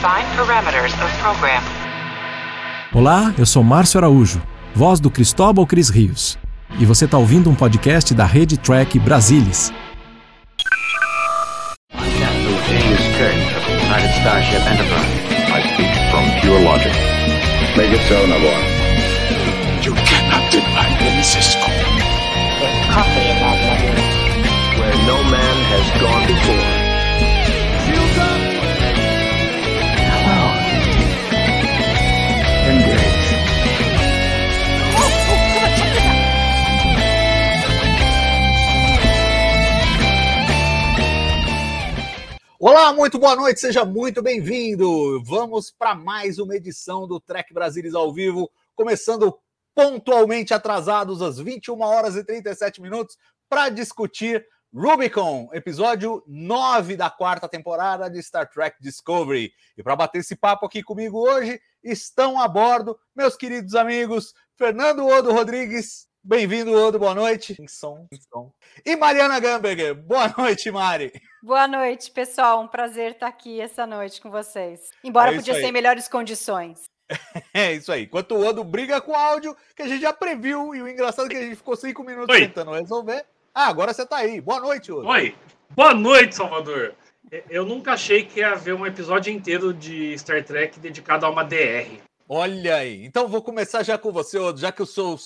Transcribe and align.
Define 0.00 0.24
parameters 0.34 0.94
of 1.04 1.12
program. 1.20 1.62
Olá, 2.94 3.34
eu 3.36 3.44
sou 3.44 3.62
Márcio 3.62 3.98
Araújo, 3.98 4.40
voz 4.74 4.98
do 4.98 5.10
Cristóbal 5.10 5.66
Cris 5.66 5.90
Rios. 5.90 6.38
E 6.78 6.86
você 6.86 7.04
está 7.04 7.18
ouvindo 7.18 7.50
um 7.50 7.54
podcast 7.54 8.14
da 8.14 8.24
Rede 8.24 8.56
Track 8.56 8.98
Brasilis. 8.98 9.70
Captain 11.92 12.56
James 12.66 13.02
Kirk 13.18 13.36
of 13.58 13.66
the 13.66 13.74
United 13.76 14.10
Starship 14.20 14.62
Enterprise. 14.72 15.20
I 15.52 15.60
speak 15.74 15.92
from 16.10 16.24
pure 16.40 16.62
logic. 16.62 16.94
Make 17.76 17.92
it 17.92 18.00
so, 18.08 18.26
Nabor. 18.26 18.56
You 19.84 19.92
cannot 20.08 20.50
deny 20.50 20.88
me, 21.14 21.22
Cisco. 21.22 21.68
coffee 22.88 23.28
in 23.28 23.36
that 23.36 23.58
nebula. 23.68 24.00
Where 24.80 24.96
no 25.04 25.22
man 25.28 25.56
has 25.68 25.86
gone 26.00 26.26
before. 26.26 26.59
Olá, 42.62 42.92
muito 42.92 43.18
boa 43.18 43.34
noite, 43.34 43.58
seja 43.58 43.86
muito 43.86 44.20
bem-vindo. 44.20 45.24
Vamos 45.24 45.70
para 45.70 45.94
mais 45.94 46.38
uma 46.38 46.54
edição 46.54 47.08
do 47.08 47.18
Trek 47.18 47.54
Brasilis 47.54 47.94
ao 47.94 48.12
vivo, 48.12 48.50
começando 48.74 49.34
pontualmente 49.74 50.52
atrasados 50.52 51.22
às 51.22 51.38
21 51.38 51.80
horas 51.80 52.16
e 52.16 52.22
37 52.22 52.82
minutos 52.82 53.16
para 53.48 53.70
discutir 53.70 54.46
Rubicon, 54.74 55.48
episódio 55.54 56.22
9 56.26 56.98
da 56.98 57.08
quarta 57.08 57.48
temporada 57.48 58.10
de 58.10 58.22
Star 58.22 58.46
Trek 58.46 58.76
Discovery. 58.78 59.50
E 59.78 59.82
para 59.82 59.96
bater 59.96 60.18
esse 60.18 60.36
papo 60.36 60.66
aqui 60.66 60.82
comigo 60.82 61.18
hoje, 61.18 61.58
estão 61.82 62.38
a 62.38 62.46
bordo 62.46 62.94
meus 63.16 63.36
queridos 63.36 63.74
amigos 63.74 64.34
Fernando 64.58 65.06
Odo 65.06 65.32
Rodrigues. 65.32 66.09
Bem-vindo, 66.22 66.72
Odo, 66.74 66.98
boa 66.98 67.14
noite. 67.14 67.56
Em 67.58 67.66
som, 67.66 68.06
em 68.12 68.20
som. 68.20 68.52
E 68.84 68.94
Mariana 68.94 69.40
Gamberger. 69.40 69.94
Boa 69.94 70.32
noite, 70.36 70.70
Mari. 70.70 71.10
Boa 71.42 71.66
noite, 71.66 72.10
pessoal. 72.10 72.60
Um 72.60 72.68
prazer 72.68 73.12
estar 73.12 73.26
aqui 73.26 73.58
essa 73.58 73.86
noite 73.86 74.20
com 74.20 74.30
vocês. 74.30 74.90
Embora 75.02 75.32
É 75.32 75.36
podia 75.36 75.54
ser 75.54 75.64
em 75.64 75.72
melhores 75.72 76.08
condições. 76.08 76.82
É 77.52 77.72
isso 77.72 77.90
aí. 77.90 78.04
Enquanto 78.04 78.36
o 78.36 78.46
Odo 78.46 78.62
briga 78.62 79.00
com 79.00 79.12
o 79.12 79.16
áudio, 79.16 79.56
que 79.74 79.82
a 79.82 79.88
gente 79.88 80.02
já 80.02 80.12
previu, 80.12 80.74
e 80.74 80.82
o 80.82 80.88
engraçado 80.88 81.26
é 81.26 81.30
que 81.30 81.36
a 81.36 81.42
gente 81.42 81.56
ficou 81.56 81.74
cinco 81.74 82.04
minutos 82.04 82.32
Oi. 82.32 82.42
tentando 82.42 82.70
resolver. 82.70 83.24
Ah, 83.52 83.66
agora 83.66 83.92
você 83.92 84.06
tá 84.06 84.18
aí. 84.18 84.40
Boa 84.40 84.60
noite, 84.60 84.92
Odo. 84.92 85.08
Oi, 85.08 85.34
boa 85.70 85.92
noite, 85.92 86.36
Salvador. 86.36 86.94
Eu 87.48 87.64
nunca 87.64 87.94
achei 87.94 88.24
que 88.24 88.40
ia 88.40 88.52
haver 88.52 88.74
um 88.74 88.86
episódio 88.86 89.32
inteiro 89.32 89.74
de 89.74 90.16
Star 90.18 90.44
Trek 90.44 90.78
dedicado 90.78 91.26
a 91.26 91.30
uma 91.30 91.42
DR. 91.42 91.98
Olha 92.28 92.76
aí. 92.76 93.04
Então 93.04 93.26
vou 93.26 93.42
começar 93.42 93.82
já 93.82 93.98
com 93.98 94.12
você, 94.12 94.38
Odo, 94.38 94.60
já 94.60 94.70
que 94.70 94.82
o 94.82 94.86
seu, 94.86 95.18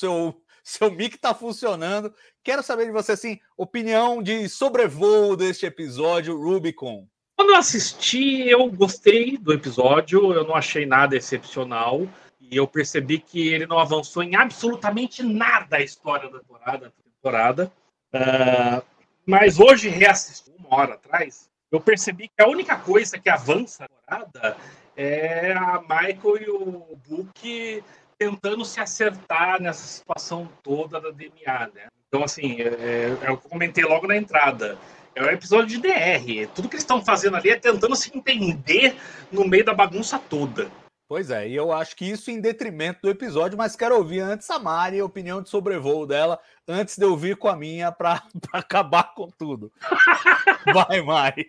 seu, 0.64 0.90
mic 0.90 1.18
tá 1.18 1.34
funcionando. 1.34 2.12
Quero 2.42 2.62
saber 2.62 2.86
de 2.86 2.90
você, 2.90 3.12
assim, 3.12 3.38
opinião 3.56 4.22
de 4.22 4.48
sobrevoo 4.48 5.36
deste 5.36 5.66
episódio 5.66 6.36
Rubicon. 6.36 7.06
Quando 7.36 7.50
eu 7.50 7.56
assisti, 7.56 8.48
eu 8.48 8.70
gostei 8.70 9.36
do 9.36 9.52
episódio, 9.52 10.32
eu 10.32 10.44
não 10.44 10.54
achei 10.54 10.86
nada 10.86 11.14
excepcional. 11.14 12.08
E 12.40 12.56
eu 12.56 12.66
percebi 12.66 13.18
que 13.18 13.48
ele 13.48 13.66
não 13.66 13.78
avançou 13.78 14.22
em 14.22 14.36
absolutamente 14.36 15.22
nada 15.22 15.76
a 15.76 15.82
história 15.82 16.30
da 16.30 16.38
temporada. 16.38 16.92
temporada. 17.14 17.72
Ah, 18.12 18.82
mas 19.26 19.60
hoje, 19.60 19.88
reassistindo 19.88 20.56
uma 20.58 20.78
hora 20.78 20.94
atrás, 20.94 21.50
eu 21.70 21.80
percebi 21.80 22.28
que 22.28 22.42
a 22.42 22.48
única 22.48 22.76
coisa 22.76 23.18
que 23.18 23.28
avança 23.28 23.82
na 23.82 23.88
temporada 23.88 24.56
é 24.96 25.52
a 25.52 25.80
Michael 25.80 26.42
e 26.42 26.50
o 26.50 26.98
Book 27.08 27.82
tentando 28.18 28.64
se 28.64 28.80
acertar 28.80 29.60
nessa 29.60 29.86
situação 29.86 30.48
toda 30.62 31.00
da 31.00 31.10
DMA, 31.10 31.70
né? 31.74 31.88
Então, 32.08 32.22
assim, 32.22 32.60
é, 32.60 33.16
é 33.22 33.30
o 33.30 33.36
que 33.36 33.46
eu 33.46 33.50
comentei 33.50 33.84
logo 33.84 34.06
na 34.06 34.16
entrada. 34.16 34.78
É 35.14 35.22
um 35.22 35.30
episódio 35.30 35.68
de 35.68 35.80
DR. 35.80 36.48
Tudo 36.54 36.68
que 36.68 36.74
eles 36.74 36.82
estão 36.82 37.04
fazendo 37.04 37.36
ali 37.36 37.50
é 37.50 37.56
tentando 37.56 37.94
se 37.94 38.16
entender 38.16 38.96
no 39.30 39.46
meio 39.46 39.64
da 39.64 39.74
bagunça 39.74 40.18
toda. 40.18 40.68
Pois 41.06 41.30
é, 41.30 41.46
e 41.46 41.54
eu 41.54 41.70
acho 41.70 41.94
que 41.96 42.06
isso 42.06 42.30
em 42.30 42.40
detrimento 42.40 43.00
do 43.02 43.10
episódio, 43.10 43.58
mas 43.58 43.76
quero 43.76 43.96
ouvir 43.96 44.20
antes 44.20 44.48
a 44.50 44.58
Mari, 44.58 45.00
a 45.00 45.04
opinião 45.04 45.42
de 45.42 45.50
sobrevoo 45.50 46.06
dela, 46.06 46.40
antes 46.66 46.96
de 46.96 47.04
eu 47.04 47.14
vir 47.14 47.36
com 47.36 47.46
a 47.46 47.56
minha 47.56 47.92
para 47.92 48.22
acabar 48.52 49.14
com 49.14 49.28
tudo. 49.28 49.70
Vai, 50.72 51.02
Mari. 51.02 51.46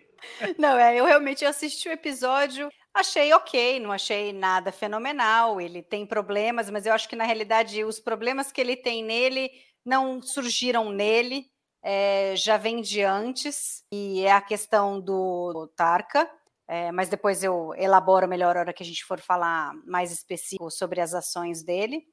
Não, 0.58 0.76
é, 0.76 0.98
eu 0.98 1.06
realmente 1.06 1.44
assisti 1.44 1.88
o 1.88 1.92
episódio, 1.92 2.68
achei 2.92 3.32
ok, 3.32 3.80
não 3.80 3.92
achei 3.92 4.32
nada 4.32 4.70
fenomenal. 4.70 5.58
Ele 5.58 5.82
tem 5.82 6.04
problemas, 6.04 6.68
mas 6.68 6.84
eu 6.84 6.92
acho 6.92 7.08
que 7.08 7.16
na 7.16 7.24
realidade 7.24 7.82
os 7.82 7.98
problemas 7.98 8.52
que 8.52 8.60
ele 8.60 8.76
tem 8.76 9.02
nele 9.02 9.50
não 9.84 10.20
surgiram 10.20 10.90
nele, 10.90 11.46
é, 11.82 12.34
já 12.36 12.56
vem 12.56 12.82
de 12.82 13.02
antes, 13.02 13.84
e 13.92 14.22
é 14.22 14.32
a 14.32 14.40
questão 14.40 15.00
do, 15.00 15.52
do 15.52 15.66
Tarka. 15.68 16.28
É, 16.68 16.90
mas 16.90 17.08
depois 17.08 17.44
eu 17.44 17.72
elaboro 17.76 18.26
melhor 18.28 18.56
a 18.56 18.60
hora 18.60 18.72
que 18.72 18.82
a 18.82 18.86
gente 18.86 19.04
for 19.04 19.20
falar 19.20 19.72
mais 19.86 20.10
específico 20.10 20.70
sobre 20.70 21.00
as 21.00 21.14
ações 21.14 21.62
dele. 21.62 22.04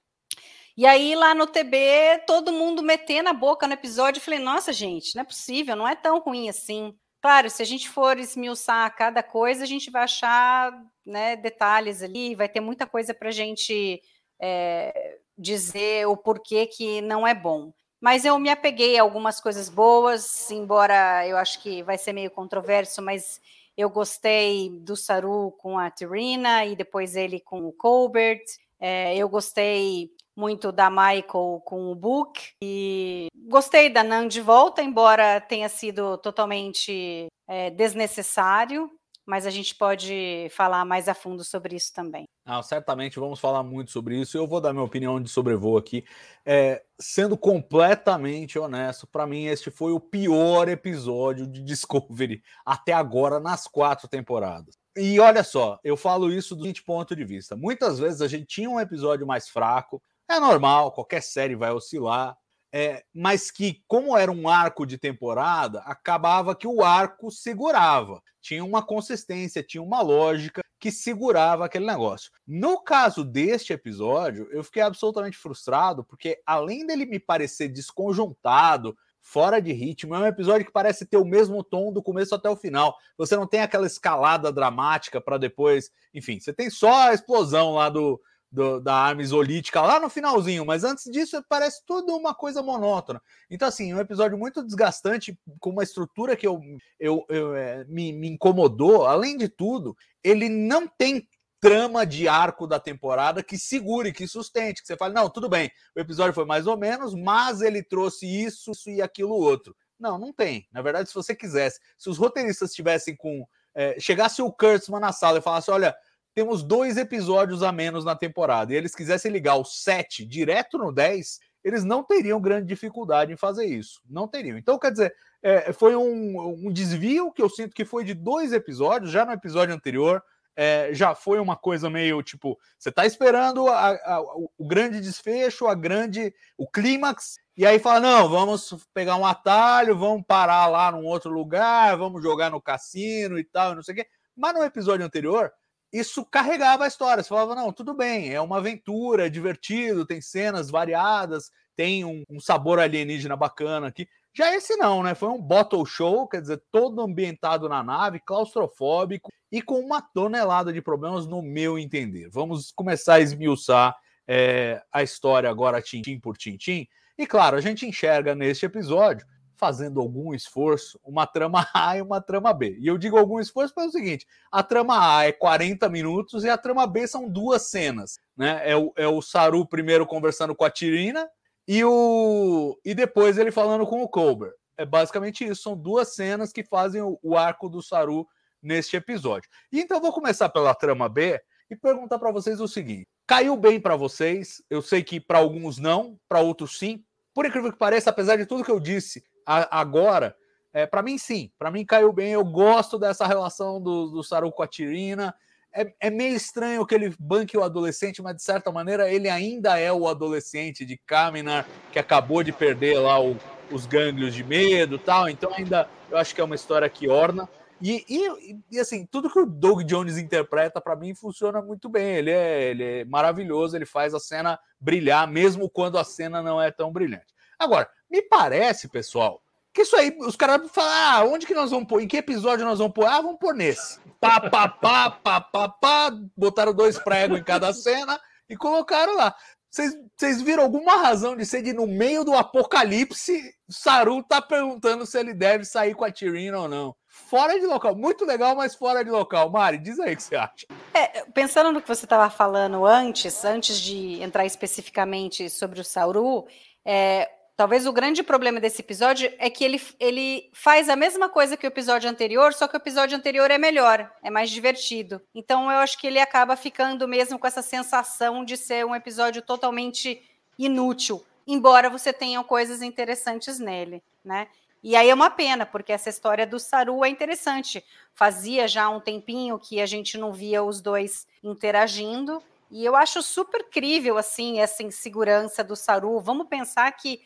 E 0.75 0.85
aí, 0.85 1.15
lá 1.15 1.35
no 1.35 1.45
TB, 1.45 2.23
todo 2.25 2.51
mundo 2.51 2.81
metendo 2.81 3.29
a 3.29 3.33
boca 3.33 3.67
no 3.67 3.73
episódio, 3.73 4.19
eu 4.19 4.23
falei, 4.23 4.39
nossa, 4.39 4.73
gente, 4.73 5.15
não 5.15 5.21
é 5.21 5.25
possível, 5.25 5.75
não 5.75 5.87
é 5.87 5.95
tão 5.95 6.19
ruim 6.19 6.49
assim. 6.49 6.95
Claro, 7.21 7.49
se 7.49 7.61
a 7.61 7.65
gente 7.65 7.87
for 7.87 8.17
esmiuçar 8.17 8.95
cada 8.95 9.23
coisa, 9.23 9.63
a 9.63 9.67
gente 9.67 9.91
vai 9.91 10.03
achar 10.03 10.73
né, 11.05 11.35
detalhes 11.35 12.01
ali, 12.01 12.35
vai 12.35 12.49
ter 12.49 12.59
muita 12.59 12.85
coisa 12.85 13.13
para 13.13 13.29
a 13.29 13.31
gente 13.31 14.01
é, 14.41 15.19
dizer 15.37 16.07
o 16.07 16.17
porquê 16.17 16.65
que 16.65 17.01
não 17.01 17.25
é 17.25 17.33
bom. 17.33 17.71
Mas 18.01 18.25
eu 18.25 18.37
me 18.37 18.49
apeguei 18.49 18.97
a 18.99 19.03
algumas 19.03 19.39
coisas 19.39 19.69
boas, 19.69 20.51
embora 20.51 21.25
eu 21.25 21.37
acho 21.37 21.61
que 21.61 21.81
vai 21.83 21.97
ser 21.97 22.13
meio 22.13 22.29
controverso, 22.29 23.01
mas 23.01 23.39
eu 23.77 23.89
gostei 23.89 24.69
do 24.69 24.95
Saru 24.95 25.51
com 25.57 25.77
a 25.77 25.89
Tirina 25.89 26.65
e 26.65 26.75
depois 26.75 27.15
ele 27.15 27.39
com 27.39 27.65
o 27.67 27.71
Colbert. 27.71 28.43
É, 28.79 29.15
eu 29.15 29.29
gostei 29.29 30.11
muito 30.35 30.71
da 30.71 30.89
Michael 30.89 31.61
com 31.63 31.91
o 31.91 31.95
Book 31.95 32.41
e 32.61 33.27
gostei 33.47 33.89
da 33.89 34.03
Nan 34.03 34.27
de 34.27 34.41
volta, 34.41 34.81
embora 34.81 35.39
tenha 35.39 35.69
sido 35.69 36.17
totalmente 36.17 37.27
é, 37.47 37.69
desnecessário, 37.69 38.89
mas 39.25 39.45
a 39.45 39.49
gente 39.49 39.73
pode 39.75 40.47
falar 40.51 40.83
mais 40.85 41.07
a 41.07 41.13
fundo 41.13 41.43
sobre 41.43 41.75
isso 41.75 41.93
também. 41.93 42.25
Não, 42.45 42.61
certamente 42.61 43.19
vamos 43.19 43.39
falar 43.39 43.63
muito 43.63 43.91
sobre 43.91 44.19
isso. 44.19 44.37
Eu 44.37 44.45
vou 44.45 44.59
dar 44.59 44.73
minha 44.73 44.83
opinião 44.83 45.21
de 45.21 45.29
sobrevoo 45.29 45.77
aqui. 45.77 46.03
É, 46.45 46.83
sendo 46.99 47.37
completamente 47.37 48.59
honesto, 48.59 49.07
para 49.07 49.25
mim 49.25 49.45
este 49.45 49.71
foi 49.71 49.93
o 49.93 49.99
pior 49.99 50.67
episódio 50.67 51.47
de 51.47 51.61
Discovery 51.63 52.43
até 52.65 52.91
agora 52.91 53.39
nas 53.39 53.67
quatro 53.67 54.07
temporadas. 54.07 54.77
E 54.95 55.19
olha 55.19 55.43
só, 55.43 55.79
eu 55.83 55.97
falo 55.97 56.31
isso 56.31 56.55
do 56.55 56.61
seguinte 56.61 56.83
ponto 56.83 57.15
de 57.15 57.23
vista. 57.23 57.55
Muitas 57.55 57.97
vezes 57.97 58.21
a 58.21 58.27
gente 58.27 58.45
tinha 58.45 58.69
um 58.69 58.79
episódio 58.79 59.25
mais 59.25 59.47
fraco, 59.47 60.03
é 60.29 60.39
normal, 60.39 60.91
qualquer 60.91 61.21
série 61.23 61.55
vai 61.55 61.71
oscilar, 61.71 62.37
é, 62.75 63.03
mas 63.13 63.51
que, 63.51 63.83
como 63.87 64.17
era 64.17 64.31
um 64.31 64.49
arco 64.49 64.83
de 64.83 64.97
temporada, 64.97 65.81
acabava 65.81 66.55
que 66.55 66.65
o 66.65 66.83
arco 66.83 67.29
segurava. 67.29 68.19
Tinha 68.41 68.65
uma 68.65 68.81
consistência, 68.81 69.61
tinha 69.61 69.83
uma 69.83 70.01
lógica 70.01 70.63
que 70.79 70.91
segurava 70.91 71.65
aquele 71.65 71.85
negócio. 71.85 72.31
No 72.47 72.81
caso 72.81 73.23
deste 73.23 73.71
episódio, 73.71 74.49
eu 74.51 74.63
fiquei 74.63 74.81
absolutamente 74.81 75.37
frustrado, 75.37 76.03
porque 76.03 76.41
além 76.47 76.85
dele 76.85 77.05
me 77.05 77.19
parecer 77.19 77.69
desconjuntado, 77.69 78.97
fora 79.21 79.61
de 79.61 79.71
ritmo, 79.71 80.15
é 80.15 80.19
um 80.19 80.25
episódio 80.25 80.65
que 80.65 80.71
parece 80.71 81.05
ter 81.05 81.17
o 81.17 81.23
mesmo 81.23 81.63
tom 81.63 81.93
do 81.93 82.03
começo 82.03 82.33
até 82.33 82.49
o 82.49 82.57
final. 82.57 82.97
Você 83.17 83.35
não 83.35 83.47
tem 83.47 83.61
aquela 83.61 83.87
escalada 83.87 84.51
dramática 84.51 85.21
para 85.21 85.37
depois. 85.37 85.91
Enfim, 86.11 86.39
você 86.39 86.51
tem 86.51 86.71
só 86.71 87.09
a 87.09 87.13
explosão 87.13 87.75
lá 87.75 87.87
do, 87.87 88.19
do, 88.53 88.79
da 88.79 88.93
arma 88.93 89.23
isolítica 89.23 89.81
lá 89.81 89.99
no 89.99 90.09
finalzinho, 90.09 90.63
mas 90.63 90.83
antes 90.83 91.11
disso 91.11 91.43
parece 91.49 91.81
tudo 91.87 92.15
uma 92.15 92.35
coisa 92.35 92.61
monótona. 92.61 93.19
Então, 93.49 93.67
assim, 93.67 93.91
um 93.91 93.99
episódio 93.99 94.37
muito 94.37 94.63
desgastante, 94.63 95.35
com 95.59 95.71
uma 95.71 95.81
estrutura 95.81 96.35
que 96.35 96.45
eu, 96.45 96.61
eu, 96.99 97.25
eu 97.29 97.55
é, 97.55 97.83
me, 97.85 98.13
me 98.13 98.29
incomodou. 98.29 99.07
Além 99.07 99.35
de 99.35 99.49
tudo, 99.49 99.97
ele 100.23 100.47
não 100.49 100.87
tem 100.87 101.27
trama 101.59 102.05
de 102.05 102.27
arco 102.27 102.67
da 102.67 102.79
temporada 102.79 103.41
que 103.41 103.57
segure, 103.57 104.13
que 104.13 104.27
sustente, 104.27 104.81
que 104.81 104.87
você 104.87 104.97
fale, 104.97 105.15
não, 105.15 105.29
tudo 105.29 105.49
bem, 105.49 105.71
o 105.95 105.99
episódio 105.99 106.33
foi 106.33 106.45
mais 106.45 106.67
ou 106.67 106.77
menos, 106.77 107.15
mas 107.15 107.61
ele 107.61 107.81
trouxe 107.81 108.27
isso, 108.27 108.69
isso 108.69 108.89
e 108.89 109.01
aquilo 109.01 109.33
outro. 109.33 109.75
Não, 109.99 110.19
não 110.19 110.31
tem. 110.31 110.67
Na 110.71 110.81
verdade, 110.81 111.09
se 111.09 111.15
você 111.15 111.35
quisesse, 111.35 111.79
se 111.97 112.09
os 112.09 112.17
roteiristas 112.19 112.73
tivessem 112.73 113.15
com. 113.15 113.47
É, 113.73 113.99
chegasse 113.99 114.41
o 114.41 114.51
Kurtzman 114.51 114.99
na 114.99 115.11
sala 115.11 115.39
e 115.39 115.41
falasse: 115.41 115.71
olha, 115.71 115.95
temos 116.33 116.63
dois 116.63 116.97
episódios 116.97 117.63
a 117.63 117.71
menos 117.71 118.03
na 118.03 118.15
temporada, 118.15 118.73
e 118.73 118.75
eles 118.75 118.95
quisessem 118.95 119.31
ligar 119.31 119.55
o 119.55 119.63
7 119.63 120.25
direto 120.25 120.77
no 120.77 120.91
10, 120.91 121.39
eles 121.63 121.83
não 121.83 122.03
teriam 122.03 122.41
grande 122.41 122.67
dificuldade 122.67 123.31
em 123.31 123.37
fazer 123.37 123.65
isso. 123.65 124.01
Não 124.09 124.27
teriam. 124.27 124.57
Então, 124.57 124.77
quer 124.77 124.91
dizer, 124.91 125.15
é, 125.41 125.71
foi 125.71 125.95
um, 125.95 126.67
um 126.67 126.71
desvio 126.71 127.31
que 127.31 127.41
eu 127.41 127.49
sinto 127.49 127.73
que 127.73 127.85
foi 127.85 128.03
de 128.03 128.13
dois 128.13 128.51
episódios, 128.51 129.11
já 129.11 129.25
no 129.25 129.31
episódio 129.31 129.73
anterior. 129.73 130.21
é, 130.55 130.93
já 130.93 131.15
foi 131.15 131.39
uma 131.39 131.55
coisa 131.55 131.89
meio 131.89 132.21
tipo, 132.21 132.59
você 132.77 132.91
tá 132.91 133.05
esperando 133.05 133.67
a, 133.67 133.89
a, 133.89 134.21
o 134.57 134.67
grande 134.67 135.01
desfecho, 135.01 135.67
a 135.67 135.73
grande, 135.73 136.33
o 136.57 136.67
clímax, 136.67 137.37
e 137.55 137.65
aí 137.65 137.79
fala: 137.79 137.99
não, 137.99 138.29
vamos 138.29 138.75
pegar 138.93 139.15
um 139.15 139.25
atalho, 139.25 139.97
vamos 139.97 140.23
parar 140.27 140.67
lá 140.67 140.91
num 140.91 141.05
outro 141.05 141.31
lugar, 141.31 141.97
vamos 141.97 142.21
jogar 142.21 142.49
no 142.49 142.61
cassino 142.61 143.37
e 143.39 143.43
tal, 143.43 143.75
não 143.75 143.83
sei 143.83 143.93
o 143.93 143.97
quê. 143.97 144.07
Mas 144.35 144.53
no 144.53 144.63
episódio 144.63 145.05
anterior, 145.05 145.51
isso 145.93 146.25
carregava 146.25 146.85
a 146.85 146.87
história. 146.87 147.21
Você 147.21 147.29
falava: 147.29 147.53
não, 147.53 147.71
tudo 147.71 147.93
bem, 147.93 148.33
é 148.33 148.41
uma 148.41 148.57
aventura, 148.57 149.27
é 149.27 149.29
divertido, 149.29 150.05
tem 150.05 150.19
cenas 150.19 150.71
variadas, 150.71 151.51
tem 151.75 152.03
um, 152.03 152.23
um 152.29 152.39
sabor 152.39 152.79
alienígena 152.79 153.35
bacana 153.35 153.87
aqui. 153.87 154.07
Já 154.35 154.55
esse 154.55 154.75
não, 154.77 155.03
né? 155.03 155.13
Foi 155.13 155.29
um 155.29 155.39
bottle 155.39 155.85
show, 155.85 156.27
quer 156.27 156.41
dizer, 156.41 156.61
todo 156.71 156.99
ambientado 157.01 157.69
na 157.69 157.83
nave, 157.83 158.19
claustrofóbico 158.19 159.31
e 159.51 159.61
com 159.61 159.79
uma 159.79 160.01
tonelada 160.01 160.73
de 160.73 160.81
problemas, 160.81 161.27
no 161.27 161.43
meu 161.43 161.77
entender. 161.77 162.27
Vamos 162.31 162.71
começar 162.71 163.15
a 163.15 163.19
esmiuçar 163.19 163.95
é, 164.27 164.81
a 164.91 165.03
história 165.03 165.47
agora, 165.47 165.81
tintim 165.81 166.19
por 166.19 166.35
tintim. 166.35 166.87
E 167.15 167.27
claro, 167.27 167.55
a 167.55 167.61
gente 167.61 167.85
enxerga 167.85 168.33
neste 168.33 168.65
episódio, 168.65 169.27
fazendo 169.63 170.01
algum 170.01 170.33
esforço, 170.33 170.99
uma 171.05 171.25
trama 171.25 171.65
A 171.73 171.97
e 171.97 172.01
uma 172.01 172.19
trama 172.19 172.51
B. 172.51 172.77
E 172.81 172.85
eu 172.85 172.97
digo 172.97 173.17
algum 173.17 173.39
esforço 173.39 173.73
pelo 173.73 173.89
seguinte: 173.89 174.27
a 174.51 174.61
trama 174.61 175.17
A 175.17 175.23
é 175.23 175.31
40 175.31 175.87
minutos 175.87 176.43
e 176.43 176.49
a 176.49 176.57
trama 176.57 176.85
B 176.85 177.07
são 177.07 177.29
duas 177.29 177.69
cenas. 177.69 178.19
Né? 178.35 178.61
É, 178.69 178.75
o, 178.75 178.91
é 178.97 179.07
o 179.07 179.21
Saru 179.21 179.65
primeiro 179.65 180.05
conversando 180.05 180.53
com 180.53 180.65
a 180.65 180.69
Tirina 180.69 181.29
e, 181.65 181.81
o, 181.85 182.77
e 182.83 182.93
depois 182.93 183.37
ele 183.37 183.51
falando 183.51 183.87
com 183.87 184.03
o 184.03 184.09
Colbert. 184.09 184.51
É 184.75 184.85
basicamente 184.85 185.45
isso, 185.45 185.61
são 185.61 185.77
duas 185.77 186.13
cenas 186.13 186.51
que 186.51 186.61
fazem 186.61 187.01
o, 187.01 187.17
o 187.23 187.37
arco 187.37 187.69
do 187.69 187.81
Saru 187.81 188.27
neste 188.61 188.97
episódio. 188.97 189.49
E 189.71 189.79
então 189.79 189.95
eu 189.95 190.01
vou 190.01 190.11
começar 190.11 190.49
pela 190.49 190.75
trama 190.75 191.07
B 191.07 191.39
e 191.71 191.75
perguntar 191.77 192.19
para 192.19 192.33
vocês 192.33 192.59
o 192.59 192.67
seguinte: 192.67 193.07
caiu 193.25 193.55
bem 193.55 193.79
para 193.79 193.95
vocês? 193.95 194.61
Eu 194.69 194.81
sei 194.81 195.01
que 195.03 195.21
para 195.21 195.37
alguns 195.37 195.77
não, 195.77 196.19
para 196.27 196.41
outros 196.41 196.77
sim. 196.77 197.01
Por 197.33 197.45
incrível 197.45 197.71
que 197.71 197.79
pareça, 197.79 198.09
apesar 198.09 198.35
de 198.35 198.45
tudo 198.45 198.63
que 198.65 198.69
eu 198.69 198.79
disse 198.79 199.23
a, 199.45 199.79
agora, 199.79 200.35
é, 200.73 200.85
para 200.85 201.03
mim 201.03 201.17
sim, 201.17 201.51
para 201.57 201.71
mim 201.71 201.85
caiu 201.85 202.11
bem. 202.11 202.31
Eu 202.31 202.43
gosto 202.43 202.97
dessa 202.97 203.25
relação 203.25 203.81
do, 203.81 204.07
do 204.07 204.23
Saru 204.23 204.51
com 204.51 204.63
a 204.63 204.67
Tirina. 204.67 205.33
É, 205.75 205.91
é, 205.99 206.09
meio 206.09 206.35
estranho 206.35 206.85
que 206.85 206.93
ele 206.93 207.15
banque 207.19 207.57
o 207.57 207.63
adolescente, 207.63 208.21
mas 208.21 208.35
de 208.35 208.43
certa 208.43 208.71
maneira 208.71 209.11
ele 209.11 209.27
ainda 209.27 209.79
é 209.79 209.91
o 209.91 210.07
adolescente 210.07 210.85
de 210.85 210.97
Kaminar 210.97 211.67
que 211.91 211.97
acabou 211.97 212.43
de 212.43 212.51
perder 212.51 212.99
lá 212.99 213.19
o, 213.19 213.35
os 213.71 213.87
gânglios 213.87 214.35
de 214.35 214.43
medo 214.43 214.99
tal. 214.99 215.27
Então 215.27 215.51
ainda 215.53 215.87
eu 216.11 216.17
acho 216.17 216.33
que 216.33 216.41
é 216.41 216.43
uma 216.43 216.55
história 216.55 216.87
que 216.89 217.09
orna. 217.09 217.49
E, 217.81 218.05
e, 218.07 218.59
e, 218.71 218.79
assim, 218.79 219.05
tudo 219.05 219.29
que 219.29 219.39
o 219.39 219.45
Doug 219.45 219.81
Jones 219.83 220.17
interpreta 220.17 220.79
para 220.79 220.95
mim 220.95 221.13
funciona 221.13 221.61
muito 221.61 221.89
bem. 221.89 222.15
Ele 222.15 222.31
é, 222.31 222.69
ele 222.69 222.83
é 222.83 223.05
maravilhoso, 223.05 223.75
ele 223.75 223.85
faz 223.85 224.13
a 224.13 224.19
cena 224.19 224.57
brilhar, 224.79 225.27
mesmo 225.27 225.69
quando 225.69 225.97
a 225.97 226.03
cena 226.03 226.41
não 226.41 226.61
é 226.61 226.71
tão 226.71 226.93
brilhante. 226.93 227.32
Agora, 227.63 227.89
me 228.09 228.21
parece, 228.21 228.89
pessoal, 228.89 229.41
que 229.73 229.81
isso 229.81 229.95
aí, 229.95 230.15
os 230.19 230.35
caras 230.35 230.59
vão 230.59 230.69
falar, 230.69 231.13
ah, 231.13 231.23
onde 231.23 231.47
que 231.47 231.53
nós 231.53 231.71
vamos 231.71 231.87
pôr? 231.87 232.01
Em 232.01 232.07
que 232.07 232.17
episódio 232.17 232.65
nós 232.65 232.77
vamos 232.77 232.93
pôr? 232.93 233.05
Ah, 233.05 233.21
vamos 233.21 233.39
pôr 233.39 233.55
nesse. 233.55 233.99
Pá, 234.19 234.39
pá, 234.39 234.67
pá, 234.67 235.09
pá, 235.09 235.41
pá, 235.41 235.69
pá, 235.69 236.11
botaram 236.37 236.73
dois 236.73 236.99
pregos 236.99 237.39
em 237.39 237.43
cada 237.43 237.73
cena 237.73 238.19
e 238.47 238.55
colocaram 238.55 239.15
lá. 239.15 239.35
Vocês 239.71 240.39
viram 240.43 240.61
alguma 240.61 240.97
razão 240.97 241.35
de 241.35 241.43
ser 241.43 241.63
de 241.63 241.73
no 241.73 241.87
meio 241.87 242.23
do 242.23 242.33
apocalipse, 242.33 243.51
Saru 243.67 244.21
tá 244.21 244.39
perguntando 244.39 245.03
se 245.03 245.17
ele 245.17 245.33
deve 245.33 245.65
sair 245.65 245.95
com 245.95 246.05
a 246.05 246.11
Tirina 246.11 246.59
ou 246.59 246.67
não. 246.67 246.95
Fora 247.07 247.59
de 247.59 247.65
local. 247.65 247.95
Muito 247.95 248.23
legal, 248.23 248.55
mas 248.55 248.75
fora 248.75 249.03
de 249.03 249.09
local. 249.09 249.49
Mari, 249.49 249.79
diz 249.79 249.99
aí 249.99 250.13
o 250.13 250.15
que 250.15 250.21
você 250.21 250.35
acha. 250.35 250.67
É, 250.93 251.25
pensando 251.33 251.71
no 251.71 251.81
que 251.81 251.87
você 251.87 252.05
estava 252.05 252.29
falando 252.29 252.85
antes, 252.85 253.43
antes 253.43 253.79
de 253.79 254.21
entrar 254.21 254.45
especificamente 254.45 255.49
sobre 255.49 255.81
o 255.81 255.83
Sauru, 255.83 256.45
é, 256.85 257.27
Talvez 257.63 257.87
o 257.87 257.93
grande 257.93 258.21
problema 258.21 258.59
desse 258.59 258.81
episódio 258.81 259.31
é 259.39 259.49
que 259.49 259.63
ele, 259.63 259.81
ele 259.97 260.49
faz 260.51 260.89
a 260.89 260.97
mesma 260.97 261.29
coisa 261.29 261.55
que 261.55 261.65
o 261.65 261.69
episódio 261.69 262.09
anterior, 262.09 262.51
só 262.53 262.67
que 262.67 262.75
o 262.75 262.77
episódio 262.77 263.17
anterior 263.17 263.49
é 263.49 263.57
melhor, 263.57 264.11
é 264.21 264.29
mais 264.29 264.49
divertido. 264.49 265.21
Então 265.33 265.71
eu 265.71 265.77
acho 265.77 265.97
que 265.97 266.05
ele 266.05 266.19
acaba 266.19 266.57
ficando 266.57 267.07
mesmo 267.07 267.39
com 267.39 267.47
essa 267.47 267.61
sensação 267.61 268.43
de 268.43 268.57
ser 268.57 268.85
um 268.85 268.93
episódio 268.93 269.41
totalmente 269.41 270.21
inútil, 270.59 271.23
embora 271.47 271.89
você 271.89 272.11
tenha 272.11 272.43
coisas 272.43 272.81
interessantes 272.81 273.59
nele, 273.59 274.03
né? 274.25 274.49
E 274.83 274.97
aí 274.97 275.09
é 275.09 275.13
uma 275.13 275.29
pena, 275.29 275.65
porque 275.65 275.93
essa 275.93 276.09
história 276.09 276.45
do 276.45 276.59
Saru 276.59 277.05
é 277.05 277.07
interessante. 277.07 277.81
Fazia 278.13 278.67
já 278.67 278.89
um 278.89 278.99
tempinho 278.99 279.57
que 279.57 279.79
a 279.79 279.85
gente 279.85 280.17
não 280.17 280.33
via 280.33 280.61
os 280.61 280.81
dois 280.81 281.25
interagindo, 281.41 282.43
e 282.69 282.83
eu 282.83 282.95
acho 282.95 283.21
super 283.21 283.69
crível, 283.69 284.17
assim, 284.17 284.59
essa 284.59 284.81
insegurança 284.81 285.63
do 285.63 285.75
Saru. 285.75 286.19
Vamos 286.19 286.47
pensar 286.47 286.91
que 286.91 287.21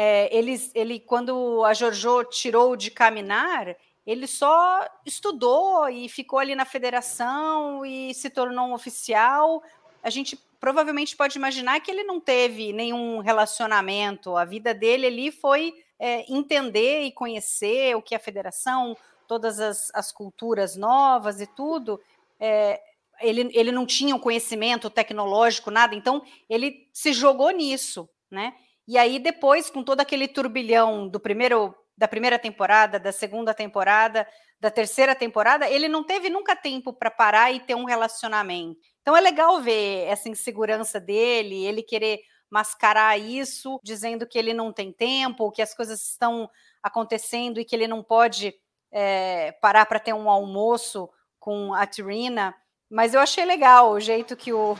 é, 0.00 0.28
eles, 0.32 0.70
ele, 0.76 1.00
quando 1.00 1.64
a 1.64 1.74
Jojo 1.74 2.22
tirou 2.22 2.76
de 2.76 2.88
caminhar, 2.88 3.74
ele 4.06 4.28
só 4.28 4.88
estudou 5.04 5.88
e 5.88 6.08
ficou 6.08 6.38
ali 6.38 6.54
na 6.54 6.64
federação 6.64 7.84
e 7.84 8.14
se 8.14 8.30
tornou 8.30 8.68
um 8.68 8.74
oficial. 8.74 9.60
A 10.00 10.08
gente 10.08 10.38
provavelmente 10.60 11.16
pode 11.16 11.36
imaginar 11.36 11.80
que 11.80 11.90
ele 11.90 12.04
não 12.04 12.20
teve 12.20 12.72
nenhum 12.72 13.18
relacionamento. 13.18 14.36
A 14.36 14.44
vida 14.44 14.72
dele 14.72 15.08
ali 15.08 15.32
foi 15.32 15.74
é, 15.98 16.32
entender 16.32 17.02
e 17.02 17.10
conhecer 17.10 17.96
o 17.96 18.00
que 18.00 18.14
é 18.14 18.18
a 18.18 18.20
federação, 18.20 18.96
todas 19.26 19.58
as, 19.58 19.90
as 19.92 20.12
culturas 20.12 20.76
novas 20.76 21.40
e 21.40 21.46
tudo. 21.48 22.00
É, 22.38 22.80
ele, 23.20 23.50
ele 23.52 23.72
não 23.72 23.84
tinha 23.84 24.14
um 24.14 24.20
conhecimento 24.20 24.88
tecnológico, 24.90 25.72
nada, 25.72 25.96
então 25.96 26.22
ele 26.48 26.88
se 26.92 27.12
jogou 27.12 27.50
nisso, 27.50 28.08
né? 28.30 28.54
E 28.88 28.96
aí 28.96 29.18
depois, 29.18 29.68
com 29.68 29.84
todo 29.84 30.00
aquele 30.00 30.26
turbilhão 30.26 31.06
do 31.06 31.20
primeiro 31.20 31.74
da 31.94 32.06
primeira 32.06 32.38
temporada, 32.38 32.98
da 32.98 33.10
segunda 33.10 33.52
temporada, 33.52 34.24
da 34.60 34.70
terceira 34.70 35.16
temporada, 35.16 35.68
ele 35.68 35.88
não 35.88 36.04
teve 36.04 36.30
nunca 36.30 36.54
tempo 36.54 36.92
para 36.92 37.10
parar 37.10 37.52
e 37.52 37.58
ter 37.58 37.74
um 37.74 37.84
relacionamento. 37.84 38.78
Então 39.02 39.16
é 39.16 39.20
legal 39.20 39.60
ver 39.60 40.06
essa 40.06 40.28
insegurança 40.28 41.00
dele, 41.00 41.66
ele 41.66 41.82
querer 41.82 42.20
mascarar 42.48 43.18
isso, 43.18 43.80
dizendo 43.82 44.28
que 44.28 44.38
ele 44.38 44.54
não 44.54 44.72
tem 44.72 44.92
tempo, 44.92 45.50
que 45.50 45.60
as 45.60 45.74
coisas 45.74 46.00
estão 46.00 46.48
acontecendo 46.80 47.58
e 47.58 47.64
que 47.64 47.74
ele 47.74 47.88
não 47.88 48.02
pode 48.02 48.54
é, 48.92 49.52
parar 49.60 49.84
para 49.84 49.98
ter 49.98 50.12
um 50.12 50.30
almoço 50.30 51.10
com 51.40 51.74
a 51.74 51.84
Trina. 51.84 52.54
Mas 52.88 53.12
eu 53.12 53.20
achei 53.20 53.44
legal 53.44 53.90
o 53.90 54.00
jeito 54.00 54.36
que 54.36 54.52
o, 54.52 54.76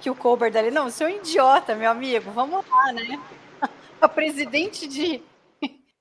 que 0.00 0.08
o 0.08 0.16
Colbert 0.16 0.52
dali. 0.52 0.70
Não, 0.70 0.90
você 0.90 1.04
é 1.04 1.06
um 1.06 1.10
idiota, 1.10 1.74
meu 1.74 1.90
amigo. 1.90 2.30
Vamos 2.30 2.66
lá, 2.66 2.92
né? 2.92 3.20
A 4.02 4.08
presidente 4.08 4.88
de, 4.88 5.22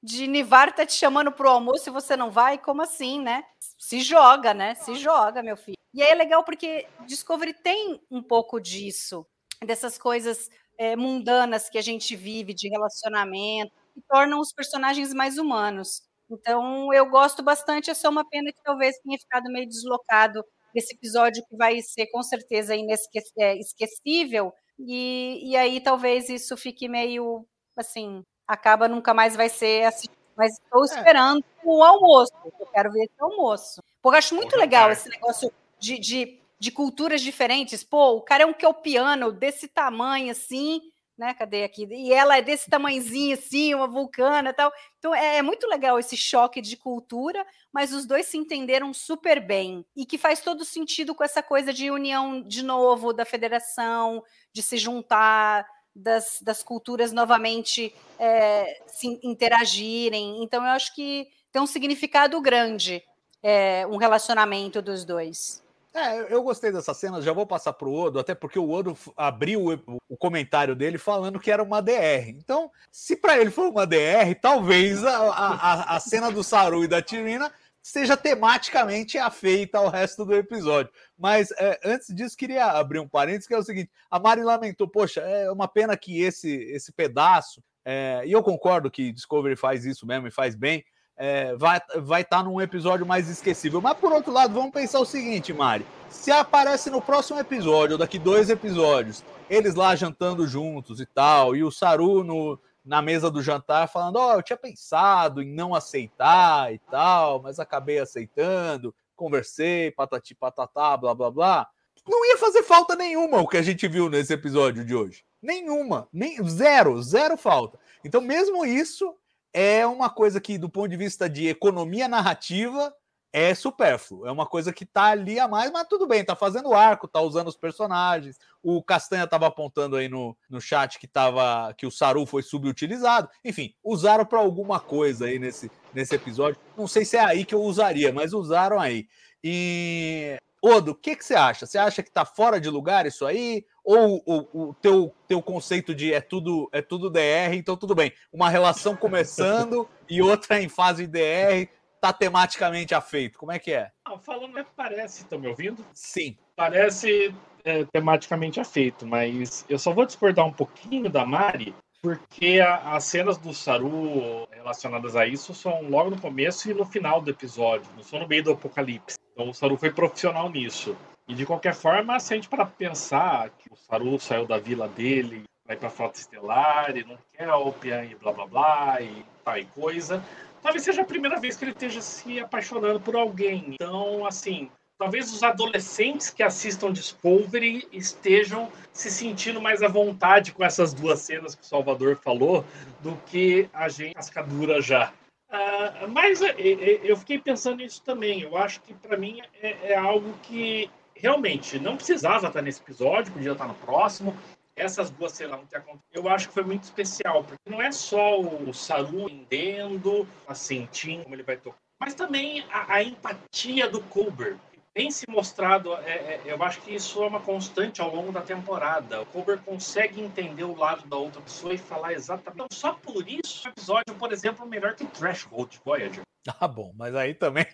de 0.02 0.26
Nivar 0.26 0.74
tá 0.74 0.84
te 0.84 0.94
chamando 0.94 1.32
pro 1.32 1.48
almoço 1.48 1.88
e 1.88 1.94
você 1.94 2.18
não 2.18 2.32
vai? 2.32 2.58
Como 2.58 2.82
assim, 2.82 3.22
né? 3.22 3.44
Se 3.78 4.02
joga, 4.02 4.56
né? 4.56 4.74
Se 4.74 4.96
joga, 4.96 5.44
meu 5.44 5.56
filho. 5.56 5.78
E 5.94 6.02
aí 6.02 6.10
é 6.10 6.16
legal 6.16 6.44
porque 6.44 6.88
Discovery 7.06 7.54
tem 7.54 8.02
um 8.10 8.24
pouco 8.24 8.60
disso, 8.60 9.24
dessas 9.64 10.00
coisas 10.00 10.50
é, 10.80 10.96
mundanas 10.96 11.70
que 11.70 11.78
a 11.78 11.82
gente 11.84 12.16
vive, 12.16 12.56
de 12.56 12.70
relacionamento, 12.70 13.72
que 13.94 14.02
tornam 14.10 14.40
os 14.40 14.52
personagens 14.52 15.14
mais 15.14 15.38
humanos. 15.38 16.02
Então, 16.28 16.92
eu 16.92 17.06
gosto 17.08 17.44
bastante. 17.44 17.92
É 17.92 17.94
só 17.94 18.10
uma 18.10 18.28
pena 18.28 18.52
que 18.52 18.64
talvez 18.64 18.98
tenha 18.98 19.20
ficado 19.20 19.52
meio 19.52 19.68
deslocado 19.68 20.44
desse 20.74 20.96
episódio 20.96 21.46
que 21.48 21.56
vai 21.56 21.80
ser 21.82 22.08
com 22.08 22.24
certeza 22.24 22.76
inesquecível, 22.76 24.52
e, 24.80 25.52
e 25.52 25.56
aí 25.56 25.80
talvez 25.80 26.30
isso 26.30 26.58
fique 26.58 26.88
meio 26.88 27.46
assim, 27.82 28.24
acaba 28.48 28.88
nunca 28.88 29.14
mais 29.14 29.36
vai 29.36 29.50
ser 29.50 29.86
assim. 29.86 30.08
Mas 30.36 30.54
estou 30.54 30.82
é. 30.82 30.86
esperando 30.86 31.40
é. 31.40 31.44
o 31.64 31.84
almoço, 31.84 32.32
eu 32.60 32.66
quero 32.68 32.92
ver 32.92 33.04
esse 33.04 33.14
almoço. 33.20 33.82
Porque 34.02 34.16
eu 34.16 34.20
acho 34.20 34.36
muito 34.36 34.56
legal 34.58 34.92
esse 34.92 35.10
negócio 35.10 35.52
de, 35.80 36.00
de, 36.00 36.40
de 36.60 36.72
culturas 36.72 37.22
diferentes. 37.22 37.84
Pô, 37.84 38.16
o 38.16 38.22
cara 38.22 38.44
é 38.44 38.46
um 38.46 38.54
que 38.54 38.66
é 38.66 38.68
o 38.68 38.74
piano 38.74 39.32
desse 39.32 39.68
tamanho 39.68 40.32
assim, 40.32 40.82
né? 41.18 41.36
Cadê 41.36 41.64
aqui? 41.64 41.88
E 41.92 42.12
ela 42.12 42.38
é 42.38 42.42
desse 42.42 42.70
tamanhozinho 42.70 43.36
assim, 43.38 43.76
uma 43.76 43.88
vulcana 43.88 44.50
e 44.50 44.54
tal. 44.54 44.72
Então 44.98 45.14
é, 45.14 45.38
é, 45.38 45.42
muito 45.42 45.68
legal 45.68 46.00
esse 46.00 46.18
choque 46.18 46.60
de 46.62 46.76
cultura, 46.76 47.46
mas 47.72 47.94
os 47.94 48.08
dois 48.08 48.26
se 48.26 48.38
entenderam 48.38 48.92
super 48.94 49.40
bem. 49.40 49.86
E 49.96 50.06
que 50.06 50.18
faz 50.18 50.42
todo 50.42 50.66
sentido 50.66 51.14
com 51.14 51.24
essa 51.24 51.44
coisa 51.44 51.72
de 51.72 51.92
união 51.92 52.42
de 52.42 52.64
novo 52.64 53.14
da 53.14 53.26
federação, 53.26 54.24
de 54.52 54.64
se 54.64 54.78
juntar, 54.78 55.68
das, 55.96 56.40
das 56.42 56.64
culturas 56.64 57.12
novamente 57.12 57.94
é, 58.20 58.82
se 58.88 59.20
interagirem. 59.24 60.44
Então 60.44 60.64
eu 60.64 60.72
acho 60.72 60.94
que 60.96 61.28
tem 61.52 61.62
um 61.62 61.68
significado 61.68 62.40
grande 62.42 63.04
é, 63.44 63.86
um 63.88 63.98
relacionamento 63.98 64.82
dos 64.82 65.04
dois. 65.04 65.62
É, 65.94 66.34
eu 66.34 66.42
gostei 66.42 66.72
dessa 66.72 66.94
cena, 66.94 67.22
já 67.22 67.34
vou 67.34 67.46
passar 67.46 67.74
para 67.74 67.88
o 67.88 67.94
Odo, 67.94 68.18
até 68.18 68.34
porque 68.34 68.58
o 68.58 68.70
Odo 68.70 68.98
abriu 69.18 69.82
o, 70.08 70.16
comentário 70.16 70.74
dele 70.74 70.98
falando 70.98 71.40
que 71.40 71.52
era 71.52 71.62
uma 71.62 71.82
DR. 71.82 72.30
Então, 72.30 72.72
se 72.90 73.18
para 73.18 73.38
ele 73.38 73.52
for 73.52 73.68
uma 73.68 73.86
DR, 73.86 74.34
talvez 74.42 75.04
a, 75.04 75.18
a, 75.18 75.96
a 75.96 76.00
cena 76.00 76.32
do 76.32 76.44
Saru 76.44 76.86
e 76.86 76.88
da 76.88 77.02
Tirina 77.02 77.52
seja 77.82 78.16
tematicamente 78.16 79.18
afeita 79.18 79.80
ao 79.80 79.90
resto 79.90 80.24
do 80.24 80.36
episódio. 80.36 80.92
Mas 81.18 81.52
é, 81.58 81.80
antes 81.84 82.14
disso, 82.14 82.38
queria 82.38 82.66
abrir 82.66 83.00
um 83.00 83.08
parênteses, 83.08 83.48
que 83.48 83.54
é 83.54 83.58
o 83.58 83.64
seguinte: 83.64 83.92
a 84.10 84.20
Mari 84.20 84.44
lamentou, 84.44 84.88
poxa, 84.88 85.22
é 85.22 85.52
uma 85.52 85.68
pena 85.68 85.98
que 85.98 86.22
esse, 86.22 86.52
esse 86.52 86.92
pedaço, 86.92 87.64
é, 87.84 88.22
e 88.26 88.32
eu 88.32 88.44
concordo 88.44 88.92
que 88.92 89.12
Discovery 89.12 89.56
faz 89.56 89.86
isso 89.86 90.06
mesmo 90.06 90.28
e 90.28 90.32
faz 90.32 90.56
bem, 90.56 90.84
é, 91.18 91.56
vai 91.56 91.78
estar 91.78 92.00
vai 92.00 92.24
tá 92.24 92.44
num 92.44 92.62
episódio 92.62 93.06
mais 93.06 93.30
esquecível. 93.30 93.82
Mas 93.82 93.98
por 93.98 94.12
outro 94.12 94.32
lado, 94.32 94.54
vamos 94.54 94.72
pensar 94.72 95.00
o 95.00 95.06
seguinte, 95.06 95.54
Mari: 95.54 95.86
se 96.10 96.32
aparece 96.32 96.90
no 96.90 97.02
próximo 97.02 97.40
episódio, 97.40 97.94
ou 97.94 97.98
daqui 97.98 98.20
dois 98.20 98.50
episódios, 98.50 99.24
eles 99.50 99.76
lá 99.76 99.96
jantando 99.96 100.48
juntos 100.48 101.00
e 101.00 101.06
tal, 101.06 101.56
e 101.56 101.64
o 101.64 101.72
Saru 101.72 102.24
no, 102.24 102.60
na 102.84 103.02
mesa 103.02 103.30
do 103.30 103.42
jantar 103.42 103.88
falando: 103.88 104.18
Ó, 104.18 104.32
oh, 104.32 104.34
eu 104.38 104.44
tinha 104.44 104.58
pensado 104.58 105.42
em 105.42 105.54
não 105.54 105.74
aceitar 105.74 106.74
e 106.74 106.80
tal, 106.80 107.42
mas 107.42 107.60
acabei 107.60 108.00
aceitando, 108.00 108.94
conversei, 109.16 109.92
patati 109.92 110.36
patatá, 110.36 110.98
blá 110.98 111.14
blá 111.14 111.32
blá. 111.32 111.68
Não 112.08 112.26
ia 112.26 112.38
fazer 112.38 112.64
falta 112.64 112.96
nenhuma 112.96 113.40
o 113.40 113.48
que 113.48 113.58
a 113.58 113.62
gente 113.62 113.88
viu 113.88 114.10
nesse 114.10 114.34
episódio 114.34 114.84
de 114.84 114.96
hoje. 114.96 115.24
Nenhuma, 115.42 116.08
nem 116.12 116.44
zero, 116.48 117.02
zero 117.02 117.38
falta. 117.38 117.80
Então, 118.04 118.22
mesmo 118.22 118.66
isso 118.66 119.16
é 119.54 119.86
uma 119.86 120.10
coisa 120.10 120.40
que, 120.42 120.58
do 120.58 120.70
ponto 120.70 120.90
de 120.90 120.98
vista 120.98 121.30
de 121.30 121.48
economia 121.48 122.08
narrativa, 122.08 122.94
é 123.34 123.54
supérfluo. 123.56 124.26
É 124.26 124.32
uma 124.32 124.46
coisa 124.46 124.74
que 124.74 124.86
tá 124.86 125.06
ali 125.06 125.40
a 125.40 125.48
mais, 125.48 125.72
mas 125.72 125.88
tudo 125.88 126.08
bem, 126.08 126.24
tá 126.24 126.36
fazendo 126.36 126.74
arco, 126.74 127.08
tá 127.08 127.22
usando 127.22 127.48
os 127.48 127.56
personagens. 127.56 128.38
O 128.62 128.84
Castanha 128.84 129.28
tava 129.28 129.48
apontando 129.48 129.96
aí 129.96 130.08
no, 130.08 130.36
no 130.50 130.60
chat 130.60 131.00
que 131.00 131.08
tava 131.08 131.74
que 131.74 131.86
o 131.86 131.92
Saru 131.92 132.26
foi 132.26 132.44
subutilizado. 132.44 133.30
Enfim, 133.44 133.74
usaram 133.84 134.26
para 134.26 134.40
alguma 134.40 134.80
coisa 134.80 135.26
aí 135.26 135.40
nesse, 135.40 135.72
nesse 135.94 136.16
episódio. 136.16 136.60
Não 136.78 136.88
sei 136.88 137.06
se 137.06 137.18
é 137.18 137.22
aí 137.22 137.46
que 137.46 137.56
eu 137.56 137.62
usaria, 137.62 138.12
mas 138.12 138.34
usaram 138.34 138.80
aí. 138.80 139.08
E 139.44 140.38
Odo, 140.62 140.92
o 140.92 140.96
que, 140.96 141.16
que 141.16 141.26
você 141.26 141.34
acha? 141.34 141.66
Você 141.66 141.80
acha 141.80 142.04
que 142.04 142.12
tá 142.12 142.24
fora 142.24 142.62
de 142.62 142.70
lugar 142.70 143.08
isso 143.08 143.26
aí? 143.26 143.66
Ou 143.84 144.22
o, 144.54 144.76
teu, 144.76 145.12
teu 145.28 145.42
conceito 145.42 145.96
de 145.96 146.14
é 146.14 146.22
tudo 146.22 146.70
é 146.72 146.84
tudo 146.84 147.10
DR, 147.10 147.56
então 147.56 147.76
tudo 147.76 147.96
bem. 147.96 148.14
Uma 148.32 148.48
relação 148.48 148.96
começando 148.96 149.90
e 150.08 150.22
outra 150.22 150.62
em 150.62 150.70
fase 150.70 151.08
DR 151.08 151.68
tá 152.02 152.12
tematicamente 152.12 152.96
afeito? 152.96 153.38
Como 153.38 153.52
é 153.52 153.60
que 153.60 153.72
é? 153.72 153.92
Não, 154.08 154.18
falando 154.18 154.58
é 154.58 154.66
parece, 154.76 155.22
estão 155.22 155.40
me 155.40 155.48
ouvindo? 155.48 155.86
Sim. 155.94 156.36
Parece 156.56 157.34
é, 157.64 157.86
tematicamente 157.86 158.60
afeito, 158.60 159.06
mas 159.06 159.64
eu 159.70 159.78
só 159.78 159.94
vou 159.94 160.06
discordar 160.06 160.46
um 160.46 160.52
pouquinho 160.52 161.10
da 161.10 161.24
Mari, 161.24 161.76
porque 162.02 162.60
a, 162.60 162.96
as 162.96 163.04
cenas 163.04 163.38
do 163.38 163.54
Saru 163.54 164.48
relacionadas 164.50 165.16
a 165.16 165.28
isso 165.28 165.54
são 165.54 165.88
logo 165.88 166.10
no 166.10 166.20
começo 166.20 166.70
e 166.70 166.74
no 166.74 166.86
final 166.86 167.22
do 167.22 167.30
episódio, 167.30 167.88
não 167.96 168.04
são 168.04 168.20
no 168.20 168.28
meio 168.28 168.44
do 168.44 168.52
apocalipse. 168.52 169.18
Então 169.32 169.50
o 169.50 169.54
Saru 169.54 169.78
foi 169.78 169.92
profissional 169.92 170.50
nisso. 170.50 170.98
E 171.28 171.36
de 171.36 171.46
qualquer 171.46 171.76
forma, 171.76 172.20
se 172.20 172.34
a 172.34 172.36
gente 172.36 172.50
para 172.50 172.66
pensar 172.66 173.52
que 173.52 173.72
o 173.72 173.76
Saru 173.76 174.20
saiu 174.20 174.48
da 174.48 174.58
vila 174.58 174.88
dele, 174.88 175.44
vai 175.66 175.78
para 175.78 175.88
a 175.88 175.92
Frota 175.92 176.20
Estelar 176.20 176.98
e 176.98 177.04
não 177.04 177.18
quer 177.32 177.48
a 177.48 177.58
Opian 177.58 178.04
e 178.04 178.16
blá 178.16 178.34
blá 178.34 178.48
blá 178.48 179.02
e 179.02 179.24
tal 179.46 179.58
e 179.58 179.66
coisa, 179.66 180.24
talvez 180.62 180.84
seja 180.84 181.02
a 181.02 181.06
primeira 181.06 181.40
vez 181.40 181.56
que 181.56 181.66
ele 181.66 181.72
esteja 181.72 182.02
se 182.02 182.40
apaixonando 182.40 183.00
por 183.00 183.16
alguém. 183.16 183.74
Então, 183.74 184.26
assim, 184.26 184.70
talvez 184.98 185.34
os 185.34 185.42
adolescentes 185.42 186.30
que 186.30 186.44
assistam 186.44 186.92
Discovery 186.92 187.88
estejam 187.92 188.72
se 188.94 189.10
sentindo 189.10 189.60
mais 189.60 189.82
à 189.82 189.88
vontade 189.88 190.52
com 190.52 190.64
essas 190.64 190.94
duas 190.94 191.20
cenas 191.20 191.56
que 191.56 191.64
o 191.64 191.66
Salvador 191.66 192.18
falou 192.18 192.64
do 193.02 193.16
que 193.26 193.68
a 193.74 193.90
gente 193.90 194.14
cascadura 194.14 194.82
já. 194.82 195.12
Uh, 195.50 196.08
mas 196.08 196.42
é, 196.42 196.52
é, 196.52 196.72
é, 196.72 197.02
eu 197.04 197.18
fiquei 197.18 197.38
pensando 197.38 197.78
nisso 197.78 198.02
também. 198.04 198.42
Eu 198.42 198.56
acho 198.56 198.80
que 198.82 198.94
para 198.94 199.18
mim 199.18 199.42
é, 199.62 199.92
é, 199.92 199.96
algo 199.98 200.34
que 200.44 200.90
realmente 201.16 201.78
não 201.78 201.98
precisava 201.98 202.48
estar 202.48 202.62
nesse 202.62 202.82
episódio, 202.82 203.34
podia 203.34 203.52
estar 203.52 203.68
no 203.68 203.74
próximo 203.74 204.38
essas 204.76 205.10
duas 205.10 205.32
cenas 205.34 205.60
que 205.70 205.76
aconteceram, 205.76 206.02
eu 206.12 206.30
acho 206.30 206.48
que 206.48 206.54
foi 206.54 206.64
muito 206.64 206.84
especial, 206.84 207.44
porque 207.44 207.70
não 207.70 207.82
é 207.82 207.92
só 207.92 208.40
o 208.40 208.74
Saru 208.74 209.30
entendendo, 209.30 210.28
sentindo 210.54 211.24
como 211.24 211.36
ele 211.36 211.44
vai 211.44 211.58
tocar, 211.58 211.78
mas 212.00 212.14
também 212.14 212.66
a, 212.72 212.96
a 212.96 213.04
empatia 213.04 213.90
do 213.90 214.02
Colbert. 214.04 214.58
Tem 214.94 215.10
se 215.10 215.26
mostrado, 215.30 215.94
é, 215.96 216.12
é, 216.12 216.42
eu 216.46 216.62
acho 216.62 216.82
que 216.82 216.94
isso 216.94 217.24
é 217.24 217.28
uma 217.28 217.40
constante 217.40 218.02
ao 218.02 218.14
longo 218.14 218.30
da 218.32 218.42
temporada. 218.42 219.22
O 219.22 219.26
Colbert 219.28 219.62
consegue 219.64 220.20
entender 220.20 220.66
o 220.66 220.76
lado 220.76 221.08
da 221.08 221.16
outra 221.16 221.42
pessoa 221.42 221.74
e 221.74 221.78
falar 221.78 222.12
exatamente. 222.12 222.56
Então, 222.56 222.68
só 222.74 222.94
por 222.94 223.26
isso, 223.28 223.68
o 223.68 223.72
episódio, 223.72 224.14
por 224.20 224.34
exemplo, 224.34 224.66
é 224.66 224.68
melhor 224.68 224.94
que 224.96 225.06
Threshold 225.06 225.80
Voyager. 225.86 226.24
Ah, 226.60 226.68
bom, 226.68 226.92
mas 226.98 227.16
aí 227.16 227.34
também. 227.34 227.68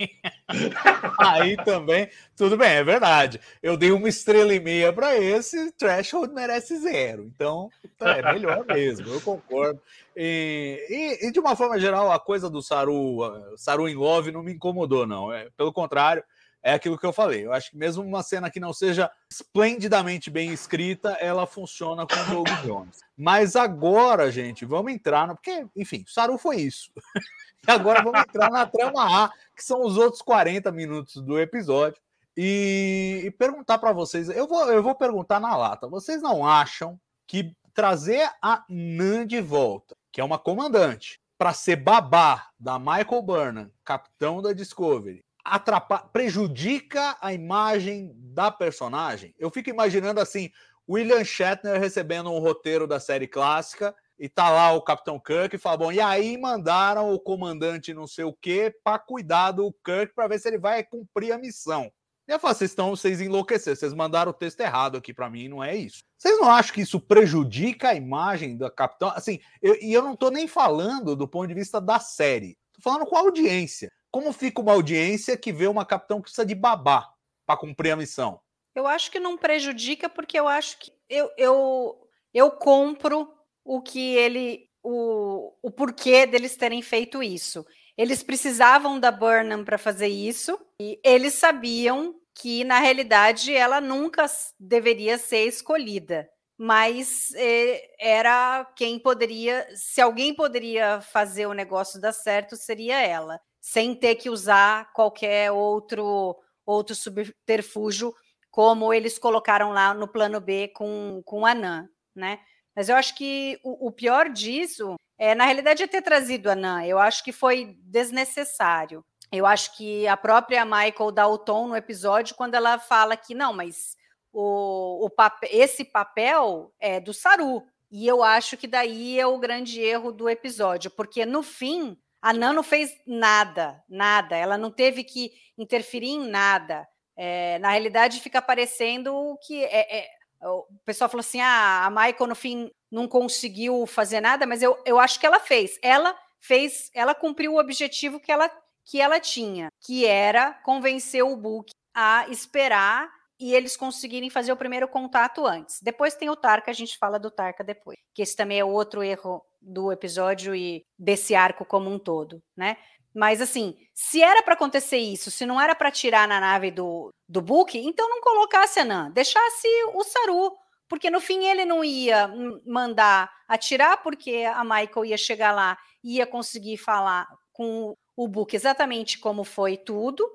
aí 1.19 1.55
também, 1.57 2.09
tudo 2.35 2.57
bem, 2.57 2.69
é 2.69 2.83
verdade. 2.83 3.39
Eu 3.63 3.77
dei 3.77 3.91
uma 3.91 4.09
estrela 4.09 4.53
e 4.53 4.59
meia 4.59 4.93
para 4.93 5.17
esse, 5.17 5.71
Threshold 5.71 6.33
merece 6.33 6.77
zero. 6.77 7.23
Então, 7.23 7.69
tá, 7.97 8.17
é 8.17 8.33
melhor 8.33 8.65
mesmo, 8.65 9.07
eu 9.07 9.21
concordo. 9.21 9.81
E, 10.15 10.85
e, 10.89 11.27
e, 11.27 11.31
de 11.31 11.39
uma 11.39 11.55
forma 11.55 11.79
geral, 11.79 12.11
a 12.11 12.19
coisa 12.19 12.49
do 12.49 12.61
Saru, 12.61 13.55
Saru 13.55 13.87
in 13.87 13.95
Love 13.95 14.31
não 14.31 14.43
me 14.43 14.53
incomodou, 14.53 15.07
não. 15.07 15.31
É, 15.31 15.49
pelo 15.55 15.71
contrário, 15.71 16.23
é 16.67 16.73
aquilo 16.73 16.97
que 16.97 17.05
eu 17.05 17.13
falei. 17.13 17.45
Eu 17.45 17.53
acho 17.53 17.71
que 17.71 17.77
mesmo 17.77 18.03
uma 18.03 18.21
cena 18.21 18.51
que 18.51 18.59
não 18.59 18.73
seja 18.73 19.09
esplendidamente 19.31 20.29
bem 20.29 20.51
escrita, 20.51 21.11
ela 21.11 21.47
funciona 21.47 22.05
com 22.05 22.15
o 22.15 22.25
Doug 22.25 22.47
Jones. 22.61 22.99
Mas 23.15 23.55
agora, 23.55 24.29
gente, 24.29 24.65
vamos 24.65 24.91
entrar 24.91 25.25
no. 25.25 25.33
Porque, 25.33 25.65
enfim, 25.77 26.03
Saru 26.05 26.37
foi 26.37 26.57
isso. 26.57 26.91
E 27.67 27.71
agora 27.71 28.01
vamos 28.01 28.21
entrar 28.21 28.49
na 28.49 28.65
trama 28.65 29.25
A, 29.25 29.29
que 29.53 29.61
são 29.61 29.81
os 29.81 29.97
outros 29.97 30.21
40 30.21 30.71
minutos 30.71 31.15
do 31.15 31.37
episódio. 31.37 31.99
E, 32.37 33.23
e 33.25 33.31
perguntar 33.31 33.77
para 33.77 33.91
vocês, 33.91 34.29
eu 34.29 34.47
vou, 34.47 34.71
eu 34.71 34.81
vou 34.81 34.95
perguntar 34.95 35.39
na 35.39 35.57
lata. 35.57 35.85
Vocês 35.85 36.21
não 36.21 36.47
acham 36.47 36.97
que 37.25 37.51
trazer 37.73 38.29
a 38.41 38.63
Nan 38.69 39.27
de 39.27 39.41
volta, 39.41 39.97
que 40.13 40.21
é 40.21 40.23
uma 40.23 40.37
comandante, 40.37 41.19
para 41.37 41.51
ser 41.51 41.75
babá 41.75 42.47
da 42.57 42.79
Michael 42.79 43.21
Burnham, 43.21 43.71
capitão 43.83 44.41
da 44.41 44.53
Discovery, 44.53 45.25
atrapalha, 45.55 46.03
prejudica 46.11 47.17
a 47.21 47.33
imagem 47.33 48.13
da 48.15 48.51
personagem? 48.51 49.33
Eu 49.37 49.49
fico 49.49 49.69
imaginando 49.69 50.19
assim, 50.19 50.51
William 50.89 51.23
Shatner 51.23 51.79
recebendo 51.79 52.31
um 52.31 52.39
roteiro 52.39 52.87
da 52.87 52.99
série 52.99 53.27
clássica 53.27 53.95
e 54.19 54.27
tá 54.27 54.49
lá 54.49 54.71
o 54.71 54.81
Capitão 54.81 55.19
Kirk 55.19 55.55
e 55.55 55.59
fala: 55.59 55.77
bom, 55.77 55.91
e 55.91 55.99
aí 55.99 56.37
mandaram 56.37 57.13
o 57.13 57.19
comandante 57.19 57.93
não 57.93 58.07
sei 58.07 58.25
o 58.25 58.33
que 58.33 58.73
para 58.83 58.97
cuidar 58.97 59.51
do 59.51 59.71
Kirk 59.83 60.13
para 60.15 60.27
ver 60.27 60.39
se 60.39 60.47
ele 60.47 60.57
vai 60.57 60.83
cumprir 60.83 61.31
a 61.31 61.37
missão. 61.37 61.91
E 62.27 62.31
eu 62.31 62.39
falo, 62.39 62.53
vocês 62.53 62.71
estão, 62.71 62.89
vocês 62.89 63.21
enlouqueceram, 63.21 63.75
vocês 63.77 63.93
mandaram 63.93 64.31
o 64.31 64.33
texto 64.33 64.59
errado 64.59 64.97
aqui 64.97 65.13
para 65.13 65.29
mim, 65.29 65.47
não 65.47 65.63
é 65.63 65.75
isso. 65.75 66.03
Vocês 66.17 66.37
não 66.37 66.49
acham 66.49 66.73
que 66.73 66.81
isso 66.81 66.99
prejudica 66.99 67.89
a 67.89 67.95
imagem 67.95 68.57
da 68.57 68.69
Capitão? 68.69 69.09
Assim, 69.15 69.39
eu, 69.61 69.75
e 69.81 69.93
eu 69.93 70.01
não 70.01 70.13
tô 70.13 70.29
nem 70.29 70.45
falando 70.45 71.15
do 71.15 71.25
ponto 71.25 71.47
de 71.47 71.53
vista 71.53 71.79
da 71.79 71.99
série, 71.99 72.57
tô 72.73 72.81
falando 72.81 73.05
com 73.05 73.15
a 73.15 73.21
audiência. 73.21 73.89
Como 74.17 74.33
fica 74.33 74.59
uma 74.59 74.71
audiência 74.71 75.37
que 75.37 75.53
vê 75.53 75.67
uma 75.67 75.85
Capitão 75.85 76.17
que 76.17 76.23
precisa 76.23 76.43
de 76.43 76.55
babá 76.55 77.07
para 77.45 77.59
cumprir 77.59 77.91
a 77.91 77.95
missão? 77.95 78.41
Eu 78.73 78.87
acho 78.87 79.11
que 79.11 79.19
não 79.19 79.37
prejudica, 79.37 80.09
porque 80.09 80.39
eu 80.39 80.47
acho 80.47 80.79
que 80.79 80.91
eu, 81.07 81.29
eu, 81.37 82.09
eu 82.33 82.49
compro 82.49 83.31
o 83.63 83.79
que 83.79 84.15
ele. 84.15 84.71
O, 84.81 85.53
o 85.61 85.69
porquê 85.69 86.25
deles 86.25 86.57
terem 86.57 86.81
feito 86.81 87.21
isso. 87.21 87.63
Eles 87.95 88.23
precisavam 88.23 88.99
da 88.99 89.11
Burnham 89.11 89.63
para 89.63 89.77
fazer 89.77 90.07
isso, 90.07 90.59
e 90.81 90.99
eles 91.03 91.35
sabiam 91.35 92.15
que, 92.33 92.63
na 92.63 92.79
realidade, 92.79 93.53
ela 93.53 93.79
nunca 93.79 94.25
deveria 94.59 95.19
ser 95.19 95.45
escolhida. 95.45 96.27
Mas 96.57 97.35
eh, 97.35 97.87
era 97.99 98.65
quem 98.75 98.97
poderia, 98.97 99.67
se 99.75 100.01
alguém 100.01 100.33
poderia 100.33 101.01
fazer 101.01 101.45
o 101.45 101.53
negócio 101.53 102.01
dar 102.01 102.13
certo, 102.13 102.55
seria 102.55 102.99
ela, 102.99 103.39
sem 103.67 103.93
ter 103.93 104.15
que 104.15 104.29
usar 104.29 104.93
qualquer 104.93 105.51
outro 105.51 106.37
outro 106.65 106.95
subterfúgio, 106.95 108.13
como 108.49 108.93
eles 108.93 109.19
colocaram 109.19 109.71
lá 109.71 109.93
no 109.93 110.07
plano 110.07 110.39
B 110.39 110.69
com, 110.69 111.21
com 111.25 111.45
a 111.45 111.53
Nan, 111.53 111.89
né? 112.15 112.39
Mas 112.73 112.87
eu 112.87 112.95
acho 112.95 113.13
que 113.15 113.59
o, 113.63 113.87
o 113.87 113.91
pior 113.91 114.29
disso 114.29 114.95
é, 115.17 115.35
na 115.35 115.43
realidade, 115.43 115.83
é 115.83 115.87
ter 115.87 116.01
trazido 116.01 116.49
a 116.49 116.55
Nan. 116.55 116.85
Eu 116.85 116.97
acho 116.97 117.21
que 117.23 117.33
foi 117.33 117.77
desnecessário. 117.81 119.03
Eu 119.31 119.45
acho 119.45 119.75
que 119.75 120.07
a 120.07 120.15
própria 120.15 120.63
Michael 120.63 121.11
dá 121.11 121.27
o 121.27 121.37
tom 121.37 121.67
no 121.67 121.75
episódio 121.75 122.35
quando 122.35 122.55
ela 122.55 122.79
fala 122.79 123.17
que 123.17 123.35
não, 123.35 123.51
mas 123.51 123.97
o, 124.31 125.05
o 125.05 125.09
papel, 125.09 125.49
esse 125.51 125.83
papel 125.83 126.73
é 126.79 127.01
do 127.01 127.13
Saru. 127.13 127.63
E 127.91 128.07
eu 128.07 128.23
acho 128.23 128.55
que 128.55 128.67
daí 128.67 129.19
é 129.19 129.27
o 129.27 129.39
grande 129.39 129.81
erro 129.81 130.11
do 130.11 130.29
episódio, 130.29 130.89
porque 130.91 131.25
no 131.25 131.43
fim 131.43 131.97
a 132.21 132.33
Nan 132.33 132.53
não 132.53 132.63
fez 132.63 132.95
nada, 133.05 133.83
nada. 133.89 134.35
Ela 134.35 134.57
não 134.57 134.71
teve 134.71 135.03
que 135.03 135.31
interferir 135.57 136.09
em 136.09 136.27
nada. 136.27 136.87
É, 137.15 137.57
na 137.59 137.71
realidade, 137.71 138.21
fica 138.21 138.41
parecendo 138.41 139.37
que 139.45 139.63
é, 139.65 139.99
é, 139.99 140.09
o 140.43 140.65
pessoal 140.85 141.09
falou 141.09 141.21
assim: 141.21 141.41
ah, 141.41 141.85
a 141.85 141.89
Michael 141.89 142.27
no 142.27 142.35
fim 142.35 142.71
não 142.91 143.07
conseguiu 143.07 143.85
fazer 143.85 144.21
nada, 144.21 144.45
mas 144.45 144.61
eu, 144.61 144.81
eu 144.85 144.99
acho 144.99 145.19
que 145.19 145.25
ela 145.25 145.39
fez. 145.39 145.79
Ela 145.81 146.17
fez, 146.39 146.89
ela 146.93 147.15
cumpriu 147.15 147.53
o 147.53 147.59
objetivo 147.59 148.19
que 148.19 148.31
ela 148.31 148.49
que 148.89 149.01
ela 149.01 149.19
tinha, 149.19 149.67
que 149.81 150.05
era 150.05 150.53
convencer 150.63 151.21
o 151.21 151.35
Book 151.35 151.71
a 151.93 152.25
esperar 152.29 153.11
e 153.39 153.53
eles 153.53 153.77
conseguirem 153.77 154.29
fazer 154.29 154.51
o 154.51 154.57
primeiro 154.57 154.87
contato 154.87 155.45
antes. 155.45 155.79
Depois 155.81 156.15
tem 156.15 156.29
o 156.29 156.35
Tarka, 156.35 156.71
a 156.71 156.73
gente 156.73 156.97
fala 156.97 157.19
do 157.19 157.31
Tarka 157.31 157.63
depois, 157.63 157.97
que 158.13 158.21
esse 158.21 158.35
também 158.35 158.59
é 158.59 158.65
outro 158.65 159.03
erro 159.03 159.43
do 159.61 159.91
episódio 159.91 160.55
e 160.55 160.83
desse 160.97 161.35
arco 161.35 161.65
como 161.65 161.89
um 161.89 161.99
todo, 161.99 162.41
né? 162.55 162.77
Mas 163.13 163.41
assim, 163.41 163.75
se 163.93 164.21
era 164.21 164.43
para 164.43 164.53
acontecer 164.53 164.97
isso, 164.97 165.31
se 165.31 165.45
não 165.45 165.59
era 165.59 165.73
para 165.73 165.89
tirar 165.91 166.27
na 166.27 166.39
nave 166.39 166.69
do, 166.69 167.09
do 167.27 167.41
Book, 167.41 167.77
então 167.77 168.09
não 168.09 168.21
colocasse 168.21 168.79
a 168.79 168.85
Nan, 168.85 169.11
deixasse 169.11 169.67
o 169.93 170.03
Saru, 170.03 170.51
porque 170.87 171.09
no 171.09 171.19
fim 171.19 171.45
ele 171.45 171.65
não 171.65 171.83
ia 171.83 172.31
mandar 172.65 173.31
atirar, 173.47 174.03
porque 174.03 174.45
a 174.45 174.63
Michael 174.63 175.05
ia 175.05 175.17
chegar 175.17 175.51
lá 175.51 175.77
ia 176.03 176.25
conseguir 176.25 176.77
falar 176.77 177.27
com 177.51 177.93
o 178.15 178.27
Book 178.27 178.55
exatamente 178.55 179.19
como 179.19 179.43
foi 179.43 179.77
tudo, 179.77 180.27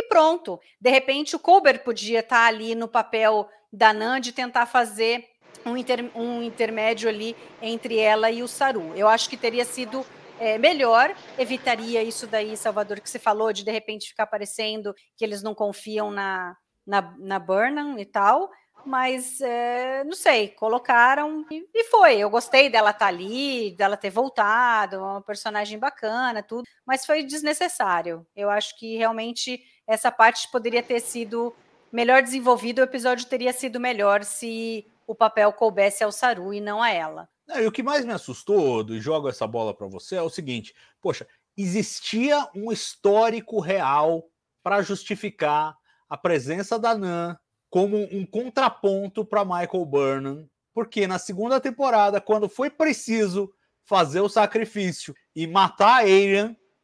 e 0.00 0.08
pronto. 0.08 0.58
De 0.80 0.90
repente, 0.90 1.36
o 1.36 1.38
Colbert 1.38 1.82
podia 1.84 2.20
estar 2.20 2.46
ali 2.46 2.74
no 2.74 2.88
papel 2.88 3.48
da 3.72 3.92
Nan 3.92 4.20
de 4.20 4.32
tentar 4.32 4.66
fazer 4.66 5.28
um, 5.64 5.76
inter, 5.76 6.10
um 6.14 6.42
intermédio 6.42 7.08
ali 7.08 7.36
entre 7.60 7.98
ela 7.98 8.30
e 8.30 8.42
o 8.42 8.48
Saru. 8.48 8.92
Eu 8.96 9.06
acho 9.06 9.28
que 9.28 9.36
teria 9.36 9.64
sido 9.64 10.04
é, 10.38 10.56
melhor, 10.56 11.14
evitaria 11.38 12.02
isso 12.02 12.26
daí, 12.26 12.56
Salvador, 12.56 13.00
que 13.00 13.10
você 13.10 13.18
falou, 13.18 13.52
de 13.52 13.62
de 13.62 13.70
repente 13.70 14.08
ficar 14.08 14.26
parecendo 14.26 14.94
que 15.16 15.24
eles 15.24 15.42
não 15.42 15.54
confiam 15.54 16.10
na, 16.10 16.56
na, 16.86 17.14
na 17.18 17.38
Burnham 17.38 17.98
e 17.98 18.06
tal. 18.06 18.50
Mas 18.84 19.40
é, 19.42 20.02
não 20.04 20.14
sei, 20.14 20.48
colocaram 20.48 21.44
e, 21.50 21.68
e, 21.74 21.84
foi. 21.84 22.16
Eu 22.16 22.30
gostei 22.30 22.70
dela 22.70 22.90
estar 22.90 23.00
tá 23.00 23.06
ali, 23.08 23.72
dela 23.72 23.96
ter 23.96 24.08
voltado, 24.08 24.98
uma 24.98 25.20
personagem 25.20 25.78
bacana, 25.78 26.42
tudo, 26.42 26.64
mas 26.86 27.04
foi 27.04 27.22
desnecessário. 27.22 28.26
Eu 28.34 28.48
acho 28.48 28.78
que 28.78 28.96
realmente 28.96 29.62
essa 29.90 30.12
parte 30.12 30.48
poderia 30.52 30.84
ter 30.84 31.00
sido 31.00 31.52
melhor 31.90 32.22
desenvolvida, 32.22 32.80
o 32.80 32.84
episódio 32.84 33.26
teria 33.26 33.52
sido 33.52 33.80
melhor 33.80 34.22
se 34.22 34.86
o 35.04 35.16
papel 35.16 35.52
coubesse 35.52 36.04
ao 36.04 36.12
Saru 36.12 36.54
e 36.54 36.60
não 36.60 36.80
a 36.80 36.90
ela. 36.90 37.28
e 37.56 37.66
o 37.66 37.72
que 37.72 37.82
mais 37.82 38.04
me 38.04 38.12
assustou, 38.12 38.88
e 38.88 39.00
jogo 39.00 39.28
essa 39.28 39.48
bola 39.48 39.74
para 39.74 39.88
você, 39.88 40.14
é 40.14 40.22
o 40.22 40.30
seguinte: 40.30 40.72
poxa, 41.02 41.26
existia 41.56 42.48
um 42.54 42.70
histórico 42.70 43.58
real 43.58 44.24
para 44.62 44.80
justificar 44.80 45.76
a 46.08 46.16
presença 46.16 46.78
da 46.78 46.96
Nan 46.96 47.36
como 47.68 47.96
um 48.12 48.24
contraponto 48.24 49.24
para 49.24 49.44
Michael 49.44 49.84
Burnham, 49.84 50.48
porque 50.72 51.08
na 51.08 51.18
segunda 51.18 51.60
temporada, 51.60 52.20
quando 52.20 52.48
foi 52.48 52.70
preciso 52.70 53.52
fazer 53.84 54.20
o 54.20 54.28
sacrifício 54.28 55.16
e 55.34 55.48
matar 55.48 56.04
a 56.04 56.08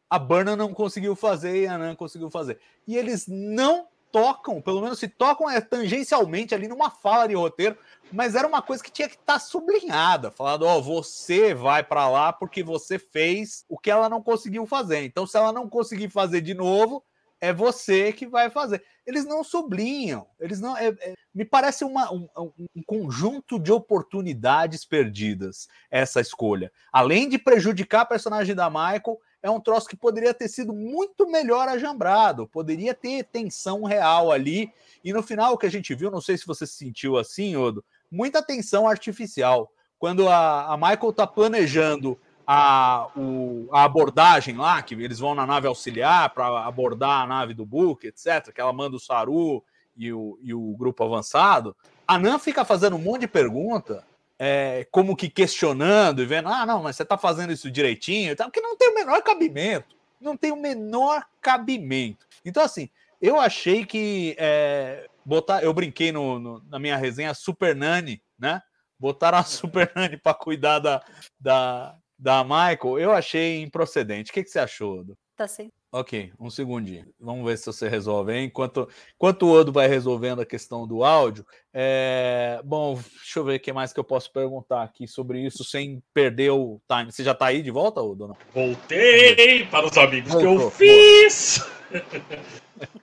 a 0.08 0.18
Burnham 0.18 0.56
não 0.56 0.72
conseguiu 0.72 1.16
fazer 1.16 1.62
e 1.62 1.66
a 1.66 1.76
Nan 1.76 1.94
conseguiu 1.94 2.30
fazer. 2.30 2.58
E 2.86 2.96
eles 2.96 3.26
não 3.26 3.86
tocam, 4.12 4.62
pelo 4.62 4.80
menos 4.80 4.98
se 4.98 5.08
tocam 5.08 5.50
é 5.50 5.60
tangencialmente 5.60 6.54
ali 6.54 6.68
numa 6.68 6.90
fala 6.90 7.26
de 7.26 7.34
roteiro, 7.34 7.76
mas 8.10 8.34
era 8.34 8.48
uma 8.48 8.62
coisa 8.62 8.82
que 8.82 8.90
tinha 8.90 9.08
que 9.08 9.16
estar 9.16 9.34
tá 9.34 9.38
sublinhada, 9.38 10.30
falando, 10.30 10.62
ó, 10.64 10.78
oh, 10.78 10.82
você 10.82 11.52
vai 11.52 11.82
para 11.82 12.08
lá 12.08 12.32
porque 12.32 12.62
você 12.62 12.98
fez 12.98 13.64
o 13.68 13.76
que 13.76 13.90
ela 13.90 14.08
não 14.08 14.22
conseguiu 14.22 14.66
fazer. 14.66 15.02
Então, 15.02 15.26
se 15.26 15.36
ela 15.36 15.52
não 15.52 15.68
conseguir 15.68 16.08
fazer 16.08 16.40
de 16.40 16.54
novo, 16.54 17.04
é 17.40 17.52
você 17.52 18.12
que 18.12 18.26
vai 18.26 18.48
fazer. 18.48 18.82
Eles 19.06 19.24
não 19.24 19.44
sublinham, 19.44 20.26
eles 20.40 20.60
não. 20.60 20.76
É, 20.76 20.88
é, 20.88 21.14
me 21.34 21.44
parece 21.44 21.84
uma, 21.84 22.10
um, 22.10 22.26
um, 22.36 22.82
conjunto 22.86 23.58
de 23.58 23.70
oportunidades 23.70 24.84
perdidas 24.84 25.68
essa 25.90 26.20
escolha. 26.20 26.72
Além 26.90 27.28
de 27.28 27.38
prejudicar 27.38 28.00
a 28.00 28.06
personagem 28.06 28.54
da 28.54 28.70
Michael, 28.70 29.20
é 29.46 29.50
um 29.50 29.60
troço 29.60 29.88
que 29.88 29.96
poderia 29.96 30.34
ter 30.34 30.48
sido 30.48 30.72
muito 30.72 31.28
melhor 31.28 31.68
ajambrado, 31.68 32.48
poderia 32.48 32.92
ter 32.92 33.22
tensão 33.24 33.84
real 33.84 34.32
ali. 34.32 34.72
E 35.04 35.12
no 35.12 35.22
final, 35.22 35.52
o 35.52 35.58
que 35.58 35.66
a 35.66 35.70
gente 35.70 35.94
viu, 35.94 36.10
não 36.10 36.20
sei 36.20 36.36
se 36.36 36.44
você 36.44 36.66
se 36.66 36.74
sentiu 36.74 37.16
assim, 37.16 37.54
Odo, 37.56 37.84
muita 38.10 38.42
tensão 38.42 38.88
artificial. 38.88 39.70
Quando 40.00 40.28
a, 40.28 40.74
a 40.74 40.76
Michael 40.76 41.10
está 41.10 41.26
planejando 41.28 42.18
a, 42.44 43.08
o, 43.16 43.68
a 43.70 43.84
abordagem 43.84 44.56
lá, 44.56 44.82
que 44.82 44.94
eles 44.94 45.20
vão 45.20 45.32
na 45.32 45.46
nave 45.46 45.68
auxiliar 45.68 46.30
para 46.30 46.66
abordar 46.66 47.22
a 47.22 47.26
nave 47.26 47.54
do 47.54 47.64
Book, 47.64 48.04
etc., 48.04 48.52
que 48.52 48.60
ela 48.60 48.72
manda 48.72 48.96
o 48.96 49.00
Saru 49.00 49.62
e 49.96 50.12
o, 50.12 50.38
e 50.42 50.52
o 50.52 50.76
grupo 50.76 51.04
avançado, 51.04 51.74
a 52.06 52.18
Nan 52.18 52.40
fica 52.40 52.64
fazendo 52.64 52.96
um 52.96 53.00
monte 53.00 53.20
de 53.20 53.28
pergunta 53.28 54.04
é, 54.38 54.86
como 54.90 55.16
que 55.16 55.28
questionando 55.28 56.22
e 56.22 56.26
vendo, 56.26 56.48
ah, 56.48 56.66
não, 56.66 56.82
mas 56.82 56.96
você 56.96 57.02
está 57.02 57.16
fazendo 57.16 57.52
isso 57.52 57.70
direitinho 57.70 58.32
e 58.32 58.36
tal, 58.36 58.48
porque 58.48 58.60
não 58.60 58.76
tem 58.76 58.90
o 58.90 58.94
menor 58.94 59.22
cabimento. 59.22 59.96
Não 60.20 60.36
tem 60.36 60.52
o 60.52 60.56
menor 60.56 61.24
cabimento. 61.40 62.26
Então, 62.44 62.62
assim, 62.62 62.88
eu 63.20 63.38
achei 63.38 63.84
que 63.84 64.34
é, 64.38 65.08
botar. 65.24 65.62
Eu 65.62 65.72
brinquei 65.72 66.12
no, 66.12 66.38
no, 66.38 66.62
na 66.68 66.78
minha 66.78 66.96
resenha 66.96 67.34
Super 67.34 67.74
Nani, 67.74 68.22
né? 68.38 68.62
Botaram 68.98 69.38
a 69.38 69.44
Super 69.44 69.92
Nani 69.94 70.16
para 70.16 70.34
cuidar 70.34 70.78
da, 70.78 71.02
da, 71.38 71.96
da 72.18 72.44
Michael, 72.44 72.98
eu 72.98 73.12
achei 73.12 73.62
improcedente. 73.62 74.30
O 74.30 74.34
que, 74.34 74.42
que 74.42 74.50
você 74.50 74.58
achou? 74.58 75.04
Tá 75.36 75.46
sim. 75.46 75.70
Ok, 75.98 76.30
um 76.38 76.50
segundinho. 76.50 77.06
Vamos 77.18 77.46
ver 77.46 77.56
se 77.56 77.64
você 77.64 77.88
resolve. 77.88 78.30
Hein? 78.30 78.44
Enquanto, 78.44 78.86
enquanto 79.14 79.44
o 79.44 79.50
Odo 79.50 79.72
vai 79.72 79.88
resolvendo 79.88 80.42
a 80.42 80.44
questão 80.44 80.86
do 80.86 81.02
áudio, 81.02 81.42
é... 81.72 82.60
bom, 82.62 83.00
deixa 83.16 83.38
eu 83.38 83.44
ver 83.44 83.56
o 83.56 83.60
que 83.60 83.72
mais 83.72 83.94
que 83.94 84.00
eu 84.00 84.04
posso 84.04 84.30
perguntar 84.30 84.82
aqui 84.82 85.08
sobre 85.08 85.40
isso 85.40 85.64
sem 85.64 86.02
perder 86.12 86.50
o 86.50 86.78
time. 86.86 87.10
Você 87.10 87.24
já 87.24 87.32
está 87.32 87.46
aí 87.46 87.62
de 87.62 87.70
volta, 87.70 88.02
Odo? 88.02 88.28
Não? 88.28 88.36
Voltei 88.52 89.64
para 89.70 89.86
os 89.86 89.96
amigos 89.96 90.30
Voltou, 90.34 90.58
que 90.58 90.64
eu 90.64 90.70
fiz. 90.70 91.66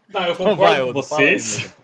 Não, 0.09 0.25
eu 0.29 0.35
concordo 0.35 0.57
vai, 0.57 0.85
com 0.85 0.93
vocês. 0.93 1.75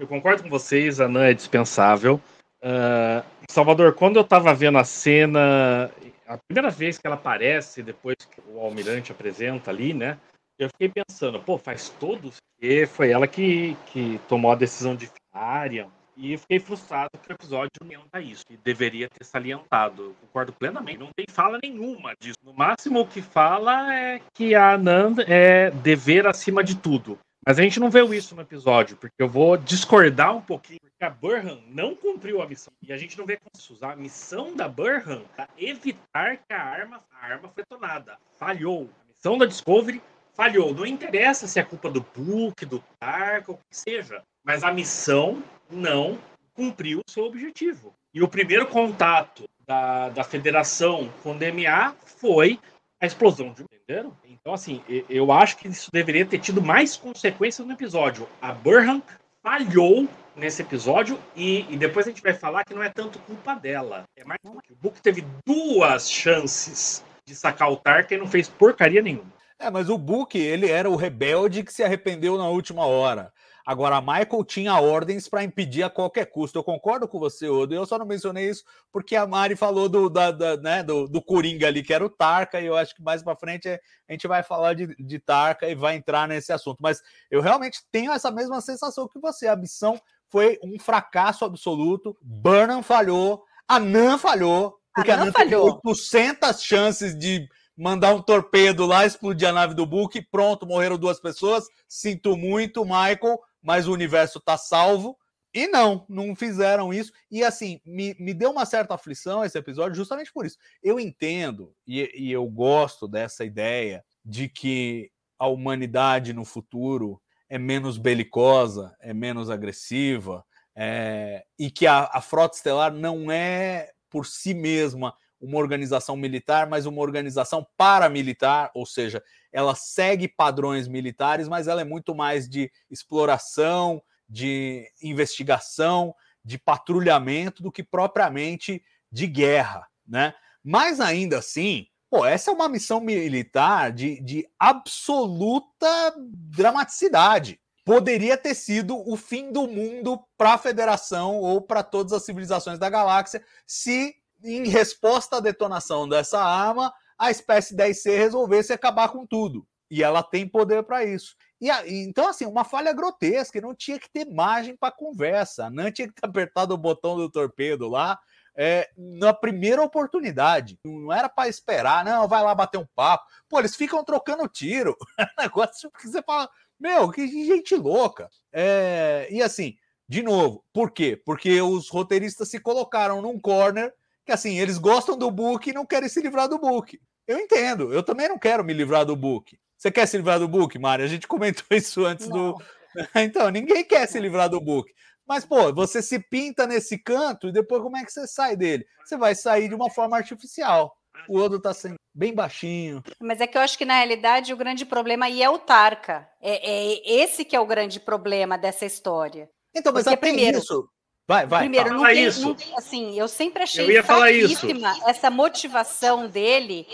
Eu 0.00 0.08
concordo 0.08 0.42
com 0.42 0.50
vocês, 0.50 1.00
a 1.00 1.06
Nan 1.06 1.26
é 1.26 1.32
dispensável. 1.32 2.20
Uh, 2.60 3.24
Salvador, 3.48 3.92
quando 3.92 4.16
eu 4.16 4.22
estava 4.22 4.52
vendo 4.52 4.78
a 4.78 4.84
cena 4.84 5.92
a 6.26 6.38
primeira 6.38 6.70
vez 6.70 6.98
que 6.98 7.06
ela 7.06 7.16
aparece, 7.16 7.82
depois 7.82 8.16
que 8.18 8.40
o 8.48 8.60
almirante 8.60 9.12
apresenta 9.12 9.70
ali, 9.70 9.92
né? 9.92 10.18
Eu 10.58 10.68
fiquei 10.68 10.88
pensando, 10.88 11.40
pô, 11.40 11.58
faz 11.58 11.88
todos. 12.00 12.36
E 12.60 12.86
foi 12.86 13.10
ela 13.10 13.26
que, 13.26 13.76
que 13.86 14.20
tomou 14.28 14.52
a 14.52 14.56
decisão 14.56 14.94
de 14.94 15.10
área. 15.32 15.88
E 16.16 16.36
fiquei 16.36 16.60
frustrado 16.60 17.10
que 17.20 17.32
o 17.32 17.34
episódio 17.34 17.70
não 17.80 17.88
salienta 17.88 18.20
isso, 18.20 18.44
que 18.46 18.56
deveria 18.56 19.08
ter 19.08 19.24
salientado. 19.24 20.02
Eu 20.02 20.14
concordo 20.20 20.52
plenamente. 20.52 20.98
Não 20.98 21.10
tem 21.14 21.26
fala 21.28 21.58
nenhuma 21.62 22.14
disso. 22.20 22.38
No 22.42 22.52
máximo 22.52 23.00
o 23.00 23.06
que 23.06 23.20
fala 23.20 23.92
é 23.92 24.20
que 24.32 24.54
a 24.54 24.74
Anand 24.74 25.16
é 25.26 25.70
dever 25.70 26.26
acima 26.26 26.62
de 26.62 26.76
tudo. 26.76 27.18
Mas 27.46 27.58
a 27.58 27.62
gente 27.62 27.78
não 27.78 27.90
vê 27.90 28.02
isso 28.16 28.34
no 28.34 28.40
episódio, 28.40 28.96
porque 28.96 29.22
eu 29.22 29.28
vou 29.28 29.56
discordar 29.56 30.34
um 30.34 30.40
pouquinho, 30.40 30.80
porque 30.80 31.04
a 31.04 31.10
Burhan 31.10 31.60
não 31.68 31.94
cumpriu 31.94 32.40
a 32.40 32.48
missão. 32.48 32.72
E 32.82 32.92
a 32.92 32.96
gente 32.96 33.18
não 33.18 33.26
vê 33.26 33.36
como 33.36 33.50
usar 33.74 33.92
a 33.92 33.96
missão 33.96 34.56
da 34.56 34.66
Burhan 34.66 35.22
para 35.36 35.48
evitar 35.58 36.38
que 36.38 36.54
a 36.54 36.62
arma, 36.62 37.04
a 37.12 37.26
arma 37.26 37.50
foi 37.54 37.62
detonada. 37.62 38.16
Falhou. 38.38 38.88
A 39.02 39.08
missão 39.08 39.36
da 39.36 39.44
Discovery 39.44 40.00
falhou. 40.32 40.74
Não 40.74 40.86
interessa 40.86 41.46
se 41.46 41.60
é 41.60 41.62
culpa 41.62 41.90
do 41.90 42.04
Book, 42.16 42.64
do 42.64 42.82
Tark, 42.98 43.50
ou 43.50 43.56
o 43.56 43.58
que 43.58 43.76
seja. 43.76 44.22
Mas 44.42 44.64
a 44.64 44.72
missão 44.72 45.42
não 45.70 46.18
cumpriu 46.54 47.00
o 47.06 47.10
seu 47.10 47.24
objetivo. 47.24 47.94
E 48.14 48.22
o 48.22 48.28
primeiro 48.28 48.66
contato 48.66 49.44
da, 49.66 50.08
da 50.08 50.24
federação 50.24 51.10
com 51.22 51.32
o 51.32 51.38
DMA 51.38 51.94
foi 52.06 52.58
a 53.04 53.06
explosão 53.06 53.52
de. 53.52 53.62
Entenderam? 53.62 54.16
Então, 54.24 54.52
assim, 54.52 54.82
eu 55.08 55.30
acho 55.30 55.56
que 55.56 55.68
isso 55.68 55.90
deveria 55.92 56.24
ter 56.24 56.38
tido 56.38 56.60
mais 56.60 56.96
consequências 56.96 57.66
no 57.66 57.72
episódio. 57.72 58.28
A 58.40 58.52
Burhan 58.52 59.02
falhou 59.42 60.08
nesse 60.34 60.62
episódio 60.62 61.18
e, 61.36 61.66
e, 61.72 61.76
depois 61.76 62.06
a 62.06 62.10
gente 62.10 62.22
vai 62.22 62.32
falar 62.32 62.64
que 62.64 62.74
não 62.74 62.82
é 62.82 62.88
tanto 62.88 63.18
culpa 63.20 63.54
dela. 63.54 64.04
É 64.16 64.24
mais 64.24 64.40
que 64.40 64.72
o 64.72 64.76
Book 64.76 65.00
teve 65.00 65.24
duas 65.46 66.10
chances 66.10 67.04
de 67.26 67.34
sacar 67.34 67.70
o 67.70 67.76
Tark 67.76 68.10
e 68.10 68.16
não 68.16 68.26
fez 68.26 68.48
porcaria 68.48 69.02
nenhuma. 69.02 69.32
É, 69.58 69.70
mas 69.70 69.88
o 69.88 69.96
Book, 69.96 70.36
ele 70.36 70.70
era 70.70 70.90
o 70.90 70.96
rebelde 70.96 71.62
que 71.62 71.72
se 71.72 71.82
arrependeu 71.82 72.36
na 72.36 72.48
última 72.48 72.84
hora. 72.84 73.32
Agora, 73.66 74.00
Michael 74.00 74.44
tinha 74.44 74.78
ordens 74.78 75.26
para 75.26 75.42
impedir 75.42 75.82
a 75.82 75.88
qualquer 75.88 76.26
custo. 76.26 76.58
Eu 76.58 76.64
concordo 76.64 77.08
com 77.08 77.18
você, 77.18 77.48
Odo. 77.48 77.74
Eu 77.74 77.86
só 77.86 77.98
não 77.98 78.04
mencionei 78.04 78.50
isso 78.50 78.62
porque 78.92 79.16
a 79.16 79.26
Mari 79.26 79.56
falou 79.56 79.88
do, 79.88 80.10
da, 80.10 80.30
da, 80.30 80.56
né, 80.58 80.82
do, 80.82 81.08
do 81.08 81.22
Coringa 81.22 81.66
ali, 81.66 81.82
que 81.82 81.94
era 81.94 82.04
o 82.04 82.10
Tarka, 82.10 82.60
e 82.60 82.66
eu 82.66 82.76
acho 82.76 82.94
que 82.94 83.02
mais 83.02 83.22
para 83.22 83.34
frente 83.36 83.68
a 83.68 84.12
gente 84.12 84.28
vai 84.28 84.42
falar 84.42 84.74
de, 84.74 84.94
de 84.96 85.18
Tarka 85.18 85.66
e 85.66 85.74
vai 85.74 85.96
entrar 85.96 86.28
nesse 86.28 86.52
assunto. 86.52 86.76
Mas 86.78 87.00
eu 87.30 87.40
realmente 87.40 87.80
tenho 87.90 88.12
essa 88.12 88.30
mesma 88.30 88.60
sensação 88.60 89.08
que 89.08 89.18
você. 89.18 89.48
A 89.48 89.56
missão 89.56 89.98
foi 90.28 90.58
um 90.62 90.78
fracasso 90.78 91.46
absoluto. 91.46 92.14
Burnham 92.20 92.82
falhou, 92.82 93.44
a 93.66 93.80
Nan 93.80 94.18
falhou, 94.18 94.78
porque 94.94 95.10
a 95.10 95.16
Nan, 95.16 95.22
a 95.22 95.26
Nan 95.26 95.32
falhou. 95.32 95.64
teve 95.76 95.80
800 95.86 96.62
chances 96.62 97.18
de 97.18 97.48
mandar 97.76 98.14
um 98.14 98.20
torpedo 98.20 98.84
lá, 98.84 99.06
explodir 99.06 99.48
a 99.48 99.52
nave 99.52 99.74
do 99.74 99.86
Book, 99.86 100.20
pronto, 100.30 100.66
morreram 100.66 100.98
duas 100.98 101.18
pessoas. 101.18 101.66
Sinto 101.88 102.36
muito, 102.36 102.84
Michael 102.84 103.38
mas 103.64 103.88
o 103.88 103.92
universo 103.92 104.38
está 104.38 104.58
salvo. 104.58 105.18
E 105.52 105.66
não, 105.68 106.04
não 106.08 106.34
fizeram 106.36 106.92
isso. 106.92 107.12
E 107.30 107.42
assim, 107.42 107.80
me, 107.84 108.14
me 108.18 108.34
deu 108.34 108.50
uma 108.50 108.66
certa 108.66 108.94
aflição 108.94 109.44
esse 109.44 109.56
episódio 109.56 109.96
justamente 109.96 110.32
por 110.32 110.44
isso. 110.44 110.58
Eu 110.82 111.00
entendo 111.00 111.72
e, 111.86 112.10
e 112.14 112.30
eu 112.30 112.44
gosto 112.46 113.08
dessa 113.08 113.44
ideia 113.44 114.04
de 114.24 114.48
que 114.48 115.10
a 115.38 115.46
humanidade 115.46 116.32
no 116.32 116.44
futuro 116.44 117.20
é 117.48 117.56
menos 117.56 117.96
belicosa, 117.98 118.94
é 119.00 119.14
menos 119.14 119.48
agressiva, 119.48 120.44
é, 120.74 121.44
e 121.58 121.70
que 121.70 121.86
a, 121.86 122.10
a 122.12 122.20
frota 122.20 122.56
estelar 122.56 122.92
não 122.92 123.30
é 123.30 123.92
por 124.10 124.26
si 124.26 124.54
mesma 124.54 125.14
uma 125.44 125.58
organização 125.58 126.16
militar, 126.16 126.68
mas 126.68 126.86
uma 126.86 127.02
organização 127.02 127.66
paramilitar, 127.76 128.70
ou 128.74 128.86
seja, 128.86 129.22
ela 129.52 129.74
segue 129.74 130.26
padrões 130.26 130.88
militares, 130.88 131.48
mas 131.48 131.68
ela 131.68 131.80
é 131.80 131.84
muito 131.84 132.14
mais 132.14 132.48
de 132.48 132.70
exploração, 132.90 134.02
de 134.28 134.90
investigação, 135.02 136.14
de 136.44 136.58
patrulhamento 136.58 137.62
do 137.62 137.70
que 137.70 137.82
propriamente 137.82 138.82
de 139.10 139.26
guerra, 139.26 139.86
né? 140.06 140.34
Mas 140.62 141.00
ainda 141.00 141.38
assim, 141.38 141.86
pô, 142.10 142.24
essa 142.24 142.50
é 142.50 142.54
uma 142.54 142.68
missão 142.68 143.00
militar 143.00 143.92
de, 143.92 144.20
de 144.22 144.46
absoluta 144.58 146.14
dramaticidade. 146.16 147.60
Poderia 147.84 148.36
ter 148.36 148.54
sido 148.54 148.96
o 149.08 149.14
fim 149.14 149.52
do 149.52 149.68
mundo 149.68 150.18
para 150.38 150.54
a 150.54 150.58
federação 150.58 151.36
ou 151.36 151.60
para 151.60 151.82
todas 151.82 152.14
as 152.14 152.24
civilizações 152.24 152.78
da 152.78 152.88
galáxia 152.88 153.44
se, 153.66 154.14
em 154.44 154.68
resposta 154.68 155.36
à 155.36 155.40
detonação 155.40 156.08
dessa 156.08 156.38
arma, 156.38 156.92
a 157.18 157.30
espécie 157.30 157.74
10C 157.74 158.16
resolvesse 158.16 158.72
acabar 158.72 159.08
com 159.08 159.26
tudo. 159.26 159.66
E 159.90 160.02
ela 160.02 160.22
tem 160.22 160.48
poder 160.48 160.82
para 160.82 161.04
isso. 161.04 161.34
E, 161.60 161.68
então, 162.02 162.28
assim, 162.28 162.46
uma 162.46 162.64
falha 162.64 162.92
grotesca, 162.92 163.60
não 163.60 163.74
tinha 163.74 163.98
que 163.98 164.10
ter 164.10 164.26
margem 164.26 164.76
para 164.76 164.92
conversa. 164.92 165.70
Não 165.70 165.90
tinha 165.90 166.08
que 166.08 166.14
ter 166.14 166.26
apertado 166.26 166.74
o 166.74 166.78
botão 166.78 167.16
do 167.16 167.30
torpedo 167.30 167.88
lá 167.88 168.18
é, 168.56 168.88
na 168.96 169.32
primeira 169.32 169.82
oportunidade. 169.82 170.78
Não 170.84 171.12
era 171.12 171.28
para 171.28 171.48
esperar, 171.48 172.04
não, 172.04 172.28
vai 172.28 172.42
lá 172.42 172.54
bater 172.54 172.78
um 172.78 172.86
papo. 172.94 173.24
Pô, 173.48 173.58
eles 173.58 173.76
ficam 173.76 174.04
trocando 174.04 174.48
tiro. 174.48 174.96
negócio 175.38 175.90
que 175.90 176.08
você 176.08 176.22
fala, 176.22 176.48
meu, 176.78 177.10
que 177.10 177.26
gente 177.26 177.76
louca. 177.76 178.28
É, 178.52 179.28
e 179.30 179.42
assim, 179.42 179.76
de 180.08 180.22
novo, 180.22 180.64
por 180.72 180.90
quê? 180.90 181.20
Porque 181.24 181.60
os 181.60 181.88
roteiristas 181.88 182.48
se 182.48 182.60
colocaram 182.60 183.22
num 183.22 183.38
corner 183.38 183.92
que 184.24 184.32
assim, 184.32 184.58
eles 184.58 184.78
gostam 184.78 185.16
do 185.16 185.30
book 185.30 185.68
e 185.68 185.72
não 185.72 185.86
querem 185.86 186.08
se 186.08 186.20
livrar 186.20 186.48
do 186.48 186.58
book. 186.58 186.98
Eu 187.26 187.38
entendo, 187.38 187.92
eu 187.92 188.02
também 188.02 188.28
não 188.28 188.38
quero 188.38 188.64
me 188.64 188.72
livrar 188.72 189.04
do 189.04 189.16
book. 189.16 189.58
Você 189.76 189.90
quer 189.90 190.06
se 190.06 190.16
livrar 190.16 190.38
do 190.38 190.48
book, 190.48 190.78
Mari? 190.78 191.02
A 191.02 191.06
gente 191.06 191.26
comentou 191.28 191.64
isso 191.70 192.04
antes 192.04 192.28
não. 192.28 192.52
do. 192.52 192.62
Então, 193.16 193.50
ninguém 193.50 193.84
quer 193.84 194.06
se 194.06 194.20
livrar 194.20 194.48
do 194.48 194.60
book. 194.60 194.88
Mas, 195.26 195.44
pô, 195.44 195.74
você 195.74 196.00
se 196.00 196.20
pinta 196.20 196.64
nesse 196.64 196.96
canto 196.96 197.48
e 197.48 197.52
depois 197.52 197.82
como 197.82 197.96
é 197.96 198.04
que 198.04 198.12
você 198.12 198.24
sai 198.24 198.56
dele? 198.56 198.86
Você 199.04 199.16
vai 199.16 199.34
sair 199.34 199.68
de 199.68 199.74
uma 199.74 199.90
forma 199.90 200.16
artificial. 200.16 200.96
O 201.28 201.38
outro 201.38 201.60
tá 201.60 201.74
sendo 201.74 201.96
bem 202.14 202.32
baixinho. 202.32 203.02
Mas 203.20 203.40
é 203.40 203.46
que 203.48 203.58
eu 203.58 203.62
acho 203.62 203.76
que, 203.76 203.84
na 203.84 203.96
realidade, 203.96 204.52
o 204.52 204.56
grande 204.56 204.86
problema 204.86 205.26
aí 205.26 205.42
é 205.42 205.50
o 205.50 205.58
Tarka. 205.58 206.28
É, 206.40 206.70
é 206.70 207.22
esse 207.22 207.44
que 207.44 207.56
é 207.56 207.60
o 207.60 207.66
grande 207.66 207.98
problema 207.98 208.56
dessa 208.56 208.86
história. 208.86 209.48
Então, 209.74 209.92
mas 209.92 210.04
Porque, 210.04 210.18
primeiro, 210.18 210.58
isso. 210.58 210.88
Vai, 211.26 211.46
vai. 211.46 211.60
Primeiro, 211.60 211.94
não 211.94 212.04
tem, 212.04 212.24
isso. 212.24 212.40
Não 212.42 212.54
tem, 212.54 212.76
assim, 212.76 213.18
eu 213.18 213.26
sempre 213.28 213.62
achei 213.62 213.98
eu 213.98 214.04
fraquíssima 214.04 214.94
essa 215.06 215.30
motivação 215.30 216.28
dele, 216.28 216.86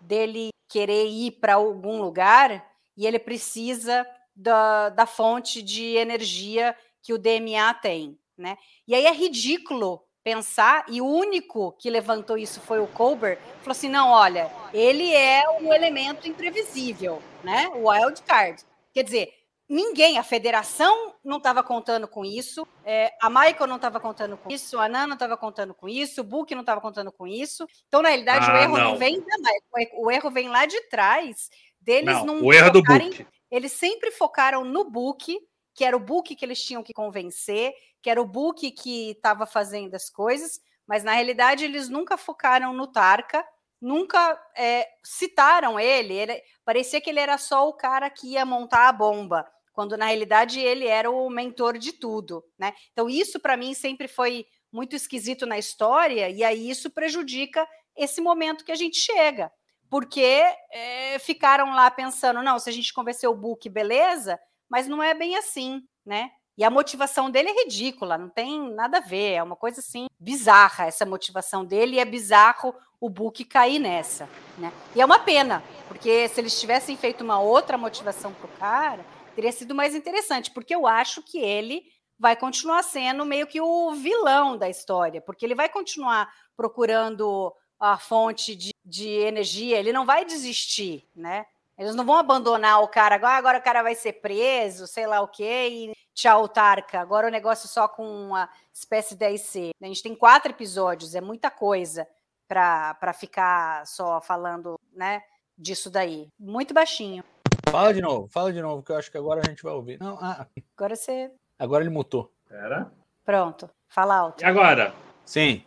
dele 0.00 0.48
querer 0.68 1.06
ir 1.06 1.32
para 1.32 1.54
algum 1.54 2.00
lugar 2.00 2.66
e 2.96 3.06
ele 3.06 3.18
precisa 3.18 4.06
da, 4.34 4.88
da 4.88 5.06
fonte 5.06 5.62
de 5.62 5.94
energia 5.96 6.76
que 7.02 7.12
o 7.12 7.18
DMA 7.18 7.72
tem, 7.80 8.18
né? 8.36 8.58
E 8.88 8.94
aí 8.94 9.06
é 9.06 9.12
ridículo 9.12 10.02
pensar, 10.26 10.84
e 10.88 11.00
o 11.00 11.06
único 11.06 11.70
que 11.78 11.88
levantou 11.88 12.36
isso 12.36 12.60
foi 12.60 12.80
o 12.80 12.86
Colbert, 12.88 13.38
falou 13.60 13.70
assim: 13.70 13.88
não, 13.88 14.10
olha, 14.10 14.50
ele 14.74 15.14
é 15.14 15.48
um 15.60 15.72
elemento 15.72 16.26
imprevisível, 16.26 17.22
né? 17.44 17.68
O 17.68 17.88
wild 17.88 18.20
card. 18.22 18.60
Quer 18.92 19.04
dizer, 19.04 19.32
ninguém, 19.68 20.18
a 20.18 20.22
federação 20.22 21.14
não 21.24 21.38
estava 21.38 21.62
contando 21.62 22.06
com 22.06 22.24
isso, 22.24 22.66
é, 22.84 23.12
a 23.20 23.28
Michael 23.28 23.66
não 23.66 23.76
estava 23.76 23.98
contando 24.00 24.36
com 24.36 24.50
isso, 24.50 24.78
a 24.78 24.88
Nana 24.88 25.06
não 25.06 25.14
estava 25.14 25.36
contando 25.36 25.74
com 25.74 25.88
isso, 25.88 26.20
o 26.20 26.24
Book 26.24 26.54
não 26.54 26.62
estava 26.62 26.80
contando 26.80 27.10
com 27.12 27.26
isso. 27.26 27.66
Então, 27.88 28.02
na 28.02 28.08
realidade, 28.08 28.50
ah, 28.50 28.54
o 28.54 28.56
erro 28.56 28.76
não. 28.76 28.90
não. 28.92 28.96
vem 28.96 29.20
da 29.20 29.36
Michael, 29.38 30.00
o 30.00 30.10
erro 30.10 30.30
vem 30.30 30.48
lá 30.48 30.66
de 30.66 30.80
trás 30.88 31.48
deles 31.80 32.14
não, 32.16 32.26
não 32.26 32.44
o 32.44 32.52
erro 32.52 32.68
é 32.68 32.70
do 32.70 32.82
Book. 32.82 33.26
Eles 33.50 33.72
sempre 33.72 34.10
focaram 34.10 34.64
no 34.64 34.90
Book 34.90 35.38
que 35.76 35.84
era 35.84 35.94
o 35.94 36.00
book 36.00 36.34
que 36.34 36.44
eles 36.44 36.60
tinham 36.64 36.82
que 36.82 36.94
convencer, 36.94 37.74
que 38.00 38.08
era 38.08 38.20
o 38.20 38.26
book 38.26 38.70
que 38.70 39.10
estava 39.10 39.44
fazendo 39.44 39.94
as 39.94 40.08
coisas, 40.08 40.58
mas 40.86 41.04
na 41.04 41.12
realidade 41.12 41.66
eles 41.66 41.90
nunca 41.90 42.16
focaram 42.16 42.72
no 42.72 42.86
Tarka, 42.86 43.46
nunca 43.78 44.40
é, 44.56 44.88
citaram 45.04 45.78
ele, 45.78 46.14
ele. 46.14 46.42
Parecia 46.64 46.98
que 46.98 47.10
ele 47.10 47.20
era 47.20 47.36
só 47.36 47.68
o 47.68 47.74
cara 47.74 48.08
que 48.08 48.32
ia 48.32 48.46
montar 48.46 48.88
a 48.88 48.92
bomba, 48.92 49.46
quando 49.76 49.94
na 49.94 50.06
realidade 50.06 50.58
ele 50.58 50.86
era 50.86 51.10
o 51.10 51.28
mentor 51.28 51.76
de 51.76 51.92
tudo, 51.92 52.42
né? 52.58 52.72
Então 52.92 53.10
isso 53.10 53.38
para 53.38 53.58
mim 53.58 53.74
sempre 53.74 54.08
foi 54.08 54.46
muito 54.72 54.96
esquisito 54.96 55.44
na 55.44 55.58
história 55.58 56.30
e 56.30 56.42
aí 56.42 56.70
isso 56.70 56.88
prejudica 56.88 57.68
esse 57.94 58.22
momento 58.22 58.64
que 58.64 58.72
a 58.72 58.76
gente 58.76 58.96
chega, 58.96 59.52
porque 59.90 60.42
é, 60.72 61.18
ficaram 61.18 61.74
lá 61.74 61.90
pensando, 61.90 62.42
não, 62.42 62.58
se 62.58 62.70
a 62.70 62.72
gente 62.72 62.92
convencer 62.92 63.28
o 63.28 63.36
book, 63.36 63.68
beleza, 63.68 64.40
mas 64.66 64.88
não 64.88 65.02
é 65.02 65.12
bem 65.12 65.36
assim, 65.36 65.82
né? 66.06 66.30
E 66.56 66.64
a 66.64 66.70
motivação 66.70 67.30
dele 67.30 67.50
é 67.50 67.64
ridícula, 67.64 68.16
não 68.16 68.30
tem 68.30 68.72
nada 68.72 68.96
a 68.96 69.02
ver, 69.02 69.34
é 69.34 69.42
uma 69.42 69.56
coisa 69.56 69.80
assim 69.80 70.06
bizarra 70.18 70.86
essa 70.86 71.04
motivação 71.04 71.66
dele 71.66 71.96
e 71.96 72.00
é 72.00 72.04
bizarro 72.06 72.74
o 72.98 73.10
Book 73.10 73.44
cair 73.44 73.78
nessa, 73.78 74.26
né? 74.56 74.72
E 74.94 75.02
é 75.02 75.04
uma 75.04 75.18
pena, 75.18 75.62
porque 75.86 76.26
se 76.28 76.40
eles 76.40 76.58
tivessem 76.58 76.96
feito 76.96 77.22
uma 77.22 77.38
outra 77.38 77.76
motivação 77.76 78.32
pro 78.32 78.48
cara, 78.48 79.04
teria 79.36 79.52
sido 79.52 79.74
mais 79.74 79.94
interessante, 79.94 80.50
porque 80.50 80.74
eu 80.74 80.86
acho 80.86 81.22
que 81.22 81.38
ele 81.38 81.84
vai 82.18 82.34
continuar 82.34 82.82
sendo 82.82 83.24
meio 83.26 83.46
que 83.46 83.60
o 83.60 83.92
vilão 83.92 84.56
da 84.56 84.68
história, 84.68 85.20
porque 85.20 85.44
ele 85.44 85.54
vai 85.54 85.68
continuar 85.68 86.32
procurando 86.56 87.54
a 87.78 87.98
fonte 87.98 88.56
de, 88.56 88.74
de 88.82 89.08
energia, 89.08 89.78
ele 89.78 89.92
não 89.92 90.06
vai 90.06 90.24
desistir, 90.24 91.06
né? 91.14 91.44
Eles 91.76 91.94
não 91.94 92.06
vão 92.06 92.16
abandonar 92.16 92.82
o 92.82 92.88
cara 92.88 93.16
agora, 93.16 93.36
agora 93.36 93.58
o 93.58 93.62
cara 93.62 93.82
vai 93.82 93.94
ser 93.94 94.14
preso, 94.14 94.86
sei 94.86 95.06
lá 95.06 95.20
o 95.20 95.28
quê, 95.28 95.68
e 95.70 95.92
tchau, 96.14 96.48
Tarca. 96.48 96.98
Agora 96.98 97.28
o 97.28 97.30
negócio 97.30 97.68
só 97.68 97.86
com 97.86 98.02
uma 98.02 98.48
espécie 98.72 99.14
10C. 99.14 99.72
A 99.82 99.86
gente 99.86 100.02
tem 100.02 100.14
quatro 100.14 100.50
episódios, 100.50 101.14
é 101.14 101.20
muita 101.20 101.50
coisa 101.50 102.08
para 102.48 103.12
ficar 103.12 103.86
só 103.86 104.22
falando, 104.22 104.80
né, 104.94 105.22
disso 105.58 105.90
daí. 105.90 106.28
Muito 106.38 106.72
baixinho. 106.72 107.22
Fala 107.70 107.92
de 107.92 108.00
novo, 108.00 108.28
fala 108.28 108.52
de 108.52 108.62
novo, 108.62 108.82
que 108.82 108.92
eu 108.92 108.96
acho 108.96 109.10
que 109.10 109.18
agora 109.18 109.40
a 109.44 109.48
gente 109.48 109.62
vai 109.62 109.72
ouvir. 109.72 109.98
Não, 110.00 110.18
ah. 110.20 110.46
Agora 110.76 110.96
você. 110.96 111.30
Agora 111.58 111.82
ele 111.82 111.92
mutou. 111.92 112.32
Pera. 112.48 112.90
Pronto, 113.24 113.68
fala 113.88 114.16
alto. 114.16 114.42
E 114.42 114.46
agora? 114.46 114.94
Sim. 115.24 115.62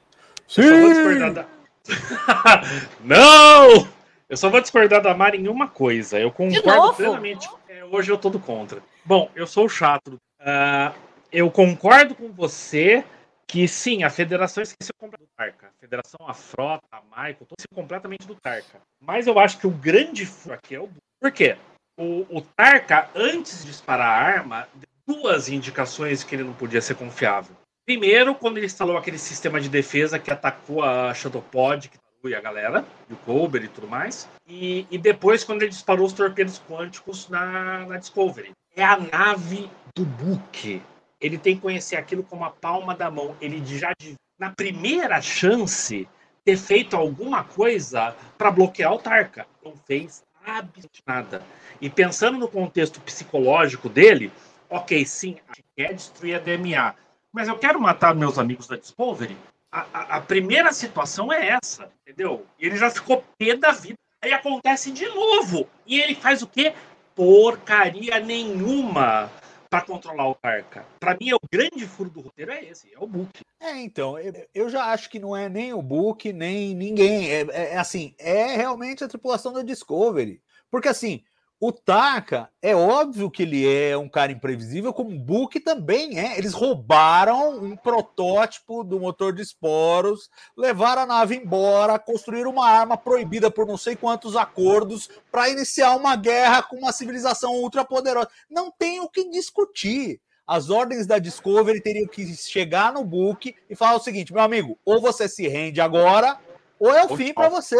Sim. 0.47 1.33
Da... 1.33 1.45
Não! 3.03 3.87
Eu 4.27 4.37
só 4.37 4.49
vou 4.49 4.61
discordar 4.61 5.01
da 5.01 5.13
Mari 5.13 5.39
em 5.39 5.47
uma 5.47 5.67
coisa. 5.67 6.19
Eu 6.19 6.31
concordo 6.31 6.93
plenamente. 6.95 7.49
É, 7.67 7.83
hoje 7.83 8.11
eu 8.11 8.17
tô 8.17 8.29
do 8.29 8.39
contra. 8.39 8.81
Bom, 9.03 9.29
eu 9.35 9.45
sou 9.45 9.65
o 9.65 9.69
chato. 9.69 10.19
Uh, 10.39 10.95
eu 11.31 11.51
concordo 11.51 12.15
com 12.15 12.31
você 12.31 13.03
que 13.45 13.67
sim, 13.67 14.03
a 14.03 14.09
federação 14.09 14.61
esqueceu 14.61 14.93
completamente 14.97 15.31
do 15.31 15.35
Tarka. 15.35 15.67
A 15.67 15.79
federação, 15.79 16.19
a 16.27 16.33
frota, 16.33 16.85
a 16.91 17.01
Michael, 17.01 17.37
esqueceu 17.41 17.69
completamente 17.73 18.27
do 18.27 18.35
Tarka. 18.35 18.79
Mas 19.01 19.25
eu 19.25 19.39
acho 19.39 19.57
que 19.57 19.65
o 19.65 19.71
grande 19.71 20.25
furo 20.25 20.55
aqui 20.55 20.75
é 20.75 20.79
o. 20.79 20.89
Por 21.19 21.31
quê? 21.31 21.57
O, 21.99 22.25
o 22.37 22.41
Tarka, 22.41 23.09
antes 23.13 23.59
de 23.59 23.71
disparar 23.71 24.07
a 24.07 24.25
arma, 24.25 24.67
duas 25.05 25.49
indicações 25.49 26.23
que 26.23 26.33
ele 26.33 26.45
não 26.45 26.53
podia 26.53 26.81
ser 26.81 26.95
confiável. 26.95 27.53
Primeiro, 27.85 28.33
quando 28.33 28.57
ele 28.57 28.67
instalou 28.67 28.95
aquele 28.95 29.17
sistema 29.17 29.59
de 29.59 29.67
defesa 29.67 30.17
que 30.17 30.31
atacou 30.31 30.81
a 30.81 31.13
Shadowpod, 31.13 31.89
que 31.89 31.97
e 32.27 32.35
a 32.35 32.41
galera, 32.41 32.85
do 33.07 33.15
Colbert 33.17 33.63
e 33.63 33.69
tudo 33.69 33.87
mais. 33.87 34.27
E, 34.47 34.85
e 34.91 34.97
depois, 34.97 35.43
quando 35.43 35.61
ele 35.61 35.71
disparou 35.71 36.05
os 36.05 36.13
torpedos 36.13 36.61
quânticos 36.69 37.29
na, 37.29 37.85
na 37.85 37.97
Discovery. 37.97 38.51
É 38.75 38.83
a 38.83 38.97
nave 38.97 39.69
do 39.95 40.05
Book. 40.05 40.81
Ele 41.19 41.37
tem 41.37 41.55
que 41.55 41.61
conhecer 41.61 41.95
aquilo 41.95 42.23
como 42.23 42.43
a 42.43 42.49
palma 42.49 42.95
da 42.95 43.09
mão. 43.09 43.35
Ele 43.39 43.63
já, 43.65 43.93
na 44.37 44.51
primeira 44.51 45.21
chance, 45.21 46.07
ter 46.43 46.57
feito 46.57 46.95
alguma 46.95 47.43
coisa 47.43 48.15
para 48.37 48.51
bloquear 48.51 48.93
o 48.93 48.99
Tarka. 48.99 49.45
Não 49.63 49.73
fez 49.85 50.23
absolutamente 50.57 51.03
nada. 51.05 51.43
E 51.79 51.89
pensando 51.89 52.37
no 52.37 52.47
contexto 52.47 52.99
psicológico 53.01 53.87
dele, 53.87 54.31
ok, 54.69 55.05
sim, 55.05 55.37
a 55.47 55.53
gente 55.53 55.65
quer 55.75 55.93
destruir 55.93 56.35
a 56.35 56.39
DMA, 56.39 56.95
mas 57.31 57.47
eu 57.47 57.57
quero 57.57 57.79
matar 57.79 58.15
meus 58.15 58.37
amigos 58.37 58.67
da 58.67 58.75
Discovery 58.75 59.37
a, 59.71 60.17
a, 60.17 60.21
primeira 60.21 60.73
situação 60.73 61.31
é 61.31 61.59
essa, 61.61 61.91
entendeu? 62.01 62.45
E 62.59 62.65
ele 62.65 62.75
já 62.75 62.89
ficou 62.89 63.23
pé 63.37 63.55
da 63.55 63.71
vida. 63.71 63.97
Aí 64.21 64.33
acontece 64.33 64.91
de 64.91 65.07
novo. 65.07 65.67
E 65.85 65.99
ele 65.99 66.15
faz 66.15 66.41
o 66.41 66.47
quê? 66.47 66.73
Porcaria 67.15 68.19
nenhuma 68.19 69.31
para 69.69 69.81
controlar 69.81 70.27
o 70.27 70.35
Tarka. 70.35 70.85
Para 70.99 71.15
mim, 71.19 71.29
é 71.29 71.35
o 71.35 71.39
grande 71.51 71.85
furo 71.85 72.09
do 72.09 72.21
roteiro 72.21 72.51
é 72.51 72.65
esse, 72.65 72.91
é 72.93 72.97
o 72.99 73.05
Book. 73.05 73.41
É, 73.59 73.77
então, 73.79 74.15
eu 74.53 74.69
já 74.69 74.85
acho 74.85 75.09
que 75.09 75.19
não 75.19 75.35
é 75.35 75.47
nem 75.47 75.73
o 75.73 75.81
Book, 75.81 76.33
nem 76.33 76.73
ninguém. 76.73 77.29
É, 77.29 77.41
é, 77.41 77.73
é 77.73 77.77
assim, 77.77 78.15
é 78.17 78.55
realmente 78.55 79.03
a 79.03 79.07
tripulação 79.07 79.53
da 79.53 79.61
Discovery. 79.61 80.41
Porque 80.71 80.87
assim, 80.87 81.23
o 81.61 81.73
Taka, 81.73 82.49
é 82.61 82.73
óbvio 82.73 83.29
que 83.29 83.43
ele 83.43 83.67
é 83.67 83.97
um 83.97 84.07
cara 84.07 84.31
imprevisível, 84.31 84.93
como 84.93 85.09
o 85.09 85.19
Book 85.19 85.59
também 85.59 86.17
é. 86.17 86.37
Eles 86.37 86.53
roubaram 86.53 87.59
um 87.59 87.75
protótipo 87.75 88.81
do 88.81 88.97
motor 88.97 89.33
de 89.33 89.41
esporos, 89.41 90.29
levaram 90.55 91.01
a 91.01 91.05
nave 91.05 91.35
embora, 91.35 91.99
construíram 91.99 92.51
uma 92.51 92.65
arma 92.65 92.95
proibida 92.95 93.51
por 93.51 93.67
não 93.67 93.75
sei 93.75 93.97
quantos 93.97 94.37
acordos 94.37 95.09
para 95.29 95.49
iniciar 95.49 95.97
uma 95.97 96.15
guerra 96.15 96.63
com 96.63 96.77
uma 96.77 96.93
civilização 96.93 97.53
ultrapoderosa. 97.55 98.29
Não 98.49 98.71
tem 98.71 99.01
o 99.01 99.09
que 99.09 99.29
discutir. 99.29 100.21
As 100.47 100.69
ordens 100.69 101.05
da 101.05 101.19
Discovery 101.19 101.81
teriam 101.81 102.07
que 102.07 102.25
chegar 102.35 102.93
no 102.93 103.03
Book 103.03 103.53
e 103.69 103.75
falar 103.75 103.97
o 103.97 103.99
seguinte: 103.99 104.33
meu 104.33 104.41
amigo, 104.41 104.79
ou 104.85 105.01
você 105.01 105.27
se 105.27 105.45
rende 105.47 105.81
agora, 105.81 106.39
ou 106.79 106.89
é 106.89 107.03
o 107.03 107.17
fim 107.17 107.33
para 107.33 107.49
você 107.49 107.77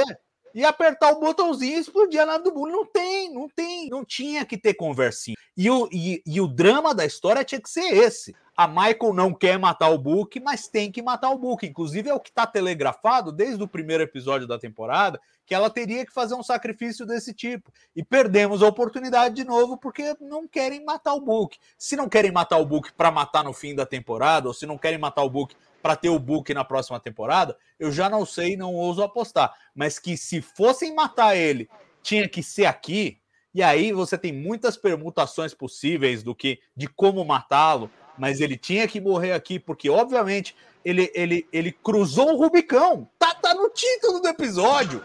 e 0.54 0.66
apertar 0.66 1.12
o 1.12 1.20
botãozinho 1.20 1.78
e 1.78 1.80
explodir 1.80 2.22
a 2.22 2.26
nave 2.26 2.44
do 2.44 2.52
Bully. 2.52 2.72
Não 2.72 2.86
tem, 2.86 3.34
não 3.34 3.50
tem, 3.50 3.90
não 3.90 4.06
tinha 4.06 4.46
que 4.46 4.58
ter 4.58 4.74
conversinha. 4.74 5.38
E 5.56 5.70
o, 5.70 5.90
e, 5.92 6.24
e, 6.26 6.40
o 6.40 6.48
drama 6.48 6.96
da 6.96 7.06
história 7.06 7.44
tinha 7.44 7.60
que 7.60 7.70
ser 7.70 7.94
esse. 7.94 8.34
A 8.56 8.68
Michael 8.68 9.14
não 9.14 9.34
quer 9.34 9.60
matar 9.60 9.90
o 9.90 9.98
Book, 9.98 10.40
mas 10.40 10.68
tem 10.68 10.92
que 10.92 11.02
matar 11.02 11.30
o 11.32 11.38
Book. 11.38 11.66
Inclusive, 11.66 12.10
é 12.10 12.14
o 12.14 12.20
que 12.20 12.30
está 12.30 12.48
telegrafado 12.48 13.32
desde 13.32 13.62
o 13.62 13.68
primeiro 13.68 14.04
episódio 14.04 14.48
da 14.48 14.58
temporada, 14.58 15.20
que 15.46 15.54
ela 15.54 15.70
teria 15.70 16.06
que 16.06 16.14
fazer 16.14 16.36
um 16.36 16.44
sacrifício 16.44 17.06
desse 17.06 17.34
tipo. 17.34 17.72
E 17.96 18.04
perdemos 18.04 18.64
a 18.64 18.68
oportunidade 18.68 19.36
de 19.36 19.44
novo 19.44 19.78
porque 19.78 20.16
não 20.22 20.48
querem 20.48 20.84
matar 20.84 21.14
o 21.14 21.22
Book. 21.22 21.58
Se 21.78 21.96
não 21.96 22.08
querem 22.08 22.32
matar 22.32 22.58
o 22.58 22.66
Book 22.66 22.94
para 22.94 23.12
matar 23.12 23.44
no 23.44 23.54
fim 23.54 23.76
da 23.76 23.86
temporada, 23.86 24.48
ou 24.48 24.54
se 24.54 24.66
não 24.66 24.78
querem 24.78 24.98
matar 24.98 25.24
o 25.24 25.30
Book 25.30 25.56
para 25.82 25.96
ter 25.96 26.10
o 26.10 26.20
book 26.20 26.54
na 26.54 26.63
próxima 26.63 27.00
temporada, 27.00 27.58
eu 27.80 27.92
já 27.92 28.10
não 28.10 28.26
sei, 28.26 28.56
não 28.56 28.74
ouso 28.74 29.02
apostar. 29.02 29.54
Mas 29.74 30.00
que 30.00 30.18
se 30.18 30.42
fossem 30.42 30.94
matar 30.94 31.36
ele, 31.36 31.70
tinha 32.02 32.28
que 32.28 32.44
ser 32.44 32.65
aqui. 32.65 33.20
E 33.54 33.63
aí 33.63 33.92
você 33.92 34.18
tem 34.18 34.32
muitas 34.32 34.78
permutações 34.78 35.54
possíveis 35.54 36.22
do 36.22 36.36
que 36.36 36.60
de 36.76 36.88
como 36.88 37.24
matá-lo, 37.26 37.89
mas 38.18 38.42
ele 38.42 38.58
tinha 38.58 38.88
que 38.88 39.02
morrer 39.02 39.32
aqui 39.32 39.60
porque 39.60 39.89
obviamente 39.89 40.56
ele 40.84 41.12
ele, 41.15 41.48
ele 41.52 41.72
cruzou 41.72 42.34
o 42.34 42.38
Rubicão. 42.38 43.10
Tá, 43.18 43.34
tá 43.34 43.54
no 43.54 43.70
título 43.70 44.20
do 44.20 44.28
episódio. 44.28 45.04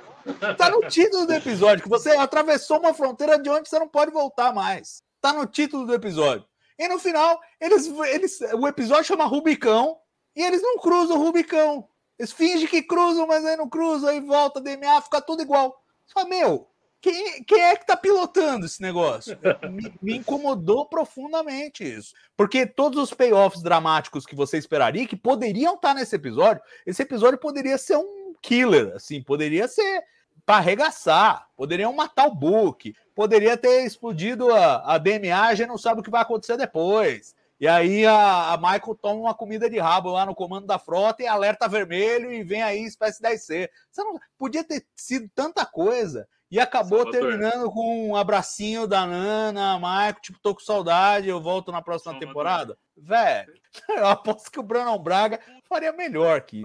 Tá 0.56 0.70
no 0.70 0.80
título 0.88 1.26
do 1.26 1.32
episódio 1.32 1.82
que 1.82 1.88
você 1.88 2.10
atravessou 2.10 2.78
uma 2.78 2.94
fronteira 2.94 3.38
de 3.38 3.48
onde 3.48 3.68
você 3.68 3.78
não 3.78 3.88
pode 3.88 4.10
voltar 4.10 4.54
mais. 4.54 5.02
Tá 5.20 5.32
no 5.32 5.46
título 5.46 5.86
do 5.86 5.94
episódio. 5.94 6.46
E 6.78 6.88
no 6.88 6.98
final, 6.98 7.40
eles, 7.60 7.86
eles 7.86 8.40
o 8.54 8.66
episódio 8.66 9.04
chama 9.04 9.24
Rubicão 9.24 9.96
e 10.34 10.42
eles 10.42 10.62
não 10.62 10.78
cruzam 10.78 11.16
o 11.16 11.22
Rubicão. 11.22 11.88
Eles 12.18 12.32
fingem 12.32 12.68
que 12.68 12.82
cruzam, 12.82 13.26
mas 13.26 13.44
aí 13.44 13.56
não 13.56 13.68
cruzam, 13.68 14.08
aí 14.08 14.20
volta, 14.20 14.60
DMA, 14.60 15.00
fica 15.02 15.20
tudo 15.20 15.42
igual. 15.42 15.76
Só, 16.06 16.24
meu, 16.26 16.68
quem, 17.00 17.42
quem, 17.44 17.60
é 17.60 17.76
que 17.76 17.86
tá 17.86 17.96
pilotando 17.96 18.64
esse 18.64 18.80
negócio? 18.80 19.36
Me, 19.70 19.92
me, 20.00 20.16
incomodou 20.16 20.86
profundamente 20.86 21.84
isso. 21.84 22.14
Porque 22.36 22.66
todos 22.66 23.02
os 23.02 23.12
payoffs 23.12 23.62
dramáticos 23.62 24.24
que 24.24 24.34
você 24.34 24.56
esperaria, 24.56 25.06
que 25.06 25.16
poderiam 25.16 25.74
estar 25.74 25.88
tá 25.88 25.94
nesse 25.94 26.16
episódio, 26.16 26.62
esse 26.86 27.02
episódio 27.02 27.38
poderia 27.38 27.76
ser 27.76 27.96
um 27.96 28.32
killer, 28.40 28.94
assim, 28.94 29.22
poderia 29.22 29.68
ser 29.68 30.02
para 30.46 30.56
arregaçar, 30.56 31.48
poderiam 31.56 31.92
matar 31.92 32.26
o 32.26 32.34
Book, 32.34 32.94
poderia 33.14 33.56
ter 33.56 33.84
explodido 33.84 34.50
a, 34.52 34.94
a 34.94 34.98
DMA, 34.98 35.54
já 35.54 35.66
não 35.66 35.78
sabe 35.78 36.00
o 36.00 36.02
que 36.02 36.10
vai 36.10 36.22
acontecer 36.22 36.56
depois. 36.56 37.34
E 37.64 37.66
aí 37.66 38.04
a, 38.04 38.52
a, 38.52 38.56
Michael 38.58 38.94
toma 39.00 39.20
uma 39.22 39.34
comida 39.34 39.70
de 39.70 39.78
rabo 39.78 40.10
lá 40.10 40.26
no 40.26 40.34
comando 40.34 40.66
da 40.66 40.78
frota 40.78 41.22
e 41.22 41.26
alerta 41.26 41.66
vermelho 41.66 42.30
e 42.30 42.44
vem 42.44 42.62
aí 42.62 42.84
espécie 42.84 43.22
10C. 43.22 43.70
Você 43.90 44.04
não, 44.04 44.20
podia 44.36 44.62
ter 44.62 44.86
sido 44.94 45.30
tanta 45.34 45.64
coisa. 45.64 46.28
E 46.50 46.60
acabou 46.60 46.98
Salvador. 46.98 47.22
terminando 47.22 47.70
com 47.70 48.10
um 48.10 48.16
abracinho 48.16 48.86
da 48.86 49.06
Nana, 49.06 49.78
Michael, 49.78 50.20
tipo, 50.20 50.38
tô 50.42 50.54
com 50.54 50.60
saudade, 50.60 51.26
eu 51.26 51.40
volto 51.40 51.72
na 51.72 51.80
próxima 51.80 52.12
Salvador. 52.12 52.28
temporada. 52.28 52.78
Velho, 52.98 53.54
eu 53.88 54.08
aposto 54.08 54.50
que 54.50 54.60
o 54.60 54.62
Brandon 54.62 54.98
Braga 54.98 55.40
faria 55.66 55.90
melhor 55.90 56.36
aqui. 56.36 56.62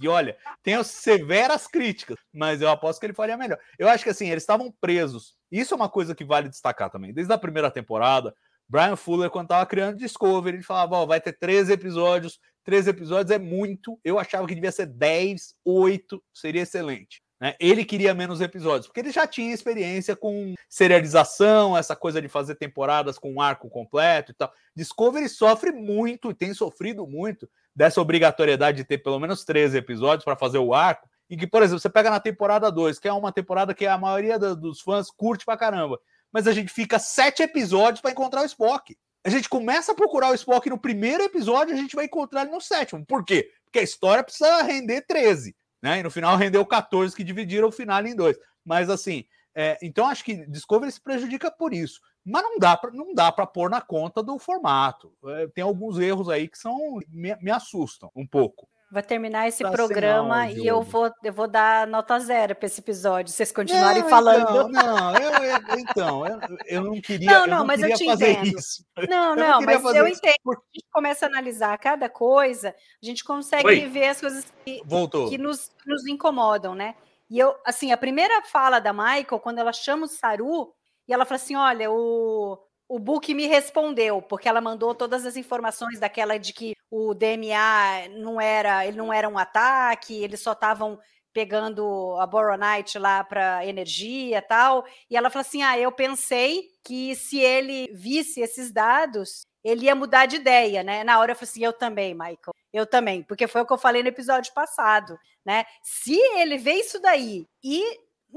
E 0.00 0.06
olha, 0.06 0.38
tenho 0.62 0.84
severas 0.84 1.66
críticas, 1.66 2.16
mas 2.32 2.62
eu 2.62 2.70
aposto 2.70 3.00
que 3.00 3.06
ele 3.06 3.12
faria 3.12 3.36
melhor. 3.36 3.58
Eu 3.76 3.88
acho 3.88 4.04
que 4.04 4.10
assim, 4.10 4.30
eles 4.30 4.44
estavam 4.44 4.72
presos. 4.80 5.36
Isso 5.50 5.74
é 5.74 5.76
uma 5.76 5.88
coisa 5.88 6.14
que 6.14 6.24
vale 6.24 6.48
destacar 6.48 6.90
também. 6.90 7.12
Desde 7.12 7.32
a 7.32 7.38
primeira 7.38 7.72
temporada, 7.72 8.32
Brian 8.68 8.96
Fuller, 8.96 9.30
quando 9.30 9.46
estava 9.46 9.64
criando 9.64 9.96
Discovery, 9.96 10.56
ele 10.56 10.62
falava: 10.62 10.96
Ó, 10.96 11.06
vai 11.06 11.20
ter 11.20 11.32
13 11.32 11.72
episódios. 11.72 12.38
13 12.64 12.90
episódios 12.90 13.30
é 13.30 13.38
muito. 13.38 13.98
Eu 14.04 14.18
achava 14.18 14.46
que 14.46 14.54
devia 14.54 14.70
ser 14.70 14.86
10, 14.86 15.54
8, 15.64 16.22
seria 16.34 16.62
excelente. 16.62 17.22
Né? 17.40 17.54
Ele 17.58 17.84
queria 17.84 18.12
menos 18.12 18.40
episódios, 18.40 18.86
porque 18.86 19.00
ele 19.00 19.12
já 19.12 19.26
tinha 19.26 19.54
experiência 19.54 20.14
com 20.14 20.54
serialização, 20.68 21.76
essa 21.76 21.96
coisa 21.96 22.20
de 22.20 22.28
fazer 22.28 22.56
temporadas 22.56 23.18
com 23.18 23.32
um 23.32 23.40
arco 23.40 23.70
completo 23.70 24.32
e 24.32 24.34
tal. 24.34 24.52
Discovery 24.74 25.28
sofre 25.28 25.72
muito 25.72 26.30
e 26.30 26.34
tem 26.34 26.52
sofrido 26.52 27.06
muito 27.06 27.48
dessa 27.74 28.00
obrigatoriedade 28.00 28.78
de 28.78 28.84
ter 28.84 28.98
pelo 28.98 29.20
menos 29.20 29.44
13 29.44 29.78
episódios 29.78 30.24
para 30.24 30.36
fazer 30.36 30.58
o 30.58 30.74
arco. 30.74 31.08
E 31.30 31.36
que, 31.36 31.46
por 31.46 31.62
exemplo, 31.62 31.80
você 31.80 31.90
pega 31.90 32.10
na 32.10 32.20
temporada 32.20 32.72
2, 32.72 32.98
que 32.98 33.06
é 33.06 33.12
uma 33.12 33.30
temporada 33.30 33.74
que 33.74 33.86
a 33.86 33.96
maioria 33.96 34.38
dos 34.38 34.80
fãs 34.80 35.10
curte 35.10 35.44
pra 35.44 35.56
caramba 35.56 35.98
mas 36.32 36.46
a 36.46 36.52
gente 36.52 36.72
fica 36.72 36.98
sete 36.98 37.42
episódios 37.42 38.00
para 38.00 38.10
encontrar 38.10 38.42
o 38.42 38.46
Spock. 38.46 38.96
A 39.24 39.30
gente 39.30 39.48
começa 39.48 39.92
a 39.92 39.94
procurar 39.94 40.30
o 40.30 40.34
Spock 40.34 40.68
no 40.70 40.78
primeiro 40.78 41.22
episódio, 41.24 41.74
a 41.74 41.76
gente 41.76 41.96
vai 41.96 42.04
encontrar 42.04 42.42
ele 42.42 42.50
no 42.50 42.60
sétimo. 42.60 43.04
Por 43.04 43.24
quê? 43.24 43.50
Porque 43.64 43.78
a 43.78 43.82
história 43.82 44.22
precisa 44.22 44.62
render 44.62 45.02
13, 45.02 45.54
né? 45.82 45.98
E 45.98 46.02
no 46.02 46.10
final 46.10 46.36
rendeu 46.36 46.64
14, 46.64 47.14
que 47.14 47.24
dividiram 47.24 47.68
o 47.68 47.72
final 47.72 48.04
em 48.06 48.14
dois. 48.14 48.38
Mas 48.64 48.88
assim, 48.88 49.24
é, 49.54 49.76
então 49.82 50.06
acho 50.06 50.24
que 50.24 50.46
Discovery 50.46 50.92
se 50.92 51.00
prejudica 51.00 51.50
por 51.50 51.74
isso. 51.74 52.00
Mas 52.24 52.42
não 52.42 52.58
dá 52.58 52.76
para 52.76 52.90
não 52.92 53.12
dá 53.14 53.32
para 53.32 53.46
pôr 53.46 53.68
na 53.68 53.80
conta 53.80 54.22
do 54.22 54.38
formato. 54.38 55.12
É, 55.26 55.48
tem 55.48 55.64
alguns 55.64 55.98
erros 55.98 56.28
aí 56.28 56.48
que 56.48 56.58
são 56.58 57.00
me, 57.08 57.34
me 57.40 57.50
assustam 57.50 58.10
um 58.14 58.26
pouco. 58.26 58.68
Vou 58.90 59.02
terminar 59.02 59.46
esse 59.46 59.62
tá 59.62 59.70
programa 59.70 60.50
e 60.50 60.66
eu 60.66 60.80
vou, 60.80 61.12
eu 61.22 61.32
vou 61.32 61.46
dar 61.46 61.86
nota 61.86 62.18
zero 62.20 62.54
para 62.54 62.66
esse 62.66 62.80
episódio, 62.80 63.30
vocês 63.30 63.52
continuarem 63.52 64.02
não, 64.02 64.08
falando. 64.08 64.40
Então, 64.40 64.68
não, 64.68 65.14
eu, 65.14 65.30
eu, 65.30 65.78
então, 65.78 66.26
eu, 66.26 66.40
eu 66.64 66.84
não 66.84 67.00
queria. 67.00 67.30
Não, 67.30 67.46
não, 67.46 67.58
não 67.58 67.66
mas 67.66 67.82
eu 67.82 67.94
te 67.94 68.04
entendo. 68.04 68.58
Isso. 68.58 68.82
Não, 69.06 69.36
não, 69.36 69.60
não 69.60 69.62
mas 69.62 69.84
eu 69.84 70.08
entendo. 70.08 70.36
A 70.46 70.54
gente 70.72 70.86
começa 70.90 71.26
a 71.26 71.28
analisar 71.28 71.76
cada 71.76 72.08
coisa, 72.08 72.74
a 73.02 73.06
gente 73.06 73.22
consegue 73.22 73.66
Oi. 73.66 73.86
ver 73.88 74.08
as 74.08 74.20
coisas 74.20 74.46
que, 74.64 74.80
que 75.28 75.36
nos, 75.36 75.70
nos 75.86 76.06
incomodam, 76.06 76.74
né? 76.74 76.94
E 77.28 77.38
eu, 77.38 77.54
assim, 77.66 77.92
a 77.92 77.96
primeira 77.96 78.42
fala 78.42 78.78
da 78.78 78.92
Michael, 78.92 79.40
quando 79.42 79.58
ela 79.58 79.72
chama 79.72 80.06
o 80.06 80.08
Saru, 80.08 80.72
e 81.06 81.12
ela 81.12 81.26
fala 81.26 81.36
assim: 81.36 81.56
olha, 81.56 81.90
o 81.90 82.58
o 82.88 82.98
Book 82.98 83.34
me 83.34 83.46
respondeu, 83.46 84.22
porque 84.22 84.48
ela 84.48 84.60
mandou 84.60 84.94
todas 84.94 85.26
as 85.26 85.36
informações 85.36 86.00
daquela 86.00 86.38
de 86.38 86.52
que 86.54 86.74
o 86.90 87.12
DMA 87.14 88.08
não 88.18 88.40
era, 88.40 88.86
ele 88.86 88.96
não 88.96 89.12
era 89.12 89.28
um 89.28 89.36
ataque, 89.36 90.22
eles 90.22 90.40
só 90.40 90.52
estavam 90.52 90.98
pegando 91.32 92.16
a 92.18 92.26
Boronite 92.26 92.98
lá 92.98 93.22
para 93.22 93.64
energia 93.66 94.40
tal. 94.40 94.84
E 95.10 95.16
ela 95.16 95.28
falou 95.30 95.42
assim: 95.42 95.62
"Ah, 95.62 95.78
eu 95.78 95.92
pensei 95.92 96.64
que 96.82 97.14
se 97.14 97.38
ele 97.38 97.88
visse 97.92 98.40
esses 98.40 98.72
dados, 98.72 99.42
ele 99.62 99.84
ia 99.86 99.94
mudar 99.94 100.26
de 100.26 100.36
ideia, 100.36 100.82
né?" 100.82 101.04
Na 101.04 101.18
hora 101.20 101.32
eu 101.32 101.36
falei 101.36 101.50
assim: 101.50 101.64
"Eu 101.64 101.72
também, 101.74 102.14
Michael. 102.14 102.54
Eu 102.72 102.86
também, 102.86 103.22
porque 103.22 103.46
foi 103.46 103.62
o 103.62 103.66
que 103.66 103.72
eu 103.72 103.78
falei 103.78 104.02
no 104.02 104.08
episódio 104.08 104.52
passado, 104.54 105.18
né? 105.44 105.64
Se 105.82 106.14
ele 106.38 106.58
vê 106.58 106.74
isso 106.74 107.00
daí 107.00 107.46
e 107.62 107.82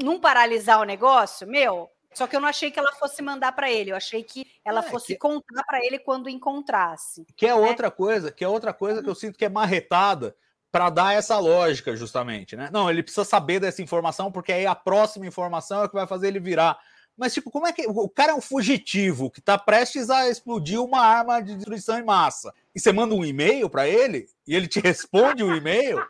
não 0.02 0.20
paralisar 0.20 0.80
o 0.82 0.86
negócio, 0.86 1.48
meu, 1.48 1.90
só 2.14 2.28
que 2.28 2.36
eu 2.36 2.40
não 2.40 2.48
achei 2.48 2.72
que 2.72 2.80
ela 2.80 2.92
fosse 2.94 3.22
mandar 3.22 3.52
para 3.54 3.72
ele, 3.72 3.92
eu 3.92 3.96
achei 3.96 4.24
que 4.24 4.46
ela 4.66 4.80
é, 4.80 4.84
fosse 4.84 5.14
que... 5.14 5.18
contar 5.18 5.64
para 5.64 5.84
ele 5.86 6.00
quando 6.00 6.30
encontrasse. 6.30 7.26
Que 7.36 7.48
é 7.48 7.56
né? 7.56 7.56
outra 7.56 7.90
coisa, 7.90 8.32
que 8.32 8.44
é 8.44 8.48
outra 8.48 8.74
coisa 8.74 9.02
que 9.02 9.10
eu 9.10 9.16
sinto 9.16 9.38
que 9.38 9.46
é 9.46 9.50
marretada 9.50 10.36
para 10.72 10.90
dar 10.90 11.14
essa 11.14 11.38
lógica, 11.38 11.96
justamente, 11.96 12.56
né? 12.56 12.70
Não, 12.72 12.90
ele 12.90 13.04
precisa 13.04 13.26
saber 13.26 13.60
dessa 13.60 13.82
informação, 13.82 14.32
porque 14.32 14.54
aí 14.54 14.66
a 14.66 14.74
próxima 14.76 15.26
informação 15.26 15.84
é 15.84 15.88
que 15.88 15.94
vai 15.94 16.08
fazer 16.08 16.28
ele 16.28 16.40
virar. 16.40 16.80
Mas, 17.18 17.34
tipo, 17.34 17.52
como 17.52 17.68
é 17.68 17.74
que. 17.74 17.86
O 17.88 18.10
cara 18.10 18.32
é 18.32 18.36
um 18.36 18.42
fugitivo 18.42 19.30
que 19.30 19.40
está 19.40 19.58
prestes 19.58 20.10
a 20.10 20.30
explodir 20.30 20.82
uma 20.82 21.02
arma 21.02 21.42
de 21.42 21.56
destruição 21.56 22.00
em 22.00 22.06
massa. 22.06 22.54
E 22.74 22.80
você 22.80 22.92
manda 22.92 23.14
um 23.14 23.26
e-mail 23.26 23.70
para 23.70 23.88
ele 23.88 24.28
e 24.48 24.56
ele 24.56 24.68
te 24.68 24.80
responde 24.80 25.44
o 25.44 25.48
um 25.48 25.56
e-mail. 25.56 26.02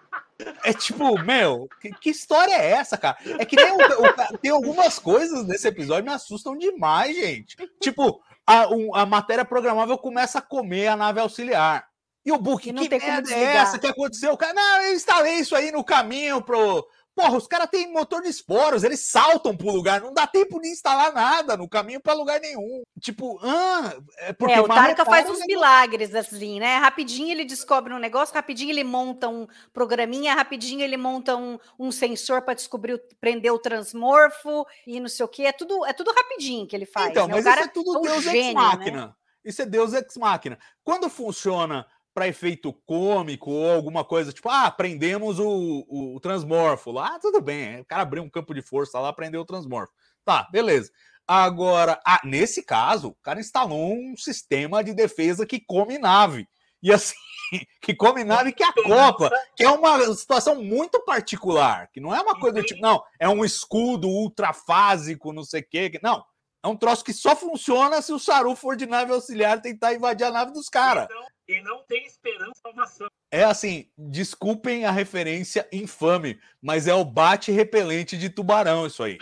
É 0.63 0.73
tipo, 0.73 1.17
meu, 1.19 1.67
que, 1.79 1.91
que, 1.91 2.09
história 2.09 2.53
é 2.53 2.71
essa, 2.71 2.97
cara? 2.97 3.17
É 3.39 3.45
que 3.45 3.55
nem 3.55 3.71
o, 3.71 3.77
o, 3.77 4.37
tem 4.37 4.51
algumas 4.51 4.99
coisas 4.99 5.45
nesse 5.45 5.67
episódio 5.67 6.03
que 6.03 6.09
me 6.09 6.15
assustam 6.15 6.57
demais, 6.57 7.15
gente. 7.15 7.55
Tipo, 7.81 8.21
a, 8.45 8.67
um, 8.67 8.95
a 8.95 9.05
matéria 9.05 9.45
programável 9.45 9.97
começa 9.97 10.39
a 10.39 10.41
comer 10.41 10.87
a 10.87 10.95
nave 10.95 11.19
auxiliar. 11.19 11.87
E 12.23 12.31
o 12.31 12.37
Book, 12.37 12.71
que, 12.71 12.87
que 12.87 13.05
merda 13.05 13.33
é 13.33 13.55
essa 13.55 13.79
que 13.79 13.87
aconteceu? 13.87 14.37
Cara, 14.37 14.53
não, 14.53 14.83
eu 14.83 14.93
instalei 14.93 15.35
isso 15.35 15.55
aí 15.55 15.71
no 15.71 15.83
caminho 15.83 16.41
pro, 16.41 16.85
Porra, 17.13 17.37
os 17.37 17.45
caras 17.47 17.67
têm 17.69 17.91
motor 17.91 18.21
de 18.21 18.29
esporos, 18.29 18.83
eles 18.83 19.09
saltam 19.09 19.55
pro 19.55 19.69
lugar, 19.71 19.99
não 19.99 20.13
dá 20.13 20.25
tempo 20.25 20.61
de 20.61 20.69
instalar 20.69 21.13
nada 21.13 21.57
no 21.57 21.67
caminho 21.67 21.99
para 21.99 22.13
lugar 22.13 22.39
nenhum. 22.39 22.81
Tipo, 23.01 23.37
ah, 23.43 23.93
é 24.19 24.33
porque 24.33 24.53
É, 24.53 24.61
o 24.61 24.67
Tarka 24.67 25.03
faz 25.03 25.29
um 25.29 25.33
uns 25.33 25.45
milagres 25.45 26.15
assim, 26.15 26.59
né? 26.59 26.77
Rapidinho 26.77 27.29
ele 27.31 27.43
descobre 27.43 27.93
um 27.93 27.99
negócio, 27.99 28.33
rapidinho 28.33 28.71
ele 28.71 28.83
monta 28.83 29.27
um 29.27 29.45
programinha, 29.73 30.33
rapidinho 30.33 30.81
ele 30.81 30.97
monta 30.97 31.35
um, 31.35 31.59
um 31.77 31.91
sensor 31.91 32.41
para 32.43 32.53
descobrir, 32.53 32.93
o- 32.93 33.01
prender 33.19 33.51
o 33.51 33.59
transmorfo 33.59 34.65
e 34.87 34.99
não 34.99 35.09
sei 35.09 35.25
o 35.25 35.29
que. 35.29 35.45
É 35.45 35.51
tudo, 35.51 35.85
é 35.85 35.93
tudo 35.93 36.11
rapidinho 36.13 36.65
que 36.67 36.75
ele 36.75 36.85
faz. 36.85 37.09
Então, 37.11 37.27
né? 37.27 37.33
mas 37.35 37.41
o 37.45 37.47
cara 37.47 37.61
isso 37.61 37.69
é 37.69 37.73
tudo 37.73 37.99
um 37.99 38.01
Deus 38.01 38.25
ex 38.25 38.31
gênio, 38.31 38.53
né? 38.53 38.53
máquina. 38.53 39.17
Isso 39.43 39.61
é 39.61 39.65
Deus 39.65 39.93
ex 39.93 40.17
máquina. 40.17 40.57
Quando 40.83 41.09
funciona 41.09 41.85
para 42.13 42.27
efeito 42.27 42.73
cômico 42.85 43.51
ou 43.51 43.71
alguma 43.71 44.03
coisa, 44.03 44.33
tipo, 44.33 44.49
ah, 44.49 44.69
prendemos 44.69 45.39
o, 45.39 45.85
o, 45.87 46.15
o 46.15 46.19
transmorfo 46.19 46.91
lá, 46.91 47.17
tudo 47.19 47.41
bem. 47.41 47.81
O 47.81 47.85
cara 47.85 48.01
abriu 48.01 48.23
um 48.23 48.29
campo 48.29 48.53
de 48.53 48.61
força 48.61 48.99
lá, 48.99 49.13
prendeu 49.13 49.41
o 49.41 49.45
transmorfo. 49.45 49.93
Tá, 50.25 50.47
beleza. 50.51 50.91
Agora, 51.27 51.99
ah, 52.05 52.19
nesse 52.23 52.63
caso, 52.63 53.09
o 53.09 53.15
cara 53.23 53.39
instalou 53.39 53.93
um 53.93 54.15
sistema 54.17 54.83
de 54.83 54.93
defesa 54.93 55.45
que 55.45 55.59
come 55.59 55.97
nave. 55.97 56.47
E 56.83 56.91
assim, 56.91 57.15
que 57.81 57.93
come 57.95 58.23
nave 58.23 58.51
que 58.51 58.63
acopla, 58.63 59.31
que 59.55 59.63
é 59.63 59.69
uma 59.69 60.13
situação 60.13 60.61
muito 60.61 60.99
particular, 61.05 61.89
que 61.91 62.01
não 62.01 62.13
é 62.13 62.19
uma 62.21 62.39
coisa 62.39 62.59
do 62.59 62.65
tipo, 62.65 62.81
não, 62.81 63.01
é 63.19 63.29
um 63.29 63.45
escudo 63.45 64.09
ultrafásico, 64.09 65.31
não 65.31 65.43
sei 65.43 65.61
o 65.61 65.67
quê. 65.69 65.99
Não, 66.01 66.23
é 66.63 66.67
um 66.67 66.75
troço 66.75 67.03
que 67.03 67.13
só 67.13 67.35
funciona 67.35 68.01
se 68.01 68.13
o 68.13 68.19
Saru 68.19 68.55
for 68.55 68.75
de 68.75 68.85
nave 68.85 69.11
auxiliar 69.11 69.61
tentar 69.61 69.93
invadir 69.93 70.25
a 70.25 70.31
nave 70.31 70.51
dos 70.51 70.69
caras. 70.69 71.07
E 71.09 71.13
não, 71.13 71.27
e 71.47 71.61
não 71.63 71.83
tem 71.83 72.05
esperança 72.05 72.51
de 72.51 72.59
salvação. 72.61 73.07
É 73.31 73.43
assim, 73.43 73.89
desculpem 73.97 74.85
a 74.85 74.91
referência 74.91 75.67
infame, 75.71 76.39
mas 76.61 76.87
é 76.87 76.93
o 76.93 77.03
bate 77.03 77.51
repelente 77.51 78.17
de 78.17 78.29
tubarão 78.29 78.85
isso 78.85 79.01
aí. 79.01 79.17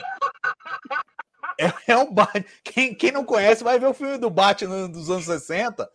É, 1.59 1.91
é 1.93 1.97
o 1.97 2.11
bate. 2.11 2.45
Quem, 2.63 2.93
quem 2.93 3.11
não 3.11 3.23
conhece 3.23 3.63
vai 3.63 3.79
ver 3.79 3.87
o 3.87 3.93
filme 3.93 4.17
do 4.17 4.29
bate 4.29 4.65
dos 4.65 5.09
anos 5.09 5.25
60. 5.25 5.89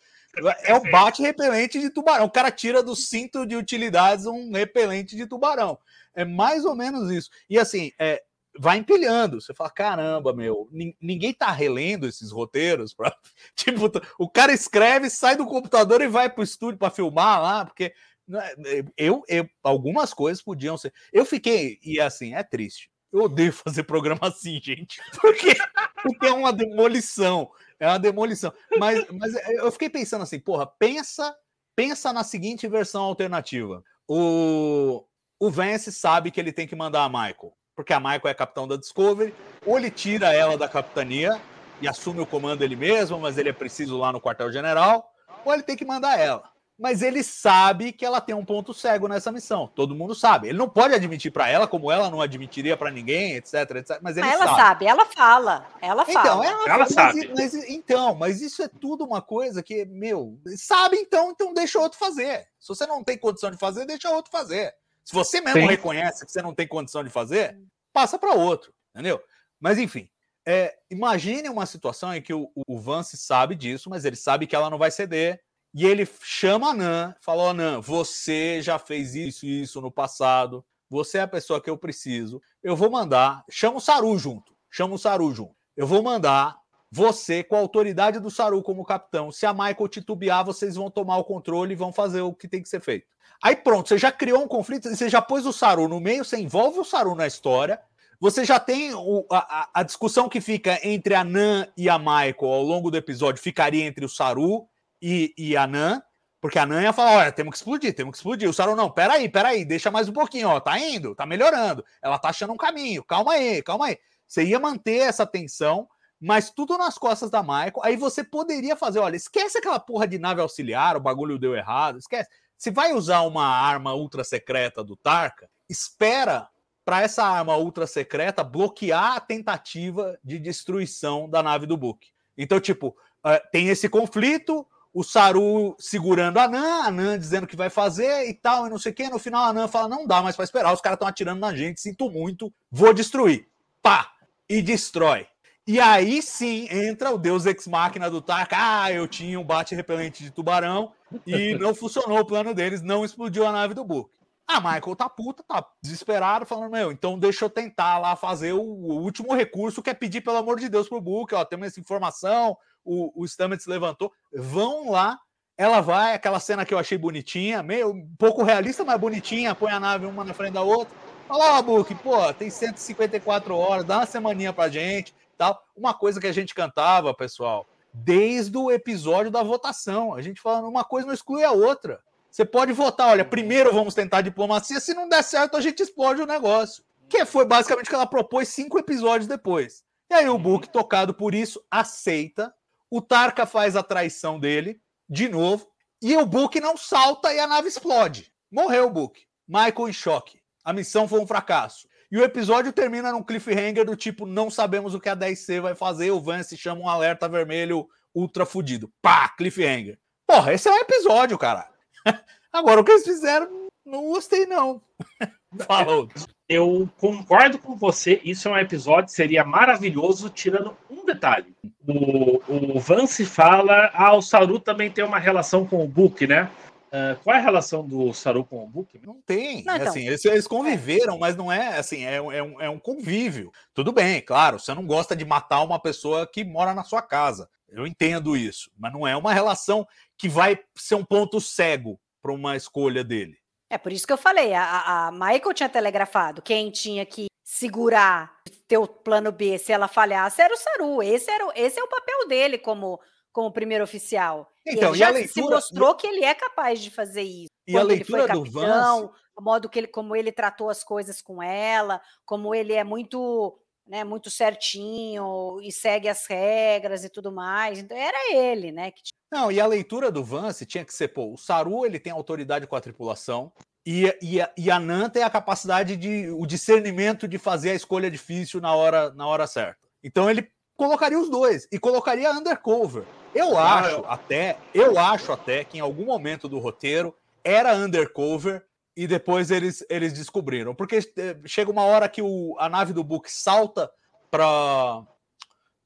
É 0.63 0.75
o 0.75 0.91
bate 0.91 1.23
repelente 1.23 1.81
de 1.81 1.91
tubarão. 1.91 2.27
O 2.27 2.31
cara 2.31 2.51
tira 2.51 2.83
do 2.83 2.97
cinto 2.97 3.47
de 3.47 3.55
utilidades 3.55 4.27
um 4.27 4.51
repelente 4.53 5.15
de 5.17 5.27
tubarão. 5.27 5.79
É 6.15 6.25
mais 6.25 6.65
ou 6.65 6.75
menos 6.75 7.11
isso. 7.11 7.31
E 7.49 7.59
assim, 7.59 7.93
é, 7.99 8.23
vai 8.59 8.79
empilhando. 8.79 9.41
Você 9.41 9.53
fala, 9.53 9.71
caramba, 9.71 10.33
meu, 10.33 10.69
nin- 10.71 10.97
ninguém 11.01 11.33
tá 11.33 11.51
relendo 11.51 12.07
esses 12.07 12.31
roteiros. 12.31 12.95
Pra... 12.95 13.15
Tipo, 13.55 13.91
o 14.19 14.29
cara 14.29 14.53
escreve, 14.53 15.11
sai 15.11 15.37
do 15.37 15.47
computador 15.47 16.01
e 16.03 16.09
vai 16.09 16.31
pro 16.31 16.43
estúdio 16.43 16.79
para 16.79 16.91
filmar 16.91 17.43
lá, 17.43 17.65
porque 17.65 17.93
né, 18.27 18.55
eu, 18.97 19.23
eu, 19.29 19.49
algumas 19.63 20.15
coisas 20.15 20.43
podiam 20.43 20.77
ser. 20.77 20.93
Eu 21.13 21.25
fiquei, 21.25 21.79
e 21.83 22.01
assim, 22.01 22.35
é 22.35 22.43
triste. 22.43 22.91
Eu 23.13 23.25
odeio 23.25 23.53
fazer 23.53 23.85
programa 23.85 24.21
assim, 24.23 24.61
gente, 24.61 25.01
porque, 25.21 25.55
porque 26.03 26.27
é 26.27 26.33
uma 26.33 26.53
demolição. 26.53 27.51
É 27.79 27.87
uma 27.87 27.99
demolição. 27.99 28.53
Mas, 28.79 29.05
mas 29.11 29.35
eu 29.35 29.71
fiquei 29.73 29.91
pensando 29.91 30.23
assim, 30.23 30.39
porra, 30.39 30.67
pensa, 30.67 31.35
pensa 31.77 32.13
na 32.13 32.25
seguinte 32.25 32.67
versão 32.69 33.03
alternativa. 33.03 33.83
O, 34.09 35.05
o 35.39 35.51
Vance 35.51 35.93
sabe 35.93 36.31
que 36.31 36.41
ele 36.41 36.53
tem 36.53 36.67
que 36.67 36.77
mandar 36.77 37.05
a 37.05 37.09
Michael, 37.09 37.55
porque 37.75 37.93
a 37.93 38.01
Michael 38.01 38.29
é 38.29 38.35
capitão 38.35 38.67
da 38.69 38.77
Discovery, 38.77 39.35
ou 39.67 39.77
ele 39.79 39.91
tira 39.91 40.33
ela 40.33 40.57
da 40.57 40.69
capitania 40.69 41.41
e 41.81 41.89
assume 41.89 42.21
o 42.21 42.27
comando 42.27 42.63
ele 42.63 42.77
mesmo, 42.77 43.19
mas 43.19 43.37
ele 43.37 43.49
é 43.49 43.53
preciso 43.53 43.99
lá 43.99 44.13
no 44.13 44.21
quartel-general, 44.21 45.11
ou 45.45 45.53
ele 45.53 45.63
tem 45.63 45.77
que 45.77 45.85
mandar 45.85 46.19
ela. 46.19 46.53
Mas 46.77 47.03
ele 47.03 47.23
sabe 47.23 47.93
que 47.93 48.05
ela 48.05 48.21
tem 48.21 48.35
um 48.35 48.45
ponto 48.45 48.75
cego 48.75 49.07
nessa 49.07 49.31
missão. 49.31 49.69
Todo 49.77 49.95
mundo 49.95 50.13
sabe. 50.13 50.49
Ele 50.49 50.59
não 50.59 50.69
pode 50.69 50.93
admitir 50.93 51.31
para 51.31 51.49
ela, 51.49 51.69
como 51.69 51.89
ela 51.91 52.11
não 52.11 52.21
admitiria 52.21 52.77
para 52.77 52.91
ninguém, 52.91 53.35
etc, 53.37 53.55
etc. 53.77 53.99
Mas 54.03 54.17
ele 54.17 54.27
Ah, 54.27 54.33
ela 54.33 54.45
sabe. 54.47 54.59
sabe. 54.61 54.87
ela 54.87 55.05
fala. 55.07 55.67
Ela 55.81 56.03
Então, 56.09 56.23
fala. 56.25 56.47
ela, 56.47 56.65
Ela 56.69 56.79
mas, 56.79 56.93
sabe. 56.93 57.33
mas- 57.37 57.55
então, 57.55 58.17
mas 58.17 58.41
isso 58.43 58.61
é 58.61 58.67
tudo 58.69 59.05
uma 59.05 59.23
coisa 59.23 59.63
que, 59.63 59.85
meu, 59.85 60.37
sabe 60.57 60.97
então, 60.97 61.31
então 61.31 61.55
deixa 61.55 61.79
outro 61.79 61.97
fazer. 61.97 62.45
Se 62.59 62.67
você 62.67 62.87
não 62.89 63.05
tem 63.05 63.17
condição 63.17 63.53
de 63.53 63.57
fazer, 63.57 63.87
deixa 63.87 64.11
outro 64.11 64.33
fazer. 64.33 64.75
Se 65.05 65.15
você 65.15 65.41
mesmo 65.41 65.61
Sim. 65.61 65.67
reconhece 65.67 66.25
que 66.25 66.33
você 66.33 66.41
não 66.41 66.55
tem 66.55 66.67
condição 66.67 67.05
de 67.05 67.11
fazer, 67.11 67.59
passa 67.93 68.19
para 68.19 68.35
outro, 68.35 68.73
entendeu? 68.95 69.23
Mas 69.61 69.79
enfim, 69.79 70.09
é, 70.47 70.75
imagine 70.91 71.49
uma 71.49 71.67
situação 71.67 72.15
em 72.15 72.23
que 72.23 72.35
o, 72.35 72.51
o 72.67 72.79
Vance 72.79 73.17
sabe 73.17 73.55
disso, 73.55 73.89
mas 73.89 74.05
ele 74.05 74.17
sabe 74.17 74.47
que 74.47 74.57
ela 74.57 74.71
não 74.71 74.79
vai 74.79 74.91
ceder. 74.91 75.41
E 75.73 75.85
ele 75.85 76.09
chama 76.23 76.71
a 76.71 76.75
Nan, 76.75 77.15
fala: 77.21 77.43
Ó, 77.43 77.53
Nan, 77.53 77.81
você 77.81 78.63
já 78.63 78.79
fez 78.79 79.15
isso 79.15 79.45
e 79.45 79.63
isso 79.63 79.81
no 79.81 79.91
passado. 79.91 80.65
Você 80.89 81.19
é 81.19 81.23
a 81.23 81.29
pessoa 81.29 81.61
que 81.61 81.69
eu 81.69 81.77
preciso. 81.77 82.41
Eu 82.63 82.77
vou 82.77 82.91
mandar. 82.91 83.43
Chama 83.51 83.79
o 83.79 83.81
Saru 83.81 84.17
junto. 84.17 84.57
Chama 84.71 84.95
o 84.95 84.99
Saru 84.99 85.35
junto. 85.35 85.57
Eu 85.77 85.87
vou 85.87 86.03
mandar 86.03 86.57
você, 86.95 87.43
com 87.43 87.57
a 87.57 87.59
autoridade 87.59 88.21
do 88.21 88.31
Saru 88.31 88.63
como 88.63 88.85
capitão. 88.85 89.33
Se 89.33 89.45
a 89.45 89.53
Michael 89.53 89.89
titubear, 89.89 90.45
vocês 90.45 90.77
vão 90.77 90.89
tomar 90.89 91.17
o 91.17 91.25
controle 91.25 91.73
e 91.73 91.77
vão 91.77 91.93
fazer 91.93 92.21
o 92.21 92.33
que 92.33 92.47
tem 92.47 92.63
que 92.63 92.69
ser 92.69 92.81
feito. 92.81 93.07
Aí 93.43 93.57
pronto, 93.57 93.89
você 93.89 93.99
já 93.99 94.13
criou 94.13 94.43
um 94.43 94.47
conflito, 94.49 94.89
você 94.89 95.09
já 95.09 95.21
pôs 95.21 95.45
o 95.45 95.53
Saru 95.53 95.89
no 95.89 95.99
meio, 95.99 96.25
você 96.25 96.39
envolve 96.39 96.79
o 96.79 96.85
Saru 96.85 97.17
na 97.17 97.27
história. 97.27 97.81
Você 98.21 98.45
já 98.45 98.61
tem 98.61 98.95
o- 98.95 99.27
a, 99.29 99.69
a- 99.75 99.83
discussão 99.83 100.29
que 100.29 100.41
fica 100.41 100.79
entre 100.87 101.17
a 101.17 101.25
Nan 101.25 101.67
e 101.77 101.89
a 101.91 101.99
Michael 101.99 102.37
ao 102.45 102.63
longo 102.63 102.91
do 102.93 102.97
episódio, 102.97 103.43
ficaria 103.43 103.85
entre 103.85 104.05
o 104.05 104.09
Saru 104.09 104.69
e, 105.03 105.35
e 105.37 105.57
a 105.57 105.67
Nan, 105.67 106.01
porque 106.41 106.59
a 106.61 106.65
Nan 106.65 106.81
ia 106.81 106.93
falar: 106.93 107.17
olha, 107.19 107.33
temos 107.33 107.51
que 107.51 107.57
explodir, 107.59 107.93
temos 107.93 108.13
que 108.13 108.19
explodir. 108.19 108.49
O 108.49 108.53
Saru, 108.55 108.77
não, 108.77 108.89
peraí, 108.89 109.29
peraí, 109.29 109.65
deixa 109.65 109.91
mais 109.91 110.09
um 110.09 110.13
pouquinho, 110.13 110.49
ó, 110.49 110.61
tá 110.61 110.79
indo, 110.79 111.13
tá 111.15 111.27
melhorando. 111.27 111.85
Ela 112.01 112.19
tá 112.19 112.29
achando 112.29 112.53
um 112.53 112.57
caminho, 112.57 113.03
calma 113.03 113.33
aí, 113.33 113.61
calma 113.63 113.87
aí. 113.87 113.99
Você 114.27 114.45
ia 114.45 114.59
manter 114.61 114.99
essa 115.01 115.27
tensão, 115.27 115.87
mas 116.21 116.51
tudo 116.51 116.79
nas 116.79 116.97
costas 116.97 117.31
da 117.31 117.43
Michael. 117.43 117.83
Aí 117.83 117.97
você 117.97 118.25
poderia 118.25 118.77
fazer: 118.77 118.99
olha, 118.99 119.17
esquece 119.17 119.59
aquela 119.59 119.79
porra 119.79 120.07
de 120.07 120.19
nave 120.19 120.41
auxiliar, 120.41 120.97
o 120.97 121.01
bagulho 121.01 121.39
deu 121.39 121.55
errado, 121.55 121.99
esquece. 121.99 122.29
Se 122.57 122.71
vai 122.71 122.93
usar 122.93 123.23
uma 123.23 123.47
arma 123.47 123.95
ultra 123.95 124.25
secreta 124.25 124.83
do 124.83 124.97
Tarka, 124.97 125.49
espera 125.69 126.49
para 126.85 127.03
essa 127.03 127.25
arma 127.25 127.57
ultra 127.57 127.87
secreta 127.87 128.45
bloquear 128.45 129.17
a 129.17 129.21
tentativa 129.21 130.19
de 130.23 130.39
destruição 130.39 131.29
da 131.29 131.43
nave 131.43 131.67
do 131.67 131.77
Book. 131.77 132.07
Então, 132.37 132.61
tipo, 132.61 132.95
eh, 133.25 133.43
tem 133.51 133.69
esse 133.69 133.89
conflito, 133.89 134.67
o 134.93 135.03
Saru 135.03 135.75
segurando 135.79 136.39
a 136.39 136.47
Nan, 136.47 136.83
a 136.85 136.91
Nan 136.91 137.19
dizendo 137.19 137.47
que 137.47 137.57
vai 137.57 137.71
fazer 137.71 138.29
e 138.29 138.35
tal, 138.35 138.67
e 138.67 138.71
não 138.71 138.79
sei 138.79 138.93
o 138.93 138.95
quê. 138.95 139.09
No 139.09 139.19
final, 139.19 139.45
a 139.45 139.53
Nan 139.53 139.67
fala: 139.67 139.89
não 139.89 140.07
dá 140.07 140.23
mais 140.23 140.37
para 140.37 140.45
esperar, 140.45 140.73
os 140.73 140.81
caras 140.81 140.97
estão 140.97 141.09
atirando 141.09 141.41
na 141.41 141.55
gente, 141.55 141.81
sinto 141.81 142.11
muito, 142.11 142.53
vou 142.71 142.93
destruir. 142.95 143.49
Pá! 143.83 144.11
E 144.49 144.61
destrói. 144.61 145.27
E 145.67 145.81
aí 145.81 146.21
sim 146.21 146.69
entra 146.71 147.11
o 147.11 147.17
Deus 147.17 147.47
Ex 147.47 147.67
Máquina 147.67 148.11
do 148.11 148.21
Tarka. 148.21 148.55
Ah, 148.59 148.93
eu 148.93 149.09
tinha 149.09 149.41
um 149.41 149.45
bate 149.45 149.75
repelente 149.75 150.23
de 150.23 150.31
tubarão 150.31 150.93
e 151.27 151.55
não 151.59 151.75
funcionou 151.75 152.19
o 152.19 152.27
plano 152.27 152.53
deles, 152.53 152.83
não 152.83 153.03
explodiu 153.03 153.47
a 153.47 153.53
nave 153.53 153.73
do 153.73 153.83
Book. 153.83 154.11
A 154.47 154.61
Michael 154.61 154.95
tá 154.95 155.09
puta, 155.09 155.43
tá 155.43 155.67
desesperado, 155.83 156.45
falando: 156.45 156.71
Meu, 156.71 156.93
então 156.93 157.19
deixa 157.19 157.47
eu 157.47 157.51
tentar 157.51 157.99
lá 157.99 158.15
fazer 158.15 158.53
o, 158.53 158.61
o 158.61 159.03
último 159.03 159.35
recurso, 159.35 159.83
que 159.83 159.89
é 159.89 159.95
pedir, 159.95 160.21
pelo 160.21 160.37
amor 160.37 160.61
de 160.61 160.69
Deus, 160.69 160.87
pro 160.87 161.01
Book. 161.01 161.35
Ó, 161.35 161.43
temos 161.47 161.69
essa 161.69 161.81
informação, 161.81 162.55
o, 162.85 163.23
o 163.23 163.27
Stamets 163.27 163.67
levantou. 163.67 164.13
Vão 164.35 164.91
lá, 164.91 165.19
ela 165.57 165.81
vai, 165.81 166.13
aquela 166.13 166.41
cena 166.41 166.67
que 166.67 166.75
eu 166.75 166.79
achei 166.79 166.99
bonitinha, 166.99 167.63
meio 167.63 167.91
um 167.91 168.07
pouco 168.19 168.43
realista, 168.43 168.85
mas 168.85 169.01
bonitinha, 169.01 169.55
põe 169.55 169.73
a 169.73 169.81
nave 169.81 170.05
uma 170.05 170.25
na 170.25 170.35
frente 170.35 170.53
da 170.53 170.63
outra. 170.63 170.95
Fala, 171.27 171.59
ó, 171.59 171.63
Book, 171.63 171.95
pô, 171.95 172.31
tem 172.35 172.51
154 172.51 173.57
horas, 173.57 173.87
dá 173.87 174.01
uma 174.01 174.07
semaninha 174.07 174.53
pra 174.53 174.69
gente 174.69 175.15
tal. 175.35 175.63
Uma 175.77 175.95
coisa 175.95 176.21
que 176.21 176.27
a 176.27 176.33
gente 176.33 176.55
cantava, 176.55 177.15
pessoal, 177.15 177.67
desde 177.93 178.57
o 178.57 178.71
episódio 178.71 179.31
da 179.31 179.43
votação. 179.43 180.15
A 180.15 180.23
gente 180.23 180.41
falando 180.41 180.69
uma 180.69 180.85
coisa 180.85 181.07
não 181.07 181.15
exclui 181.15 181.45
a 181.45 181.53
outra. 181.53 182.01
Você 182.31 182.45
pode 182.45 182.73
votar, 182.73 183.11
olha, 183.11 183.25
primeiro 183.25 183.73
vamos 183.73 183.95
tentar 183.95 184.21
diplomacia, 184.21 184.81
se 184.81 184.93
não 184.93 185.09
der 185.09 185.23
certo, 185.23 185.57
a 185.57 185.61
gente 185.61 185.83
explode 185.83 186.21
o 186.21 186.27
negócio. 186.27 186.83
Que 187.09 187.25
foi 187.25 187.45
basicamente 187.45 187.87
o 187.87 187.89
que 187.89 187.95
ela 187.95 188.07
propôs 188.07 188.49
cinco 188.49 188.79
episódios 188.79 189.29
depois. 189.29 189.85
E 190.11 190.15
aí 190.15 190.29
o 190.29 190.39
Book, 190.39 190.69
tocado 190.69 191.15
por 191.15 191.35
isso, 191.35 191.65
aceita. 191.71 192.53
O 192.91 193.01
Tarka 193.01 193.47
faz 193.47 193.77
a 193.77 193.83
traição 193.83 194.41
dele, 194.41 194.81
de 195.09 195.29
novo, 195.29 195.69
e 196.03 196.17
o 196.17 196.27
Book 196.27 196.61
não 196.61 196.77
salta 196.77 197.33
e 197.33 197.39
a 197.39 197.47
nave 197.47 197.69
explode. 197.69 198.33
Morreu 198.51 198.87
o 198.87 198.91
Book. 198.91 199.23
Michael 199.47 199.89
em 199.89 199.93
choque. 199.93 200.41
A 200.65 200.73
missão 200.73 201.07
foi 201.07 201.21
um 201.21 201.27
fracasso. 201.27 201.87
E 202.15 202.17
o 202.17 202.23
episódio 202.23 202.73
termina 202.73 203.11
num 203.11 203.25
cliffhanger 203.25 203.85
do 203.85 203.97
tipo: 203.97 204.25
não 204.25 204.49
sabemos 204.49 204.95
o 204.95 205.01
que 205.01 205.09
a 205.09 205.17
10C 205.17 205.61
vai 205.61 205.75
fazer. 205.75 206.13
O 206.13 206.21
Vance 206.21 206.57
chama 206.57 206.83
um 206.83 206.89
alerta 206.89 207.29
vermelho 207.29 207.89
ultra 208.15 208.47
fudido. 208.47 208.89
Pá, 209.03 209.31
cliffhanger. 209.31 209.99
Porra, 210.25 210.55
esse 210.55 210.69
é 210.69 210.71
um 210.71 210.77
episódio, 210.77 211.37
cara. 211.37 211.69
Agora, 212.53 212.81
o 212.81 212.85
que 212.85 212.93
eles 212.93 213.03
fizeram, 213.03 213.69
não 213.85 214.05
gostei, 214.05 214.47
não. 214.47 214.81
Falou. 215.67 216.09
Eu 216.49 216.89
concordo 216.99 217.59
com 217.59 217.75
você, 217.75 218.21
isso 218.23 218.47
é 218.47 218.53
um 218.53 218.59
episódio, 218.59 219.13
seria 219.13 219.43
maravilhoso, 219.45 220.31
tirando 220.31 220.77
um 220.89 221.05
detalhe. 221.05 221.53
O, 221.85 222.77
o 222.77 222.79
Vance 222.79 223.25
fala, 223.25 223.91
ah, 223.93 224.15
o 224.15 224.23
Saru 224.23 224.61
também 224.61 224.89
tem 224.89 225.05
uma 225.05 225.19
relação 225.19 225.67
com 225.67 225.83
o 225.83 225.89
Book, 225.89 226.29
né? 226.29 226.49
Uh, 226.95 227.19
qual 227.25 227.35
é 227.35 227.41
a 227.41 227.43
relação 227.43 227.85
do 227.85 228.15
Saru 228.15 228.45
com 228.45 228.63
o 228.63 228.69
Book? 228.69 228.97
Não 229.05 229.21
tem. 229.23 229.65
Não, 229.65 229.73
É 229.73 229.77
então. 229.79 229.89
assim, 229.89 230.07
eles, 230.07 230.25
eles 230.25 230.47
conviveram, 230.47 231.19
mas 231.19 231.35
não 231.37 231.51
é 231.51 231.77
assim, 231.77 232.05
é, 232.05 232.23
um- 232.23 232.31
é 232.31 232.41
um, 232.41 232.61
é 232.61 232.71
um 232.71 232.79
convívio. 232.79 233.51
Tudo 233.75 233.91
bem, 233.91 234.21
claro, 234.21 234.61
você 234.61 234.73
não 234.73 234.87
gosta 234.87 235.17
de 235.17 235.25
matar 235.25 235.63
uma 235.63 235.81
pessoa 235.81 236.25
que 236.25 236.45
mora 236.45 236.73
na 236.73 236.85
sua 236.85 237.03
casa. 237.03 237.49
Eu 237.69 237.85
entendo 237.85 238.37
isso, 238.37 238.71
mas 238.79 238.93
não 238.93 239.05
é 239.05 239.17
uma 239.17 239.33
relação 239.35 239.85
que 240.17 240.29
vai 240.29 240.57
ser 240.77 240.95
um 240.95 241.05
ponto 241.05 241.41
cego 241.41 241.99
para 242.23 242.33
uma 242.33 242.55
escolha 242.57 243.03
dele. 243.03 243.37
É 243.69 243.77
por 243.77 243.93
isso 243.93 244.07
que 244.07 244.13
eu 244.13 244.17
falei, 244.19 244.55
a, 244.55 245.09
a- 245.09 245.11
Michael 245.11 245.53
tinha 245.53 245.69
telegrafado, 245.69 246.41
quem 246.43 246.71
tinha 246.71 247.05
que 247.05 247.27
segurar, 247.43 248.37
ter 248.69 248.79
o 248.79 248.87
plano 248.87 249.33
B 249.33 249.59
se 249.59 249.73
ela 249.73 249.89
falhasse 249.89 250.41
era 250.41 250.55
o 250.55 250.57
Saru, 250.57 251.03
esse, 251.03 251.29
era, 251.31 251.45
o- 251.47 251.53
esse 251.57 251.81
é 251.81 251.83
o 251.83 251.89
papel 251.89 252.29
dele 252.29 252.57
como, 252.59 253.01
como 253.35 253.51
primeiro 253.51 253.83
oficial. 253.83 254.49
Então, 254.65 254.91
ele 254.91 254.99
já 254.99 255.09
se 255.09 255.13
leitura- 255.13 255.57
mostrou 255.57 255.95
que 255.97 256.07
ele 256.07 256.25
é 256.25 256.33
capaz 256.33 256.81
de 256.81 256.89
fazer 256.89 257.23
isso. 257.23 257.49
E 257.67 257.77
a 257.77 257.81
Quando 257.81 257.91
ele 257.91 258.05
foi 258.05 258.19
leitura 258.21 258.33
do 258.39 258.45
capitão, 258.45 259.01
Vance, 259.09 259.15
o 259.37 259.43
modo 259.43 259.69
que 259.69 259.79
ele, 259.81 259.89
como 259.89 260.15
ele 260.15 260.31
tratou 260.31 260.71
as 260.71 260.85
coisas 260.85 261.21
com 261.21 261.43
ela, 261.43 262.01
como 262.25 262.55
ele 262.55 262.73
é 262.73 262.85
muito, 262.85 263.59
né, 263.87 264.05
muito 264.05 264.31
certinho 264.31 265.61
e 265.61 265.73
segue 265.73 266.09
as 266.09 266.27
regras 266.27 267.05
e 267.05 267.09
tudo 267.09 267.33
mais. 267.33 267.81
Então 267.81 267.97
era 267.97 268.33
ele, 268.33 268.71
né? 268.71 268.93
Que 268.93 269.03
Não, 269.33 269.51
e 269.51 269.61
a 269.61 269.67
leitura 269.67 270.13
do 270.13 270.23
Vance 270.23 270.65
tinha 270.65 270.85
que 270.85 270.95
ser, 270.95 271.09
pô, 271.09 271.33
o 271.33 271.37
Saru 271.37 271.85
ele 271.85 271.99
tem 271.99 272.13
autoridade 272.13 272.69
com 272.69 272.77
a 272.77 272.81
tripulação 272.81 273.53
e, 273.85 274.07
e, 274.23 274.39
e 274.57 274.71
a 274.71 274.79
Nan 274.79 275.11
tem 275.11 275.25
a 275.25 275.31
capacidade 275.31 275.97
de 275.97 276.31
o 276.31 276.47
discernimento 276.47 277.27
de 277.27 277.37
fazer 277.37 277.71
a 277.71 277.75
escolha 277.75 278.09
difícil 278.09 278.61
na 278.61 278.75
hora, 278.77 279.13
na 279.13 279.27
hora 279.27 279.47
certa. 279.49 279.81
Então 280.05 280.31
ele 280.31 280.49
colocaria 280.77 281.19
os 281.19 281.29
dois 281.31 281.67
e 281.71 281.79
colocaria 281.79 282.31
undercover. 282.33 283.05
Eu 283.35 283.57
acho 283.59 284.05
até, 284.07 284.57
eu 284.73 284.99
acho 284.99 285.33
até 285.33 285.65
que 285.65 285.79
em 285.79 285.81
algum 285.81 286.05
momento 286.05 286.49
do 286.49 286.59
roteiro 286.59 287.15
era 287.43 287.75
undercover 287.75 288.65
e 288.97 289.07
depois 289.09 289.51
eles, 289.51 289.85
eles 289.91 290.13
descobriram, 290.13 290.73
porque 290.75 290.99
eh, 291.17 291.37
chega 291.45 291.71
uma 291.71 291.83
hora 291.83 292.09
que 292.09 292.23
o, 292.23 292.55
a 292.61 292.69
nave 292.69 292.93
do 292.93 293.03
Book 293.03 293.31
salta 293.31 293.91
para 294.31 295.03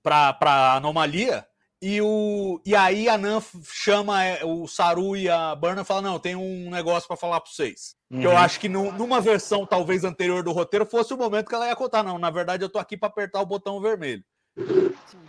para 0.03 0.74
anomalia 0.74 1.47
e, 1.80 2.01
o, 2.01 2.61
e 2.64 2.74
aí 2.74 3.09
a 3.09 3.16
Nan 3.18 3.41
chama 3.64 4.24
é, 4.24 4.45
o 4.45 4.66
Saru 4.66 5.16
e 5.16 5.28
a 5.28 5.55
Burna 5.55 5.82
e 5.82 5.84
fala: 5.84 6.03
Não, 6.03 6.18
tem 6.18 6.34
um 6.34 6.70
negócio 6.70 7.07
para 7.07 7.16
falar 7.16 7.41
para 7.41 7.51
vocês. 7.51 7.95
Que 8.11 8.26
eu 8.26 8.30
Uhum. 8.30 8.39
acho 8.39 8.59
que 8.59 8.68
nu- 8.68 8.91
numa 8.93 9.20
versão 9.20 9.64
talvez 9.66 10.03
anterior 10.05 10.43
do 10.43 10.51
roteiro 10.53 10.84
fosse 10.86 11.12
o 11.14 11.16
momento 11.16 11.49
que 11.49 11.55
ela 11.55 11.68
ia 11.68 11.76
contar. 11.76 12.03
Não, 12.03 12.18
na 12.18 12.30
verdade 12.30 12.64
eu 12.64 12.68
tô 12.68 12.78
aqui 12.78 12.97
para 12.97 13.09
apertar 13.09 13.41
o 13.41 13.47
botão 13.47 13.80
vermelho. 13.80 14.24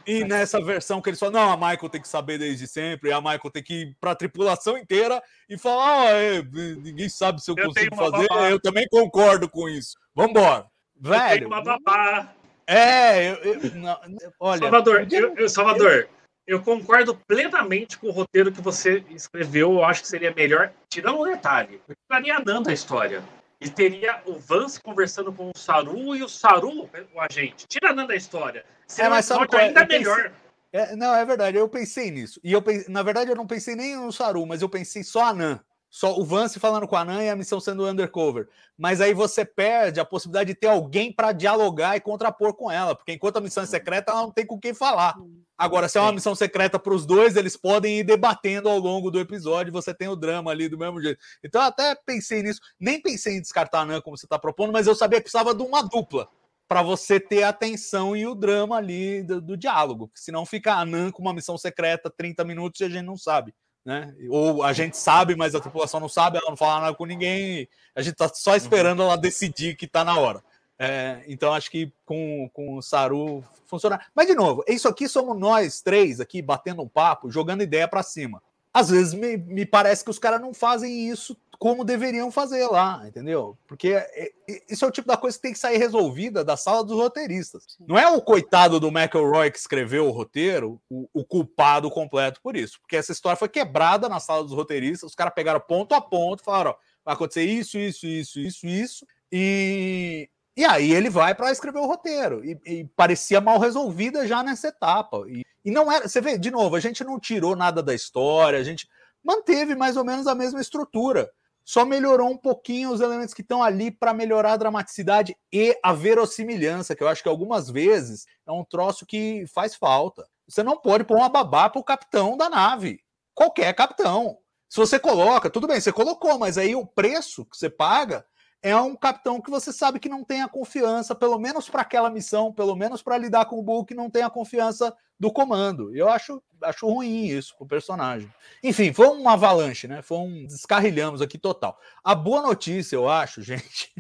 E 0.06 0.24
nessa 0.24 0.60
versão 0.64 1.02
que 1.02 1.10
eles 1.10 1.20
falam: 1.20 1.34
Não, 1.40 1.52
a 1.52 1.58
Michael 1.58 1.90
tem 1.90 2.02
que 2.02 2.08
saber 2.08 2.38
desde 2.40 2.68
sempre, 2.68 3.12
a 3.12 3.22
Michael 3.22 3.52
tem 3.52 3.62
que 3.64 3.74
ir 3.82 3.98
para 4.00 4.12
a 4.12 4.16
tripulação 4.16 4.78
inteira 4.78 5.22
e 5.48 5.58
falar: 5.58 6.08
Ah, 6.08 6.10
é, 6.12 6.42
ninguém 6.42 7.08
sabe 7.10 7.42
se 7.44 7.52
eu, 7.52 7.56
Eu 7.58 7.68
consigo 7.68 7.96
fazer. 7.96 8.28
babá. 8.28 8.50
Eu 8.50 8.60
também 8.60 8.88
concordo 8.90 9.48
com 9.50 9.70
isso. 9.70 9.96
Vambora. 10.16 10.66
Eu 10.96 11.12
tenho 11.12 11.20
Velho. 11.20 11.48
uma 11.48 11.62
babá. 11.62 12.34
É, 12.66 13.32
eu, 13.32 13.36
eu- 13.54 13.76
não, 13.76 13.98
olha. 14.40 14.60
Salvador, 14.60 15.08
eu, 15.12 15.36
eu- 15.36 15.50
Salvador, 15.50 16.10
eu 16.48 16.62
concordo 16.62 17.16
plenamente 17.28 17.98
com 17.98 18.08
o 18.08 18.12
roteiro 18.12 18.52
que 18.52 18.62
você 18.62 19.04
escreveu. 19.12 19.74
Eu 19.74 19.84
acho 19.84 20.02
que 20.02 20.08
seria 20.08 20.34
melhor, 20.34 20.72
tirando 20.90 21.20
um 21.20 21.24
detalhe, 21.26 21.80
eu 21.88 21.96
tiraria 22.08 22.38
a 22.38 22.44
Nanda 22.44 22.72
a 22.72 22.74
história. 22.74 23.24
E 23.62 23.70
teria 23.70 24.22
o 24.26 24.40
Vance 24.40 24.80
conversando 24.82 25.34
com 25.34 25.50
o 25.54 25.58
Saru 25.58 26.16
e 26.16 26.24
o 26.24 26.30
Saru, 26.30 26.90
o 27.14 27.20
agente. 27.20 27.68
Tira 27.68 27.90
a 27.90 27.94
Nanda 27.94 28.14
a 28.14 28.16
história. 28.16 28.64
Seria 28.88 29.08
É, 29.08 29.10
um 29.10 29.12
mas 29.16 29.28
qual 29.28 29.46
é? 29.54 29.66
ainda 29.66 29.86
pensei- 29.86 30.00
melhor. 30.00 30.32
É, 30.72 30.96
não, 30.96 31.14
é 31.16 31.26
verdade, 31.26 31.58
eu 31.58 31.68
pensei 31.68 32.10
nisso. 32.12 32.40
E 32.44 32.54
eu 32.54 32.62
pensei, 32.62 32.92
na 32.94 33.02
verdade, 33.04 33.32
eu 33.32 33.36
não 33.36 33.48
pensei 33.48 33.76
nem 33.76 33.96
no 33.96 34.12
Saru, 34.14 34.46
mas 34.46 34.62
eu 34.62 34.70
pensei 34.70 35.04
só 35.04 35.26
a 35.26 35.34
Nan. 35.34 35.60
Só 35.90 36.18
o 36.18 36.24
Vance 36.24 36.60
falando 36.60 36.88
com 36.88 36.96
a 36.96 37.04
Nan 37.04 37.24
e 37.24 37.30
a 37.30 37.36
missão 37.36 37.60
sendo 37.60 37.86
undercover. 37.86 38.48
Mas 38.78 39.02
aí 39.02 39.14
você 39.14 39.44
perde 39.44 40.00
a 40.00 40.06
possibilidade 40.06 40.54
de 40.54 40.60
ter 40.60 40.68
alguém 40.68 41.12
para 41.12 41.32
dialogar 41.32 41.98
e 41.98 42.02
contrapor 42.02 42.54
com 42.54 42.70
ela, 42.70 42.96
porque 42.96 43.12
enquanto 43.12 43.38
a 43.38 43.42
missão 43.42 43.64
é 43.64 43.66
secreta, 43.66 44.12
ela 44.12 44.22
não 44.22 44.32
tem 44.32 44.46
com 44.46 44.60
quem 44.60 44.74
falar. 44.74 45.16
Agora, 45.58 45.90
se 45.90 45.98
é 45.98 46.02
uma 46.02 46.14
missão 46.14 46.34
secreta 46.36 46.80
para 46.80 46.94
os 46.94 47.06
dois, 47.06 47.36
eles 47.36 47.58
podem 47.58 48.00
ir 48.00 48.04
debatendo 48.04 48.70
ao 48.70 48.78
longo 48.78 49.12
do 49.12 49.20
episódio, 49.20 49.74
você 49.74 49.94
tem 49.94 50.08
o 50.08 50.16
drama 50.16 50.52
ali 50.52 50.70
do 50.70 50.78
mesmo 50.78 51.02
jeito. 51.02 51.20
Então, 51.44 51.62
eu 51.62 51.68
até 51.68 51.96
pensei 52.06 52.42
nisso. 52.42 52.62
Nem 52.80 53.02
pensei 53.02 53.36
em 53.36 53.42
descartar 53.42 53.82
a 53.82 53.86
Nan 53.86 54.00
como 54.00 54.18
você 54.18 54.26
está 54.26 54.40
propondo, 54.40 54.72
mas 54.72 54.88
eu 54.88 54.96
sabia 54.96 55.20
que 55.20 55.24
precisava 55.24 55.54
de 55.54 55.62
uma 55.62 55.82
dupla 55.82 56.30
para 56.66 56.84
você 56.84 57.20
ter 57.20 57.44
a 57.44 57.50
atenção 57.50 58.16
e 58.16 58.28
o 58.28 58.36
drama 58.36 58.78
ali 58.78 59.24
do, 59.24 59.42
do 59.42 59.58
diálogo. 59.58 60.10
Senão 60.14 60.46
fica 60.46 60.76
a 60.76 60.86
Nan 60.86 61.12
com 61.12 61.22
uma 61.22 61.34
missão 61.34 61.58
secreta 61.58 62.10
30 62.10 62.46
minutos 62.46 62.80
e 62.80 62.84
a 62.86 62.90
gente 62.90 63.06
não 63.06 63.18
sabe. 63.18 63.54
Né? 63.90 64.14
Ou 64.30 64.62
a 64.62 64.72
gente 64.72 64.96
sabe, 64.96 65.36
mas 65.36 65.56
a 65.56 65.60
tripulação 65.60 66.00
não 66.00 66.08
sabe, 66.08 66.38
ela 66.38 66.52
não 66.52 66.56
fala 66.56 66.82
nada 66.82 66.96
com 66.96 67.08
ninguém, 67.08 67.68
a 67.96 68.04
gente 68.04 68.14
tá 68.14 68.30
só 68.32 68.56
esperando 68.56 69.02
ela 69.02 69.18
decidir 69.18 69.76
que 69.76 69.88
tá 69.88 70.06
na 70.06 70.16
hora. 70.16 70.44
É, 70.78 71.24
então 71.28 71.52
acho 71.52 71.72
que 71.72 71.92
com, 72.06 72.48
com 72.54 72.78
o 72.78 72.84
Saru 72.84 73.44
funciona. 73.66 74.00
Mas 74.14 74.28
de 74.28 74.36
novo, 74.36 74.64
isso 74.68 74.88
aqui 74.88 75.10
somos 75.10 75.36
nós 75.40 75.82
três 75.82 76.20
aqui 76.20 76.40
batendo 76.40 76.84
um 76.84 76.88
papo, 76.88 77.32
jogando 77.32 77.64
ideia 77.64 77.88
para 77.88 78.04
cima. 78.04 78.44
Às 78.72 78.92
vezes 78.92 79.16
me, 79.16 79.38
me 79.38 79.66
parece 79.66 80.04
que 80.04 80.12
os 80.12 80.20
caras 80.20 80.40
não 80.40 80.54
fazem 80.54 81.10
isso 81.10 81.36
como 81.60 81.84
deveriam 81.84 82.32
fazer 82.32 82.66
lá, 82.68 83.04
entendeu? 83.06 83.58
Porque 83.68 83.90
é- 83.90 84.32
é- 84.48 84.64
isso 84.70 84.86
é 84.86 84.88
o 84.88 84.92
tipo 84.92 85.10
da 85.10 85.18
coisa 85.18 85.36
que 85.38 85.42
tem 85.42 85.52
que 85.52 85.60
sair 85.60 85.78
resolvida 85.78 86.42
da 86.42 86.56
sala 86.56 86.86
dos 86.86 86.96
roteiristas. 86.96 87.66
Não 87.86 88.00
é 88.00 88.08
o 88.08 88.22
coitado 88.22 88.80
do 88.80 88.88
McElroy 88.88 89.52
que 89.52 89.60
escreveu 89.60 90.08
o 90.08 90.12
roteiro 90.12 90.82
o, 90.90 91.10
o 91.14 91.26
culpado 91.26 91.92
completo 91.92 92.42
por 92.42 92.56
isso, 92.56 92.80
porque 92.80 92.96
essa 92.96 93.12
história 93.12 93.36
foi 93.38 93.50
quebrada 93.50 94.08
na 94.08 94.22
sala 94.22 94.42
dos 94.42 94.54
roteiristas, 94.54 95.10
os 95.10 95.16
caras 95.16 95.34
pegaram 95.36 95.60
ponto 95.60 95.94
a 95.94 96.00
ponto, 96.00 96.44
falaram, 96.44 96.72
ó, 96.72 96.76
vai 97.04 97.14
acontecer 97.14 97.44
isso, 97.44 97.78
isso, 97.78 98.08
isso, 98.08 98.40
isso, 98.40 98.66
isso, 98.66 99.06
e, 99.30 100.30
e 100.56 100.64
aí 100.64 100.94
ele 100.94 101.10
vai 101.10 101.36
para 101.36 101.52
escrever 101.52 101.80
o 101.80 101.86
roteiro. 101.86 102.44
E, 102.46 102.58
e 102.66 102.86
parecia 102.96 103.42
mal 103.42 103.60
resolvida 103.60 104.26
já 104.26 104.42
nessa 104.42 104.70
etapa. 104.70 105.26
E, 105.28 105.44
e 105.66 105.72
não 105.72 105.92
era. 105.92 106.08
Você 106.08 106.22
vê, 106.22 106.38
de 106.38 106.50
novo, 106.52 106.76
a 106.76 106.80
gente 106.80 107.04
não 107.04 107.20
tirou 107.20 107.56
nada 107.56 107.84
da 107.84 107.94
história, 107.94 108.58
a 108.58 108.64
gente 108.64 108.88
manteve 109.24 109.76
mais 109.76 109.98
ou 109.98 110.06
menos 110.06 110.26
a 110.26 110.34
mesma 110.34 110.62
estrutura. 110.62 111.30
Só 111.70 111.86
melhorou 111.86 112.32
um 112.32 112.36
pouquinho 112.36 112.90
os 112.90 113.00
elementos 113.00 113.32
que 113.32 113.44
estão 113.44 113.62
ali 113.62 113.92
para 113.92 114.12
melhorar 114.12 114.54
a 114.54 114.58
dramaticidade 114.58 115.38
e 115.54 115.78
a 115.84 115.94
verossimilhança, 115.94 116.96
que 116.96 117.04
eu 117.04 117.08
acho 117.08 117.22
que 117.22 117.30
algumas 117.30 117.70
vezes 117.70 118.26
é 118.44 118.52
um 118.52 118.66
troço 118.66 119.06
que 119.06 119.46
faz 119.54 119.76
falta. 119.76 120.28
Você 120.48 120.64
não 120.64 120.76
pode 120.76 121.04
pôr 121.04 121.18
uma 121.18 121.30
babá 121.30 121.70
para 121.70 121.80
o 121.80 121.84
capitão 121.84 122.36
da 122.36 122.50
nave. 122.50 123.04
Qualquer 123.36 123.72
capitão. 123.76 124.40
Se 124.68 124.78
você 124.78 124.98
coloca, 124.98 125.48
tudo 125.48 125.68
bem, 125.68 125.80
você 125.80 125.92
colocou, 125.92 126.40
mas 126.40 126.58
aí 126.58 126.76
o 126.76 126.88
preço 126.88 127.46
que 127.46 127.56
você 127.56 127.70
paga 127.70 128.26
é 128.62 128.76
um 128.76 128.96
capitão 128.96 129.42
que 129.42 129.50
você 129.50 129.72
sabe 129.72 130.00
que 130.00 130.10
não 130.10 130.24
tem 130.24 130.42
a 130.42 130.50
confiança, 130.50 131.16
pelo 131.16 131.40
menos 131.40 131.70
para 131.70 131.82
aquela 131.82 132.10
missão, 132.10 132.52
pelo 132.52 132.76
menos 132.76 133.02
para 133.02 133.18
lidar 133.18 133.46
com 133.46 133.58
o 133.58 133.64
Book, 133.64 133.94
não 133.94 134.10
tem 134.10 134.24
a 134.24 134.30
confiança 134.30 134.94
do 135.20 135.32
comando. 135.32 135.96
Eu 135.96 136.10
acho, 136.10 136.42
acho 136.62 136.88
ruim 136.88 137.26
isso 137.26 137.56
com 137.56 137.64
o 137.64 137.68
personagem. 137.68 138.32
Enfim, 138.64 138.94
foi 138.94 139.08
uma 139.08 139.34
avalanche, 139.34 139.88
né? 139.88 140.02
Foi 140.02 140.18
um 140.18 140.46
descarrilhamos 140.46 141.22
aqui 141.22 141.38
total. 141.38 141.78
A 142.04 142.14
boa 142.14 142.42
notícia, 142.42 142.96
eu 142.96 143.10
acho, 143.10 143.42
gente, 143.44 143.94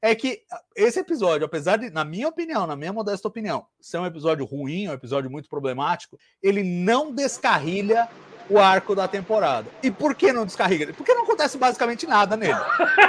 é 0.00 0.14
que 0.14 0.42
esse 0.74 1.00
episódio, 1.00 1.44
apesar 1.44 1.76
de, 1.76 1.90
na 1.90 2.04
minha 2.04 2.28
opinião, 2.28 2.66
na 2.66 2.76
minha 2.76 2.92
modesta 2.92 3.26
opinião, 3.26 3.66
ser 3.80 3.98
um 3.98 4.06
episódio 4.06 4.44
ruim, 4.44 4.88
um 4.88 4.92
episódio 4.92 5.30
muito 5.30 5.48
problemático, 5.48 6.18
ele 6.42 6.62
não 6.62 7.12
descarrilha 7.12 8.08
o 8.48 8.58
arco 8.58 8.94
da 8.94 9.08
temporada. 9.08 9.68
E 9.82 9.90
por 9.90 10.14
que 10.14 10.32
não 10.32 10.46
descarrega? 10.46 10.92
Porque 10.92 11.14
não 11.14 11.24
acontece 11.24 11.58
basicamente 11.58 12.06
nada 12.06 12.36
nele. 12.36 12.58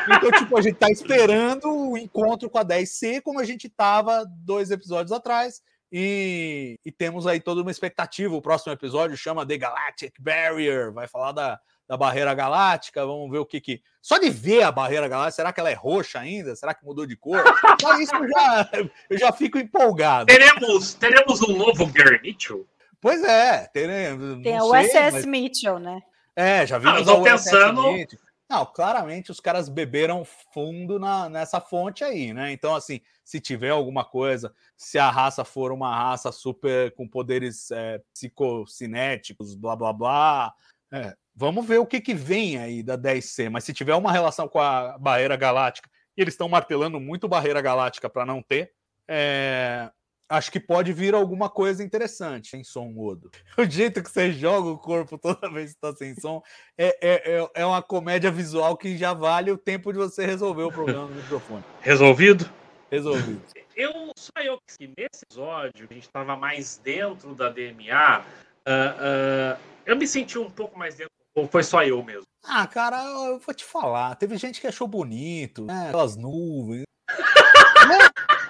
Então, 0.10 0.32
tipo, 0.32 0.58
a 0.58 0.62
gente 0.62 0.76
tá 0.76 0.90
esperando 0.90 1.70
o 1.70 1.98
encontro 1.98 2.50
com 2.50 2.58
a 2.58 2.66
10C, 2.66 3.22
como 3.22 3.40
a 3.40 3.46
gente 3.46 3.70
tava 3.70 4.26
dois 4.26 4.72
episódios 4.72 5.12
atrás. 5.12 5.62
E, 5.92 6.78
e 6.86 6.92
temos 6.92 7.26
aí 7.26 7.40
toda 7.40 7.62
uma 7.62 7.72
expectativa. 7.72 8.36
O 8.36 8.42
próximo 8.42 8.74
episódio 8.74 9.16
chama 9.16 9.46
The 9.46 9.58
Galactic 9.58 10.14
Barrier, 10.20 10.92
vai 10.92 11.08
falar 11.08 11.32
da, 11.32 11.60
da 11.88 11.96
barreira 11.96 12.34
galáctica. 12.34 13.06
Vamos 13.06 13.32
ver 13.32 13.40
o 13.40 13.46
que 13.46 13.62
que. 13.62 13.82
Só 14.02 14.18
de 14.18 14.30
ver 14.30 14.64
a 14.64 14.72
barreira 14.72 15.08
galáctica, 15.08 15.36
será 15.36 15.54
que 15.54 15.60
ela 15.60 15.70
é 15.70 15.74
roxa 15.74 16.20
ainda? 16.20 16.56
Será 16.56 16.74
que 16.74 16.86
mudou 16.86 17.06
de 17.06 17.16
cor? 17.16 17.42
Só 17.80 17.98
isso 18.00 18.16
eu 18.16 18.28
já, 18.28 18.70
eu 19.10 19.18
já 19.18 19.32
fico 19.32 19.58
empolgado. 19.58 20.26
Teremos, 20.26 20.94
teremos 20.96 21.42
um 21.42 21.56
novo 21.56 21.90
Mitchell? 22.22 22.66
Pois 23.00 23.24
é, 23.24 23.68
teremos. 23.68 24.42
Tem 24.44 24.58
não 24.58 24.68
o 24.68 24.72
sei, 24.72 24.82
SS 24.90 25.12
mas- 25.14 25.26
Mitchell, 25.26 25.80
né? 25.80 26.02
É, 26.36 26.66
já 26.66 26.76
Ah, 26.76 26.80
vimos 26.80 27.00
eu 27.00 27.06
tô 27.06 27.24
pensando- 27.24 27.92
Mitchell. 27.94 28.20
Não, 28.50 28.66
claramente 28.66 29.30
os 29.30 29.42
caras 29.42 29.68
beberam 29.68 30.24
fundo 30.54 30.98
na, 30.98 31.28
nessa 31.28 31.60
fonte 31.60 32.04
aí, 32.06 32.34
né? 32.34 32.50
Então, 32.54 32.74
assim, 32.76 33.02
se 33.22 33.42
tiver 33.42 33.72
alguma 33.72 34.06
coisa, 34.06 34.54
se 34.78 34.98
a 34.98 35.10
raça 35.10 35.44
for 35.44 35.72
uma 35.74 35.94
raça 35.94 36.32
super 36.32 36.92
com 36.96 37.06
poderes 37.06 37.70
é, 37.72 38.02
psicocinéticos, 38.14 39.54
blá 39.54 39.76
blá 39.76 39.92
blá, 39.92 40.54
é, 40.94 41.14
vamos 41.36 41.66
ver 41.66 41.80
o 41.80 41.86
que, 41.86 42.00
que 42.00 42.14
vem 42.14 42.58
aí 42.58 42.82
da 42.82 42.98
10C. 42.98 43.50
Mas 43.50 43.64
se 43.66 43.74
tiver 43.74 43.96
uma 43.96 44.12
relação 44.14 44.48
com 44.48 44.60
a 44.60 44.98
barreira 44.98 45.36
galáctica, 45.36 45.90
e 46.16 46.22
eles 46.22 46.34
estão 46.34 46.48
martelando 46.50 47.00
muito 47.02 47.28
barreira 47.28 47.62
galáctica 47.62 48.10
para 48.10 48.26
não 48.26 48.42
ter, 48.42 48.72
é, 49.10 49.90
acho 50.30 50.52
que 50.52 50.60
pode 50.60 50.92
vir 50.94 51.16
alguma 51.16 51.50
coisa 51.50 51.84
interessante 51.84 52.50
sem 52.50 52.64
som, 52.64 52.94
Odo. 52.98 53.32
O 53.58 53.66
jeito 53.66 54.04
que 54.04 54.10
você 54.10 54.32
joga 54.32 54.70
o 54.70 54.78
corpo 54.78 55.18
toda 55.18 55.50
vez 55.52 55.72
que 55.72 55.78
está 55.78 55.94
sem 55.94 56.14
som 56.16 56.42
é, 56.78 56.98
é, 57.02 57.38
é, 57.38 57.50
é 57.56 57.66
uma 57.66 57.82
comédia 57.82 58.32
visual 58.32 58.78
que 58.78 58.98
já 58.98 59.14
vale 59.14 59.52
o 59.52 59.58
tempo 59.58 59.92
de 59.92 59.98
você 59.98 60.26
resolver 60.26 60.64
o 60.64 60.72
problema 60.72 61.08
do 61.08 61.14
microfone. 61.14 61.64
Resolvido? 61.82 62.50
Resolvido. 62.92 63.42
Eu, 63.76 64.12
só 64.18 64.32
eu 64.42 64.58
que 64.66 64.88
nesse 64.98 65.24
episódio, 65.30 65.88
a 65.90 65.94
gente 65.94 66.04
estava 66.04 66.36
mais 66.36 66.78
dentro 66.84 67.36
da 67.36 67.50
DMA, 67.50 68.22
uh, 68.22 69.56
uh, 69.56 69.60
eu 69.86 69.96
me 69.96 70.08
senti 70.08 70.40
um 70.40 70.50
pouco 70.50 70.78
mais 70.78 70.96
dentro, 70.96 71.12
ou 71.36 71.48
foi 71.48 71.64
só 71.64 71.84
eu 71.84 72.02
mesmo? 72.04 72.26
Ah, 72.44 72.66
cara, 72.66 73.04
eu 73.04 73.40
vou 73.40 73.54
te 73.54 73.66
falar. 73.66 74.16
Teve 74.16 74.38
gente 74.38 74.62
que 74.62 74.68
achou 74.68 74.88
bonito, 74.88 75.66
né? 75.66 75.88
Aquelas 75.88 76.16
nuvens. 76.16 76.86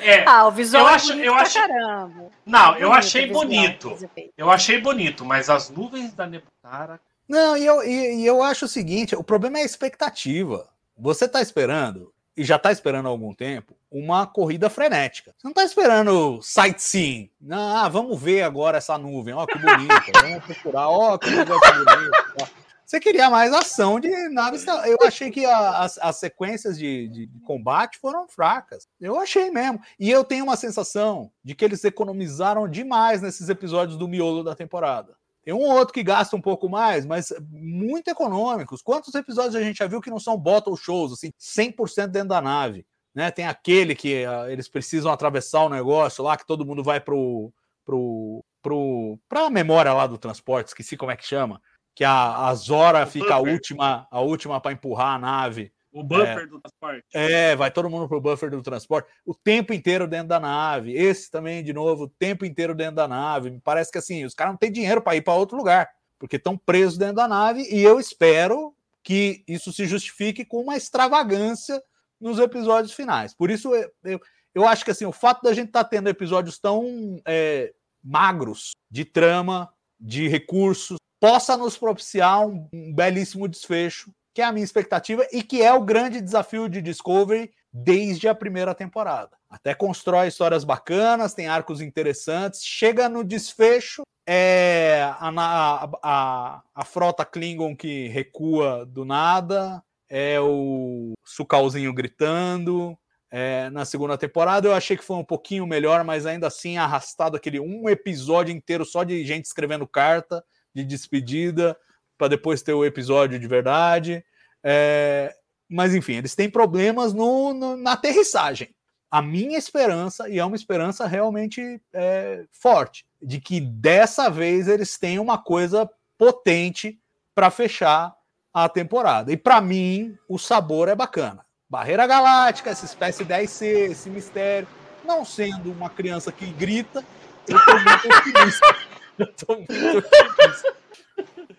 É, 0.00 0.24
Ah, 0.26 0.46
o 0.46 0.50
visual 0.50 0.84
eu 0.84 0.88
é 0.90 0.94
acho- 0.94 1.06
bonito 1.08 1.24
eu 1.26 1.32
pra 1.32 1.42
acho- 1.42 1.54
caramba. 1.58 2.30
Não, 2.46 2.66
eu 2.76 2.88
Bonito 2.88 2.92
achei 2.98 3.24
o 3.24 3.28
visual, 3.28 3.44
bonito. 3.44 3.88
efeitos. 4.00 4.32
Eu 4.36 4.50
achei 4.50 4.80
bonito, 4.80 5.24
mas 5.24 5.48
as 5.50 5.70
nuvens 5.70 6.12
da 6.14 6.26
Nebutara. 6.26 7.00
Não, 7.28 7.56
e 7.56 7.64
eu, 7.66 7.82
e, 7.84 8.22
e 8.22 8.26
eu 8.26 8.42
acho 8.42 8.64
o 8.64 8.68
seguinte: 8.68 9.14
o 9.14 9.22
problema 9.24 9.58
é 9.58 9.62
a 9.62 9.66
expectativa. 9.66 10.68
Você 10.96 11.28
tá 11.28 11.40
esperando, 11.40 12.12
e 12.36 12.42
já 12.44 12.58
tá 12.58 12.72
esperando 12.72 13.06
há 13.06 13.10
algum 13.10 13.32
tempo, 13.34 13.74
uma 13.90 14.26
corrida 14.26 14.68
frenética. 14.70 15.32
Você 15.36 15.46
não 15.46 15.54
tá 15.54 15.62
esperando 15.64 16.40
sightseeing. 16.42 17.30
Não, 17.40 17.76
ah, 17.76 17.88
vamos 17.88 18.20
ver 18.20 18.42
agora 18.42 18.78
essa 18.78 18.96
nuvem. 18.98 19.34
Ó, 19.34 19.46
que 19.46 19.58
bonita. 19.58 20.02
vamos 20.20 20.44
procurar. 20.44 20.88
Ó, 20.88 21.16
que 21.18 21.30
negócio 21.30 21.84
bonito. 21.84 22.50
Você 22.88 22.98
queria 22.98 23.28
mais 23.28 23.52
ação 23.52 24.00
de 24.00 24.08
naves. 24.30 24.66
Eu 24.66 24.96
achei 25.06 25.30
que 25.30 25.44
a- 25.44 25.80
as, 25.80 25.98
as 25.98 26.16
sequências 26.16 26.78
de, 26.78 27.06
de- 27.08 27.26
combate 27.44 27.98
foram 27.98 28.26
fracas. 28.26 28.88
Eu 28.98 29.20
achei 29.20 29.50
mesmo. 29.50 29.78
E 30.00 30.10
eu 30.10 30.24
tenho 30.24 30.42
uma 30.44 30.56
sensação 30.56 31.30
de 31.44 31.54
que 31.54 31.62
eles 31.66 31.84
economizaram 31.84 32.66
demais 32.66 33.20
nesses 33.20 33.50
episódios 33.50 33.98
do 33.98 34.08
miolo 34.08 34.42
da 34.42 34.54
temporada. 34.54 35.14
Tem 35.44 35.52
um 35.52 35.58
ou 35.58 35.72
outro 35.72 35.92
que 35.92 36.02
gasta 36.02 36.34
um 36.34 36.40
pouco 36.40 36.66
mais, 36.66 37.04
mas 37.04 37.30
muito 37.50 38.08
econômicos. 38.08 38.80
Quantos 38.80 39.14
episódios 39.14 39.54
a 39.54 39.62
gente 39.62 39.76
já 39.76 39.86
viu 39.86 40.00
que 40.00 40.08
não 40.08 40.18
são 40.18 40.38
bottle 40.38 40.74
shows, 40.74 41.12
assim, 41.12 41.30
100% 41.38 42.06
dentro 42.06 42.30
da 42.30 42.40
nave? 42.40 42.86
Né? 43.14 43.30
Tem 43.30 43.46
aquele 43.46 43.94
que 43.94 44.24
ah, 44.24 44.50
eles 44.50 44.66
precisam 44.66 45.12
atravessar 45.12 45.60
o 45.64 45.68
negócio 45.68 46.24
lá, 46.24 46.38
que 46.38 46.46
todo 46.46 46.64
mundo 46.64 46.82
vai 46.82 47.00
pro, 47.00 47.52
pro, 47.84 48.42
pro, 48.62 49.18
pra 49.28 49.50
memória 49.50 49.92
lá 49.92 50.06
do 50.06 50.16
transporte, 50.16 50.68
esqueci 50.68 50.96
como 50.96 51.12
é 51.12 51.16
que 51.16 51.26
chama. 51.26 51.60
Que 51.98 52.04
a, 52.04 52.46
a 52.46 52.54
Zora 52.54 53.02
O 53.02 53.06
fica 53.08 53.34
a 53.34 53.38
buffer. 53.38 53.54
última, 53.54 54.06
a 54.08 54.20
última 54.20 54.60
para 54.60 54.70
empurrar 54.70 55.16
a 55.16 55.18
nave. 55.18 55.72
O 55.90 56.04
buffer 56.04 56.48
do 56.48 56.60
transporte. 56.60 57.04
É, 57.12 57.56
vai 57.56 57.72
todo 57.72 57.90
mundo 57.90 58.06
pro 58.06 58.20
buffer 58.20 58.52
do 58.52 58.62
transporte, 58.62 59.10
o 59.26 59.34
tempo 59.34 59.72
inteiro 59.72 60.06
dentro 60.06 60.28
da 60.28 60.38
nave. 60.38 60.92
Esse 60.92 61.28
também, 61.28 61.60
de 61.60 61.72
novo, 61.72 62.04
o 62.04 62.08
tempo 62.08 62.44
inteiro 62.44 62.72
dentro 62.72 62.94
da 62.94 63.08
nave. 63.08 63.50
Me 63.50 63.60
parece 63.60 63.90
que 63.90 63.98
assim, 63.98 64.24
os 64.24 64.32
caras 64.32 64.52
não 64.52 64.58
têm 64.58 64.70
dinheiro 64.70 65.02
para 65.02 65.16
ir 65.16 65.22
para 65.22 65.34
outro 65.34 65.56
lugar, 65.56 65.90
porque 66.20 66.36
estão 66.36 66.56
presos 66.56 66.96
dentro 66.96 67.16
da 67.16 67.26
nave. 67.26 67.62
E 67.68 67.82
eu 67.82 67.98
espero 67.98 68.72
que 69.02 69.42
isso 69.48 69.72
se 69.72 69.84
justifique 69.84 70.44
com 70.44 70.62
uma 70.62 70.76
extravagância 70.76 71.82
nos 72.20 72.38
episódios 72.38 72.92
finais. 72.92 73.34
Por 73.34 73.50
isso, 73.50 73.74
eu, 73.74 73.90
eu, 74.04 74.20
eu 74.54 74.68
acho 74.68 74.84
que 74.84 74.92
assim, 74.92 75.04
o 75.04 75.10
fato 75.10 75.42
da 75.42 75.52
gente 75.52 75.66
estar 75.66 75.82
tendo 75.82 76.08
episódios 76.08 76.60
tão 76.60 77.20
é, 77.26 77.74
magros 78.04 78.70
de 78.88 79.04
trama, 79.04 79.68
de 79.98 80.28
recursos, 80.28 80.96
possa 81.20 81.56
nos 81.56 81.76
propiciar 81.76 82.46
um, 82.46 82.68
um 82.72 82.94
belíssimo 82.94 83.48
desfecho 83.48 84.10
que 84.38 84.42
é 84.42 84.44
a 84.44 84.52
minha 84.52 84.64
expectativa 84.64 85.26
e 85.32 85.42
que 85.42 85.62
é 85.62 85.74
o 85.74 85.82
grande 85.82 86.20
desafio 86.20 86.68
de 86.68 86.80
Discovery 86.80 87.50
desde 87.72 88.28
a 88.28 88.34
primeira 88.36 88.72
temporada. 88.72 89.36
Até 89.50 89.74
constrói 89.74 90.28
histórias 90.28 90.62
bacanas, 90.62 91.34
tem 91.34 91.48
arcos 91.48 91.80
interessantes, 91.80 92.62
chega 92.62 93.08
no 93.08 93.24
desfecho, 93.24 94.02
é 94.24 95.12
a, 95.18 95.28
a, 95.28 95.90
a, 96.02 96.62
a 96.72 96.84
frota 96.84 97.24
Klingon 97.24 97.74
que 97.74 98.06
recua 98.10 98.86
do 98.86 99.04
nada, 99.04 99.82
é 100.08 100.38
o 100.40 101.14
Sucalzinho 101.24 101.92
gritando. 101.92 102.96
É, 103.32 103.68
na 103.70 103.84
segunda 103.84 104.16
temporada 104.16 104.68
eu 104.68 104.72
achei 104.72 104.96
que 104.96 105.04
foi 105.04 105.16
um 105.16 105.24
pouquinho 105.24 105.66
melhor, 105.66 106.04
mas 106.04 106.26
ainda 106.26 106.46
assim 106.46 106.78
arrastado 106.78 107.36
aquele 107.36 107.58
um 107.58 107.88
episódio 107.88 108.54
inteiro 108.54 108.84
só 108.84 109.02
de 109.02 109.24
gente 109.26 109.46
escrevendo 109.46 109.84
carta 109.84 110.44
de 110.74 110.84
despedida 110.84 111.76
para 112.16 112.28
depois 112.28 112.62
ter 112.62 112.72
o 112.72 112.84
episódio 112.84 113.38
de 113.38 113.46
verdade. 113.46 114.24
É, 114.62 115.34
mas 115.68 115.94
enfim, 115.94 116.14
eles 116.14 116.34
têm 116.34 116.50
problemas 116.50 117.12
no, 117.12 117.52
no- 117.54 117.76
na 117.76 117.92
aterrissagem. 117.92 118.74
A 119.10 119.22
minha 119.22 119.56
esperança, 119.56 120.28
e 120.28 120.38
é 120.38 120.44
uma 120.44 120.56
esperança 120.56 121.06
realmente 121.06 121.80
é, 121.94 122.44
forte, 122.52 123.06
de 123.22 123.40
que 123.40 123.60
dessa 123.60 124.28
vez 124.28 124.68
eles 124.68 124.98
têm 124.98 125.18
uma 125.18 125.38
coisa 125.38 125.88
potente 126.18 126.98
para 127.34 127.50
fechar 127.50 128.14
a 128.52 128.68
temporada. 128.68 129.32
E 129.32 129.36
para 129.36 129.60
mim, 129.60 130.14
o 130.28 130.38
sabor 130.38 130.88
é 130.88 130.94
bacana. 130.94 131.44
Barreira 131.70 132.06
Galáctica, 132.06 132.70
essa 132.70 132.84
espécie 132.84 133.24
10C, 133.24 133.90
esse 133.90 134.10
mistério. 134.10 134.66
Não 135.04 135.24
sendo 135.24 135.70
uma 135.72 135.88
criança 135.88 136.30
que 136.32 136.46
grita, 136.46 137.02
eu 137.46 137.58
tô 137.64 137.72
muito 137.74 138.08
otimista. 138.18 138.76
Eu 139.20 139.26
tô 139.32 139.54
muito 139.56 139.72
otimista. 139.72 140.76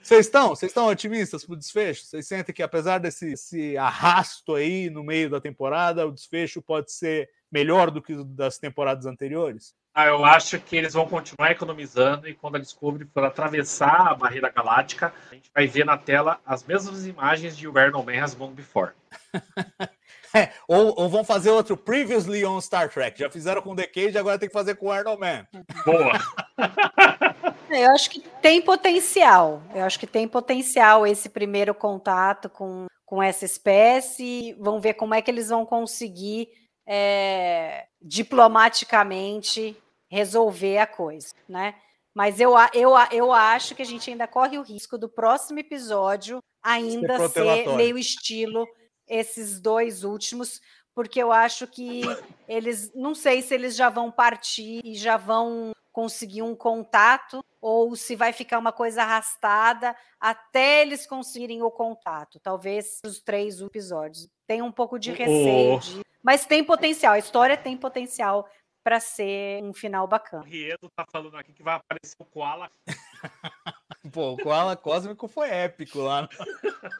Vocês 0.02 0.26
estão? 0.26 0.50
Vocês 0.50 0.70
estão 0.72 0.88
otimistas 0.88 1.46
pro 1.46 1.58
desfecho? 1.58 2.06
Vocês 2.06 2.28
sentem 2.28 2.56
que 2.56 2.64
apesar 2.64 3.00
desse 3.00 3.34
esse 3.34 3.78
arrasto 3.78 4.56
aí 4.56 4.90
no 4.90 5.04
meio 5.04 5.30
da 5.30 5.42
temporada, 5.42 6.08
o 6.08 6.12
desfecho 6.12 6.62
pode 6.62 6.92
ser 6.92 7.30
melhor 7.52 7.92
do 7.92 8.02
que 8.02 8.14
o 8.14 8.24
das 8.24 8.58
temporadas 8.58 9.06
anteriores? 9.06 9.76
Ah, 9.94 10.06
eu 10.06 10.24
acho 10.24 10.60
que 10.60 10.78
eles 10.78 10.94
vão 10.94 11.08
continuar 11.08 11.52
economizando 11.52 12.28
e 12.30 12.34
quando 12.34 12.56
a 12.56 12.60
Discovery 12.60 13.06
for 13.14 13.24
atravessar 13.26 14.08
a 14.08 14.16
barreira 14.16 14.50
galáctica, 14.50 15.14
a 15.30 15.36
gente 15.36 15.52
vai 15.54 15.68
ver 15.68 15.86
na 15.86 15.98
tela 15.98 16.40
as 16.46 16.64
mesmas 16.64 17.06
imagens 17.06 17.58
de 17.58 17.68
Where 17.68 17.92
No 17.92 18.04
Man 18.04 18.24
Has 18.24 18.34
Gone 18.34 18.54
Before. 18.54 18.94
É, 20.34 20.52
ou, 20.68 20.94
ou 21.00 21.10
vão 21.10 21.24
fazer 21.24 21.50
outro 21.50 21.76
Previously 21.76 22.46
on 22.46 22.62
Star 22.62 22.90
Trek. 22.90 23.20
Já 23.20 23.30
fizeram 23.30 23.62
com 23.62 23.76
The 23.76 23.88
Cage, 23.88 24.18
agora 24.18 24.38
tem 24.38 24.48
que 24.48 24.54
fazer 24.54 24.76
com 24.76 24.88
o 24.88 24.92
Arnold 24.92 25.20
Man. 25.20 25.48
Boa! 25.86 26.14
É, 27.72 27.86
Eu 27.86 27.92
acho 27.92 28.10
que 28.10 28.20
tem 28.42 28.60
potencial. 28.64 29.62
Eu 29.76 29.84
acho 29.84 30.00
que 30.00 30.08
tem 30.08 30.28
potencial 30.28 31.06
esse 31.06 31.30
primeiro 31.30 31.76
contato 31.76 32.50
com, 32.50 32.88
com 33.06 33.22
essa 33.22 33.46
espécie. 33.46 34.56
Vamos 34.60 34.82
ver 34.82 34.96
como 34.96 35.14
é 35.14 35.22
que 35.22 35.30
eles 35.30 35.50
vão 35.50 35.64
conseguir 35.68 36.48
é, 36.88 37.86
diplomaticamente 38.02 39.78
resolver 40.10 40.80
a 40.80 40.88
coisa, 40.88 41.28
né? 41.48 41.76
Mas 42.16 42.40
eu, 42.40 42.58
a- 42.58 42.72
eu, 42.74 42.92
eu 43.12 43.32
acho 43.32 43.76
que 43.76 43.84
a 43.84 43.86
gente 43.86 44.10
ainda 44.10 44.28
corre 44.28 44.58
o 44.58 44.64
risco 44.64 44.98
do 44.98 45.08
próximo 45.08 45.60
episódio 45.60 46.40
ainda 46.64 47.08
ser 47.18 47.18
protelatório. 47.18 47.76
meio 47.76 47.98
estilo 47.98 48.66
esses 49.10 49.60
dois 49.60 50.04
últimos, 50.04 50.62
porque 50.94 51.22
eu 51.22 51.32
acho 51.32 51.66
que 51.68 52.02
eles, 52.48 52.94
não 52.94 53.14
sei 53.16 53.42
se 53.42 53.54
eles 53.54 53.76
já 53.76 53.90
vão 53.90 54.12
partir 54.12 54.82
e 54.86 54.96
já 54.96 55.18
vão 55.18 55.72
conseguir 55.92 56.44
um 56.44 56.56
contato 56.56 57.44
ou 57.60 57.96
se 57.96 58.16
vai 58.16 58.32
ficar 58.32 58.58
uma 58.60 58.72
coisa 58.72 59.02
arrastada 59.04 59.94
até 60.20 60.82
eles 60.84 61.06
conseguirem 61.06 61.62
o 61.62 61.72
contato. 61.72 62.40
Talvez 62.40 63.00
os 63.04 63.20
três 63.20 63.60
episódios. 63.60 64.30
Tem 64.48 64.62
um 64.62 64.72
pouco 64.72 64.98
de 64.98 65.12
receio, 65.12 65.76
Oh. 65.76 65.80
de- 65.80 66.02
mas 66.24 66.46
tem 66.46 66.64
potencial. 66.64 67.14
A 67.14 67.20
história 67.20 67.58
tem 67.58 67.76
potencial 67.76 68.48
para 68.84 69.00
ser 69.00 69.62
um 69.64 69.74
final 69.74 70.06
O 70.06 70.08
bacana. 70.08 70.44
Riedo 70.46 70.90
tá 70.96 71.06
falando 71.12 71.36
aqui 71.36 71.52
que 71.54 71.64
vai 71.64 71.76
aparecer 71.76 72.16
o 72.20 72.26
Koala. 72.26 72.72
Pô, 74.12 74.32
o 74.34 74.38
Koala 74.38 74.76
Cósmico 74.76 75.28
foi 75.28 75.50
épico 75.50 76.00
lá. 76.00 76.28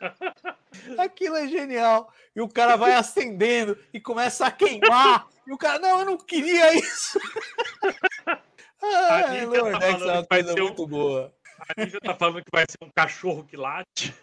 Aquilo 0.98 1.36
é 1.38 1.48
genial. 1.48 2.12
E 2.36 2.42
o 2.42 2.48
cara 2.50 2.76
vai 2.76 2.94
acendendo 2.94 3.78
e 3.94 4.00
começa 4.00 4.46
a 4.46 4.52
queimar. 4.52 5.28
E 5.48 5.54
o 5.54 5.58
cara, 5.58 5.80
não, 5.80 6.00
eu 6.00 6.06
não 6.06 6.18
queria 6.18 6.74
isso. 6.74 7.20
Ah, 8.82 9.28
Nívia 9.32 9.60
tá 9.60 9.68
Lordex 9.68 10.02
é 10.02 10.06
uma 10.14 10.26
coisa 10.26 10.54
ser 10.54 10.62
um- 10.62 10.64
muito 10.68 10.88
boa. 10.88 11.34
A 11.60 11.82
Nívia 11.82 12.00
tá 12.00 12.16
falando 12.16 12.38
que 12.42 12.50
vai 12.50 12.64
ser 12.70 12.78
um 12.82 12.90
cachorro 12.90 13.44
que 13.44 13.58
late. 13.58 14.16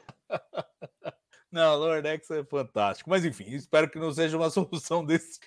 Não, 1.52 1.76
Lordex 1.76 2.30
é 2.30 2.42
fantástico. 2.42 3.10
Mas 3.10 3.26
enfim, 3.26 3.44
espero 3.50 3.90
que 3.90 3.98
não 3.98 4.10
seja 4.14 4.34
uma 4.34 4.48
solução 4.48 5.04
desse. 5.04 5.40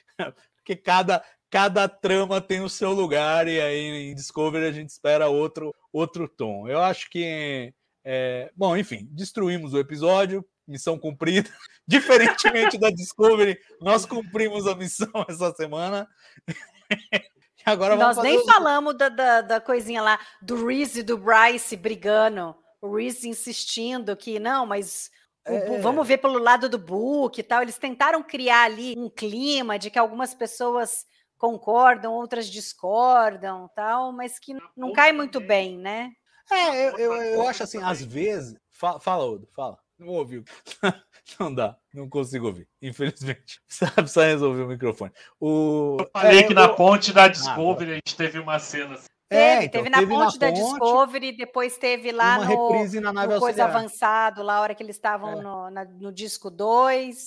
Porque 0.70 0.76
cada, 0.84 1.24
cada 1.49 1.88
trama 1.89 2.39
tem 2.39 2.61
o 2.61 2.70
seu 2.70 2.91
lugar 2.91 3.47
e 3.47 3.59
aí 3.59 4.11
em 4.11 4.13
Discovery 4.13 4.67
a 4.67 4.72
gente 4.72 4.89
espera 4.89 5.28
outro, 5.28 5.74
outro 5.91 6.28
tom. 6.28 6.67
Eu 6.67 6.80
acho 6.80 7.09
que. 7.09 7.74
é, 8.05 8.51
Bom, 8.55 8.78
enfim, 8.78 9.07
destruímos 9.09 9.74
o 9.74 9.80
episódio, 9.80 10.45
missão 10.67 10.95
cumprida. 10.99 11.49
Diferentemente 11.88 12.78
da 12.78 12.91
Discovery, 12.91 13.57
nós 13.82 14.05
cumprimos 14.05 14.67
a 14.67 14.76
missão 14.76 15.09
essa 15.28 15.51
semana. 15.53 16.07
E 17.67 17.70
agora 17.70 17.95
vamos 17.97 18.15
Nós 18.15 18.24
nem 18.24 18.38
os- 18.38 18.45
falamos 18.45 18.97
da, 18.97 19.09
da, 19.09 19.41
da 19.41 19.59
coisinha 19.61 20.01
lá 20.01 20.17
do 20.41 20.65
Reese 20.65 21.01
e 21.01 21.03
do 21.03 21.17
Bryce 21.17 21.76
brigando. 21.76 22.55
O 22.82 22.95
Reese 22.95 23.28
insistindo 23.28 24.15
que 24.15 24.39
não, 24.39 24.65
mas 24.65 25.11
É. 25.56 25.80
vamos 25.80 26.08
ver 26.08 26.18
pelo 26.18 26.38
lado 26.39 26.68
do 26.70 26.78
book 26.78 27.39
e 27.39 27.43
tal. 27.43 27.62
Eles 27.62 27.78
tentaram 27.78 28.22
criar 28.24 28.64
ali 28.64 28.93
um 28.97 29.10
clima 29.10 29.78
de 29.80 29.89
que 29.89 30.00
algumas 30.00 30.34
pessoas 30.34 31.06
concordam, 31.38 32.14
outras 32.14 32.50
discordam, 32.50 33.70
tal, 33.76 34.12
mas 34.12 34.38
que 34.39 34.54
não 34.76 34.91
cai 34.91 35.12
muito 35.12 35.39
bem, 35.39 35.78
né? 35.78 36.12
É, 36.52 36.88
eu, 36.88 36.97
eu, 36.97 37.14
eu 37.14 37.47
acho 37.47 37.64
assim, 37.64 37.82
às 37.82 38.02
vezes. 38.04 38.56
Fala, 38.72 39.00
fala, 39.00 39.26
Odo, 39.26 39.47
fala. 39.56 39.78
Não 39.97 40.08
ouviu. 40.08 40.43
Não 41.39 41.54
dá, 41.54 41.78
não 41.93 42.10
consigo 42.10 42.47
ouvir, 42.47 42.68
infelizmente. 42.82 43.62
Precisa, 43.68 43.91
precisa 43.91 44.26
resolver 44.26 44.64
o 44.64 44.68
microfone. 44.68 45.12
O, 45.39 45.97
Eu 46.00 46.10
falei 46.12 46.39
é, 46.39 46.43
que 46.43 46.54
na 46.56 46.64
eu- 46.64 46.76
ponte 46.76 47.14
da 47.14 47.28
Discovery 47.28 47.91
a 47.91 47.95
gente 47.95 48.16
teve 48.16 48.39
uma 48.39 48.58
cena 48.58 48.95
assim. 48.95 49.06
É, 49.30 49.55
Teve, 49.59 49.65
então, 49.65 49.80
teve 49.84 49.89
na 49.89 49.97
teve 49.99 50.13
na 50.17 50.25
ponte 50.25 50.39
da 50.39 50.47
ponte, 50.47 50.59
Discovery, 50.61 51.32
depois 51.34 51.77
teve 51.77 52.11
lá 52.11 52.38
uma 52.39 52.45
no, 52.45 52.67
reprise 52.71 52.99
na 52.99 53.13
nave 53.13 53.34
no 53.36 53.39
Coisa 53.39 53.63
auxiliar. 53.63 53.69
Avançado, 53.84 54.41
lá 54.43 54.55
a 54.57 54.61
hora 54.61 54.73
que 54.75 54.82
eles 54.82 54.95
estavam 54.95 55.39
É. 55.39 55.41
no, 55.43 55.69
na- 55.69 55.86
no 55.86 56.11
disco 56.11 56.49
2. 56.49 57.25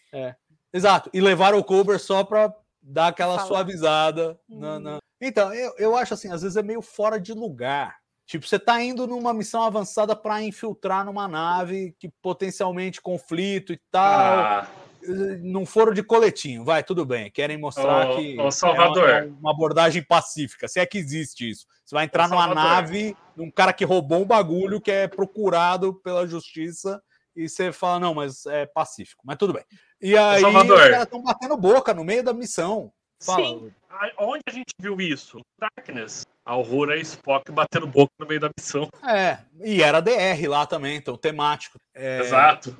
Exato, 0.72 1.10
e 1.12 1.20
levaram 1.20 1.58
o 1.58 1.64
cover 1.64 2.00
só 2.00 2.24
pra 2.24 2.52
dar 2.82 3.08
aquela 3.08 3.36
Falar. 3.36 3.46
suavizada. 3.46 4.38
na- 4.48 4.76
Hum. 4.76 4.80
na- 4.80 4.98
Então, 5.20 5.54
eu, 5.54 5.72
eu 5.78 5.96
acho 5.96 6.14
assim, 6.14 6.32
às 6.32 6.42
vezes 6.42 6.56
é 6.56 6.62
meio 6.62 6.82
fora 6.82 7.20
de 7.20 7.32
lugar. 7.32 7.96
Tipo, 8.26 8.46
você 8.48 8.58
tá 8.58 8.82
indo 8.82 9.06
numa 9.06 9.32
missão 9.34 9.62
avançada 9.62 10.16
pra 10.16 10.42
infiltrar 10.42 11.04
numa 11.04 11.28
nave 11.28 11.94
que 11.98 12.08
potencialmente 12.22 13.00
conflito 13.00 13.72
e 13.72 13.80
tal. 13.90 14.02
Ah, 14.04 14.66
Não 15.40 15.66
foram 15.66 15.92
de 15.92 16.02
coletinho, 16.02 16.64
vai, 16.64 16.82
tudo 16.82 17.04
bem. 17.04 17.30
Querem 17.30 17.58
mostrar 17.58 18.10
Ô, 18.10 18.16
que 18.16 18.40
ô, 18.40 18.50
Salvador. 18.50 19.08
é 19.08 19.24
uma, 19.24 19.38
uma 19.38 19.50
abordagem 19.50 20.02
pacífica. 20.02 20.68
Se 20.68 20.80
é 20.80 20.86
que 20.86 20.98
existe 20.98 21.50
isso. 21.50 21.66
Você 21.84 21.94
vai 21.94 22.04
entrar 22.04 22.26
Ô, 22.26 22.28
numa 22.28 22.44
Salvador. 22.44 22.64
nave 22.70 23.16
de 23.36 23.42
um 23.42 23.50
cara 23.50 23.72
que 23.72 23.84
roubou 23.84 24.22
um 24.22 24.26
bagulho 24.26 24.80
que 24.80 24.90
é 24.90 25.08
procurado 25.08 25.94
pela 25.94 26.26
justiça 26.26 27.02
e 27.34 27.48
você 27.48 27.72
fala, 27.72 27.98
não, 27.98 28.14
mas 28.14 28.46
é 28.46 28.66
pacífico. 28.66 29.22
Mas 29.24 29.36
tudo 29.38 29.52
bem. 29.52 29.64
E 30.00 30.16
aí 30.16 30.40
Salvador. 30.40 30.76
os 30.78 30.82
caras 30.84 31.02
estão 31.04 31.22
batendo 31.22 31.56
boca 31.56 31.94
no 31.94 32.04
meio 32.04 32.22
da 32.22 32.32
missão. 32.32 32.92
Fala. 33.20 33.44
Sim. 33.44 33.72
onde 34.18 34.42
a 34.46 34.50
gente 34.50 34.72
viu 34.78 35.00
isso? 35.00 35.40
Darkness. 35.58 36.24
A 36.44 36.52
Aurora 36.52 36.96
e 36.96 37.02
Spock 37.02 37.50
batendo 37.52 37.86
boca 37.86 38.12
no 38.18 38.26
meio 38.26 38.40
da 38.40 38.50
missão. 38.56 38.88
É, 39.08 39.38
e 39.62 39.82
era 39.82 40.00
DR 40.00 40.48
lá 40.48 40.66
também, 40.66 40.96
então 40.96 41.16
temático. 41.16 41.78
É, 41.94 42.20
Exato. 42.20 42.76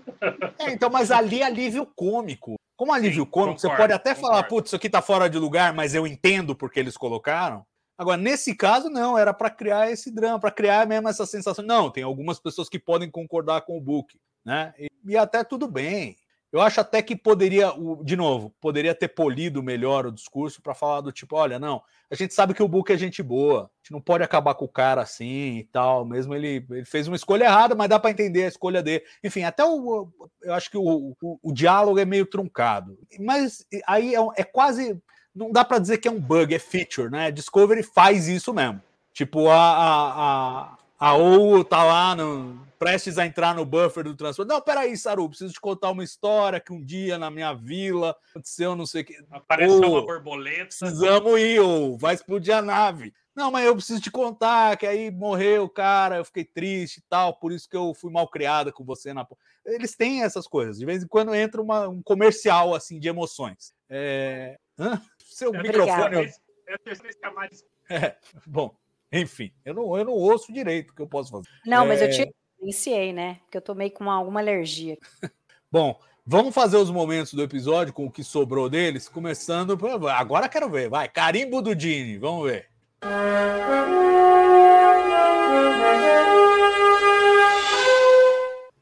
É, 0.58 0.72
então, 0.72 0.90
mas 0.90 1.10
ali 1.10 1.42
é 1.42 1.46
alívio 1.46 1.86
cômico. 1.94 2.56
Como 2.76 2.92
alívio 2.92 3.24
cômico, 3.24 3.60
você 3.60 3.68
concordo, 3.68 3.82
pode 3.82 3.92
até 3.92 4.14
falar, 4.14 4.42
concordo. 4.42 4.48
putz, 4.48 4.68
isso 4.68 4.76
aqui 4.76 4.90
tá 4.90 5.00
fora 5.00 5.30
de 5.30 5.38
lugar, 5.38 5.72
mas 5.72 5.94
eu 5.94 6.06
entendo 6.06 6.56
porque 6.56 6.80
eles 6.80 6.96
colocaram. 6.96 7.64
Agora, 7.96 8.16
nesse 8.16 8.56
caso, 8.56 8.88
não, 8.88 9.16
era 9.16 9.32
para 9.32 9.50
criar 9.50 9.90
esse 9.90 10.10
drama, 10.10 10.40
para 10.40 10.50
criar 10.50 10.86
mesmo 10.86 11.08
essa 11.08 11.24
sensação. 11.24 11.64
Não, 11.64 11.90
tem 11.90 12.02
algumas 12.02 12.40
pessoas 12.40 12.68
que 12.68 12.78
podem 12.78 13.08
concordar 13.08 13.60
com 13.62 13.76
o 13.78 13.80
book, 13.80 14.18
né? 14.44 14.74
E, 14.76 14.90
e 15.04 15.16
até 15.16 15.44
tudo 15.44 15.68
bem. 15.68 16.16
Eu 16.53 16.61
acho 16.61 16.80
até 16.82 17.00
que 17.00 17.16
poderia, 17.16 17.72
de 18.05 18.14
novo, 18.14 18.55
poderia 18.61 18.94
ter 18.94 19.09
polido 19.09 19.62
melhor 19.62 20.07
o 20.07 20.12
discurso 20.12 20.61
para 20.61 20.74
falar 20.74 21.00
do 21.00 21.11
tipo, 21.11 21.34
olha, 21.34 21.59
não, 21.59 21.82
a 22.11 22.14
gente 22.14 22.34
sabe 22.34 22.53
que 22.53 22.62
o 22.62 22.68
Book 22.68 22.92
é 22.92 22.98
gente 22.98 23.22
boa, 23.22 23.62
a 23.62 23.70
gente 23.82 23.92
não 23.92 24.00
pode 24.03 24.22
acabar 24.22 24.55
com 24.55 24.66
o 24.66 24.68
cara 24.68 25.00
assim 25.00 25.57
e 25.57 25.64
tal, 25.72 26.05
mesmo 26.05 26.34
ele, 26.34 26.62
ele 26.70 26.84
fez 26.84 27.09
uma 27.09 27.16
escolha 27.16 27.44
errada, 27.44 27.74
mas 27.74 27.88
dá 27.88 27.98
para 27.98 28.11
entender 28.11 28.44
a 28.44 28.48
escolha 28.48 28.82
dele. 28.82 29.03
Enfim, 29.24 29.44
até 29.44 29.64
o, 29.64 30.12
eu 30.42 30.53
acho 30.53 30.70
que 30.70 30.76
o, 30.76 31.16
o, 31.22 31.38
o 31.42 31.53
diálogo 31.55 31.98
é 31.98 32.05
meio 32.05 32.26
truncado, 32.26 32.98
mas 33.18 33.64
aí 33.86 34.14
é, 34.14 34.18
é 34.36 34.44
quase, 34.44 35.00
não 35.34 35.50
dá 35.50 35.64
para 35.64 35.78
dizer 35.78 35.98
que 35.98 36.07
é 36.07 36.11
um 36.11 36.20
bug, 36.20 36.55
é 36.55 36.59
feature, 36.59 37.11
né? 37.11 37.30
Discovery 37.30 37.82
faz 37.82 38.28
isso 38.28 38.53
mesmo. 38.53 38.78
Tipo, 39.14 39.48
a, 39.48 39.57
a, 39.57 40.64
a, 40.64 40.78
a 41.03 41.14
OU 41.16 41.64
tá 41.64 41.82
lá 41.82 42.14
no, 42.14 42.64
prestes 42.78 43.18
a 43.18 43.26
entrar 43.26 43.57
no 43.57 43.64
buffer 43.64 44.05
do 44.05 44.14
transporte. 44.14 44.48
Não, 44.48 44.61
peraí, 44.61 44.96
Saru, 44.96 45.28
preciso 45.28 45.53
te 45.53 45.61
contar 45.61 45.90
uma 45.90 46.05
história 46.05 46.61
que 46.61 46.72
um 46.72 46.80
dia 46.80 47.18
na 47.18 47.28
minha 47.28 47.53
vila 47.53 48.16
aconteceu 48.30 48.76
não 48.76 48.86
sei 48.86 49.03
o 49.03 49.05
que. 49.05 49.24
Apareceu 49.28 49.78
uma 49.78 50.00
borboleta. 50.00 50.66
Precisamos 50.78 51.40
ir, 51.40 51.59
ou 51.59 51.98
vai 51.98 52.14
explodir 52.14 52.57
a 52.57 52.62
nave. 52.62 53.12
Não, 53.34 53.50
mas 53.50 53.66
eu 53.66 53.74
preciso 53.74 54.00
te 54.00 54.12
contar 54.12 54.76
que 54.76 54.86
aí 54.86 55.11
morreu 55.11 55.64
o 55.64 55.68
cara, 55.68 56.18
eu 56.18 56.24
fiquei 56.24 56.44
triste 56.44 56.98
e 56.98 57.03
tal, 57.09 57.34
por 57.34 57.50
isso 57.50 57.68
que 57.68 57.76
eu 57.76 57.92
fui 57.94 58.12
mal 58.12 58.28
criada 58.28 58.70
com 58.70 58.84
você 58.84 59.12
na. 59.12 59.24
po-". 59.24 59.36
Eles 59.66 59.96
têm 59.96 60.22
essas 60.22 60.46
coisas. 60.46 60.78
De 60.78 60.86
vez 60.86 61.03
em 61.03 61.09
quando 61.09 61.34
entra 61.34 61.61
uma- 61.61 61.88
um 61.88 62.00
comercial 62.00 62.76
assim 62.76 63.00
de 63.00 63.09
emoções. 63.09 63.74
É... 63.90 64.57
hã? 64.78 65.03
Seu 65.18 65.48
Obrigada. 65.48 66.11
microfone. 66.11 66.32
É 66.68 66.74
a 66.74 66.78
terceira 66.78 67.18
camada. 67.20 67.50
É, 67.90 68.16
bom, 68.46 68.72
enfim, 69.12 69.52
eu 69.64 69.74
não, 69.74 69.96
eu 69.98 70.04
não 70.04 70.12
ouço 70.12 70.52
direito 70.52 70.90
o 70.90 70.94
que 70.94 71.02
eu 71.02 71.06
posso 71.06 71.30
fazer. 71.30 71.48
Não, 71.66 71.86
mas 71.86 72.00
eu 72.00 72.06
É. 72.08 72.10
te 72.10 72.34
iniciei, 72.60 73.12
né? 73.12 73.38
Porque 73.44 73.56
eu 73.58 73.62
tomei 73.62 73.90
com 73.90 74.04
uma- 74.04 74.14
alguma 74.14 74.40
alergia. 74.40 74.96
Bom, 75.70 75.98
vamos 76.26 76.54
fazer 76.54 76.76
os 76.76 76.90
momentos 76.90 77.34
do 77.34 77.42
episódio 77.42 77.92
com 77.92 78.06
o 78.06 78.10
que 78.10 78.22
sobrou 78.24 78.68
deles, 78.70 79.08
começando. 79.08 79.76
por- 79.76 80.08
Agora 80.10 80.48
quero 80.48 80.68
ver, 80.70 80.88
vai. 80.88 81.08
Carimbo 81.08 81.60
do 81.62 81.74
Dini, 81.74 82.18
vamos 82.18 82.50
ver. 82.50 82.68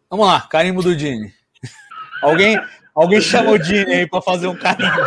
Vamos 0.09 0.27
lá, 0.27 0.41
carimbo 0.43 0.83
do 0.83 0.95
Dini. 0.97 1.33
Alguém, 2.23 2.61
alguém 2.95 3.21
chama 3.21 3.53
o 3.53 3.59
Dini 3.59 3.95
aí 3.95 4.07
para 4.07 4.21
fazer 4.21 4.47
um 4.49 4.57
carimbo. 4.57 5.01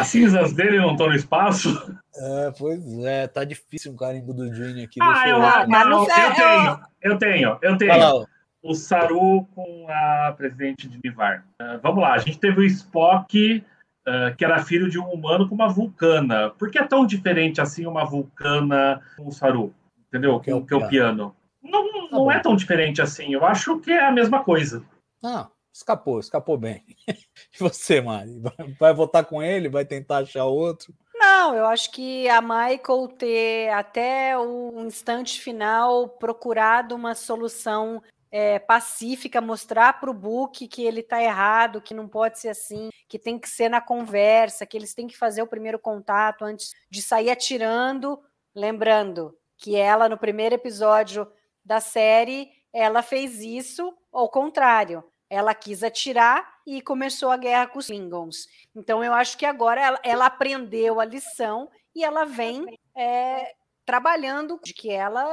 As 0.00 0.06
cinzas 0.08 0.52
dele 0.52 0.78
não 0.78 0.92
estão 0.92 1.08
no 1.08 1.14
espaço? 1.14 1.68
É, 2.16 2.52
pois 2.58 3.04
é, 3.04 3.26
tá 3.26 3.44
difícil 3.44 3.92
um 3.92 3.96
carimbo 3.96 4.32
do 4.34 4.50
Dini 4.50 4.84
aqui. 4.84 4.98
Ah, 5.02 5.28
eu, 5.28 5.38
mas 5.38 5.68
não, 5.88 5.90
não 5.90 6.02
eu 6.02 6.34
tenho, 6.34 6.80
eu 7.02 7.18
tenho, 7.18 7.58
eu 7.62 7.76
tenho. 7.78 8.26
O 8.62 8.74
Saru 8.74 9.44
com 9.54 9.86
a 9.88 10.32
presidente 10.36 10.88
de 10.88 10.98
Nivar. 11.02 11.44
Ah, 11.60 11.78
vamos 11.82 12.02
lá, 12.02 12.14
a 12.14 12.18
gente 12.18 12.38
teve 12.38 12.60
o 12.60 12.64
Spock, 12.64 13.64
ah, 14.06 14.32
que 14.36 14.44
era 14.44 14.62
filho 14.64 14.90
de 14.90 14.98
um 14.98 15.06
humano 15.06 15.48
com 15.48 15.54
uma 15.54 15.68
vulcana. 15.68 16.50
Por 16.50 16.70
que 16.70 16.78
é 16.78 16.84
tão 16.84 17.06
diferente 17.06 17.60
assim 17.60 17.86
uma 17.86 18.04
vulcana 18.04 19.00
com 19.16 19.28
o 19.28 19.32
Saru? 19.32 19.72
Entendeu? 20.08 20.40
Que 20.40 20.50
é 20.50 20.60
que 20.60 20.74
é 20.74 20.76
o 20.76 20.88
piano. 20.88 21.34
Não, 21.62 21.88
Tá 22.08 22.16
não 22.16 22.24
bom. 22.24 22.32
é 22.32 22.38
tão 22.40 22.56
diferente 22.56 23.02
assim. 23.02 23.32
Eu 23.34 23.44
acho 23.44 23.78
que 23.80 23.92
é 23.92 24.06
a 24.06 24.10
mesma 24.10 24.42
coisa. 24.42 24.82
Ah, 25.22 25.46
escapou, 25.78 26.18
escapou 26.20 26.56
bem. 26.56 26.84
E 27.54 27.58
você, 27.58 28.00
Mari? 28.00 28.38
Vai, 28.40 28.74
vai 28.78 28.94
votar 28.94 29.24
com 29.24 29.42
ele? 29.42 29.68
Vai 29.68 29.84
tentar 29.84 30.18
achar 30.18 30.44
outro? 30.44 30.92
Não, 31.14 31.54
eu 31.54 31.66
acho 31.66 31.90
que 31.92 32.28
a 32.28 32.40
Michael 32.40 33.08
ter 33.16 33.70
até 33.70 34.36
o 34.36 34.80
instante 34.80 35.40
final 35.40 36.08
procurado 36.08 36.94
uma 36.94 37.14
solução 37.14 38.02
é, 38.30 38.58
pacífica, 38.58 39.40
mostrar 39.40 39.98
para 39.98 40.10
o 40.10 40.14
Book 40.14 40.68
que 40.68 40.84
ele 40.84 41.00
está 41.00 41.22
errado, 41.22 41.80
que 41.80 41.94
não 41.94 42.06
pode 42.06 42.38
ser 42.38 42.50
assim, 42.50 42.90
que 43.08 43.18
tem 43.18 43.38
que 43.38 43.48
ser 43.48 43.68
na 43.68 43.80
conversa, 43.80 44.66
que 44.66 44.76
eles 44.76 44.94
têm 44.94 45.06
que 45.06 45.16
fazer 45.16 45.42
o 45.42 45.46
primeiro 45.46 45.78
contato 45.78 46.44
antes 46.44 46.74
de 46.90 47.00
sair 47.00 47.30
atirando. 47.30 48.20
Lembrando 48.54 49.36
que 49.56 49.76
ela, 49.76 50.08
no 50.08 50.18
primeiro 50.18 50.54
episódio 50.54 51.30
da 51.64 51.80
série, 51.80 52.50
ela 52.72 53.02
fez 53.02 53.40
isso 53.40 53.96
ao 54.12 54.28
contrário. 54.28 55.02
Ela 55.30 55.54
quis 55.54 55.82
atirar 55.82 56.58
e 56.66 56.80
começou 56.80 57.30
a 57.30 57.36
guerra 57.36 57.66
com 57.66 57.78
os 57.78 57.86
Klingons. 57.86 58.48
Então, 58.74 59.02
eu 59.04 59.12
acho 59.12 59.36
que 59.36 59.44
agora 59.44 59.80
ela, 59.80 60.00
ela 60.02 60.26
aprendeu 60.26 61.00
a 61.00 61.04
lição 61.04 61.70
e 61.94 62.02
ela 62.04 62.24
vem 62.24 62.78
é, 62.96 63.54
trabalhando 63.84 64.60
de 64.62 64.72
que 64.74 64.90
ela 64.90 65.26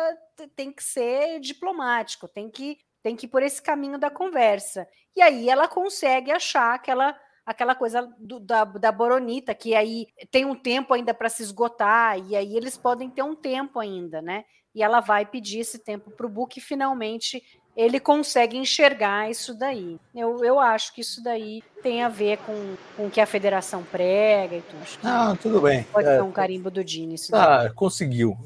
tem 0.55 0.71
que 0.71 0.83
ser 0.83 1.39
diplomático, 1.39 2.27
tem 2.27 2.49
que, 2.49 2.77
tem 3.03 3.15
que 3.15 3.25
ir 3.25 3.29
por 3.29 3.43
esse 3.43 3.61
caminho 3.61 3.97
da 3.97 4.09
conversa. 4.09 4.87
E 5.15 5.21
aí 5.21 5.49
ela 5.49 5.67
consegue 5.67 6.31
achar 6.31 6.73
aquela, 6.73 7.17
aquela 7.45 7.75
coisa 7.75 8.01
do- 8.17 8.39
da, 8.39 8.65
da 8.65 8.91
Boronita, 8.91 9.53
que 9.55 9.75
aí 9.75 10.07
tem 10.31 10.45
um 10.45 10.55
tempo 10.55 10.93
ainda 10.93 11.13
para 11.13 11.29
se 11.29 11.43
esgotar, 11.43 12.17
e 12.19 12.35
aí 12.35 12.55
eles 12.57 12.77
podem 12.77 13.09
ter 13.09 13.23
um 13.23 13.35
tempo 13.35 13.79
ainda, 13.79 14.21
né? 14.21 14.43
E 14.73 14.83
ela 14.83 14.99
vai 14.99 15.25
pedir 15.25 15.59
esse 15.59 15.79
tempo 15.79 16.11
para 16.11 16.25
o 16.25 16.29
Book 16.29 16.59
finalmente 16.59 17.41
ele 17.75 17.99
consegue 17.99 18.57
enxergar 18.57 19.29
isso 19.29 19.53
daí. 19.53 19.97
Eu, 20.15 20.43
eu 20.43 20.59
acho 20.59 20.93
que 20.93 21.01
isso 21.01 21.21
daí 21.23 21.61
tem 21.83 22.03
a 22.03 22.09
ver 22.09 22.37
com, 22.37 22.75
com 22.95 23.07
o 23.07 23.09
que 23.11 23.19
a 23.19 23.25
federação 23.25 23.83
prega 23.83 24.55
e 24.55 24.61
tudo. 24.61 24.81
Ah, 25.03 25.35
tudo 25.41 25.61
bem. 25.61 25.83
Pode 25.91 26.07
É, 26.07 26.15
ser 26.15 26.23
um 26.23 26.31
carimbo 26.31 26.71
do 26.71 26.83
Dini. 26.83 27.15
Isso 27.15 27.31
daí. 27.31 27.67
Ah, 27.67 27.71
conseguiu. 27.75 28.37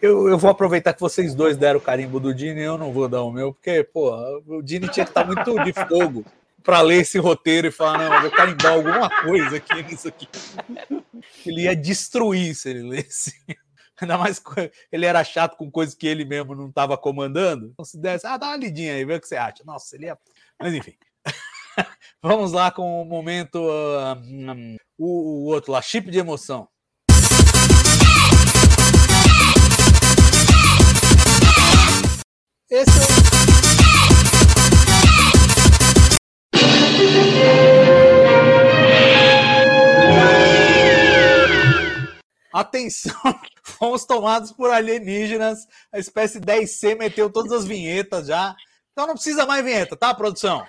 Eu, 0.00 0.28
eu 0.28 0.38
vou 0.38 0.50
aproveitar 0.50 0.92
que 0.94 1.00
vocês 1.00 1.34
dois 1.34 1.56
deram 1.56 1.78
o 1.78 1.82
carimbo 1.82 2.20
do 2.20 2.32
Dini, 2.32 2.60
eu 2.60 2.78
não 2.78 2.92
vou 2.92 3.08
dar 3.08 3.22
o 3.22 3.32
meu, 3.32 3.52
porque, 3.52 3.82
pô, 3.82 4.14
o 4.46 4.62
Dini 4.62 4.88
tinha 4.88 5.04
que 5.04 5.10
estar 5.10 5.26
muito 5.26 5.64
de 5.64 5.72
fogo 5.72 6.24
para 6.62 6.80
ler 6.80 7.02
esse 7.02 7.18
roteiro 7.18 7.68
e 7.68 7.70
falar, 7.70 7.98
não, 7.98 8.14
eu 8.14 8.20
vou 8.22 8.30
carimbar 8.30 8.72
alguma 8.72 9.08
coisa 9.22 9.56
aqui 9.56 9.82
nisso 9.82 10.08
aqui. 10.08 10.28
Ele 11.44 11.62
ia 11.62 11.76
destruir 11.76 12.54
se 12.54 12.70
ele 12.70 12.82
lesse. 12.82 13.34
Ainda 14.00 14.18
mais 14.18 14.42
ele 14.92 15.06
era 15.06 15.24
chato 15.24 15.56
com 15.56 15.70
coisas 15.70 15.94
que 15.94 16.06
ele 16.06 16.24
mesmo 16.24 16.54
não 16.54 16.68
estava 16.68 16.96
comandando. 16.98 17.70
Então, 17.72 17.84
se 17.84 17.98
desse, 17.98 18.26
ah, 18.26 18.36
dá 18.36 18.48
uma 18.48 18.56
lidinha 18.56 18.94
aí, 18.94 19.04
vê 19.04 19.14
o 19.14 19.20
que 19.20 19.28
você 19.28 19.36
acha. 19.36 19.64
Nossa, 19.64 19.96
ele 19.96 20.06
ia. 20.06 20.18
Mas 20.60 20.74
enfim. 20.74 20.94
Vamos 22.22 22.52
lá 22.52 22.70
com 22.70 23.02
o 23.02 23.04
momento. 23.04 23.58
ah, 24.00 24.14
hum, 24.22 24.76
o, 24.98 25.44
o 25.44 25.46
outro 25.46 25.72
lá, 25.72 25.82
chip 25.82 26.10
de 26.10 26.18
emoção. 26.18 26.68
Esse 32.68 32.90
é 32.90 33.26
atenção, 42.60 43.12
fomos 43.76 44.04
tomados 44.04 44.52
por 44.52 44.70
alienígenas. 44.70 45.66
A 45.92 45.98
espécie 45.98 46.40
10C 46.40 46.96
meteu 46.98 47.30
todas 47.30 47.52
as 47.52 47.64
vinhetas 47.64 48.26
já. 48.26 48.54
Então 48.92 49.06
não 49.06 49.14
precisa 49.14 49.44
mais 49.44 49.62
vinheta, 49.64 49.94
tá, 49.94 50.14
produção? 50.14 50.66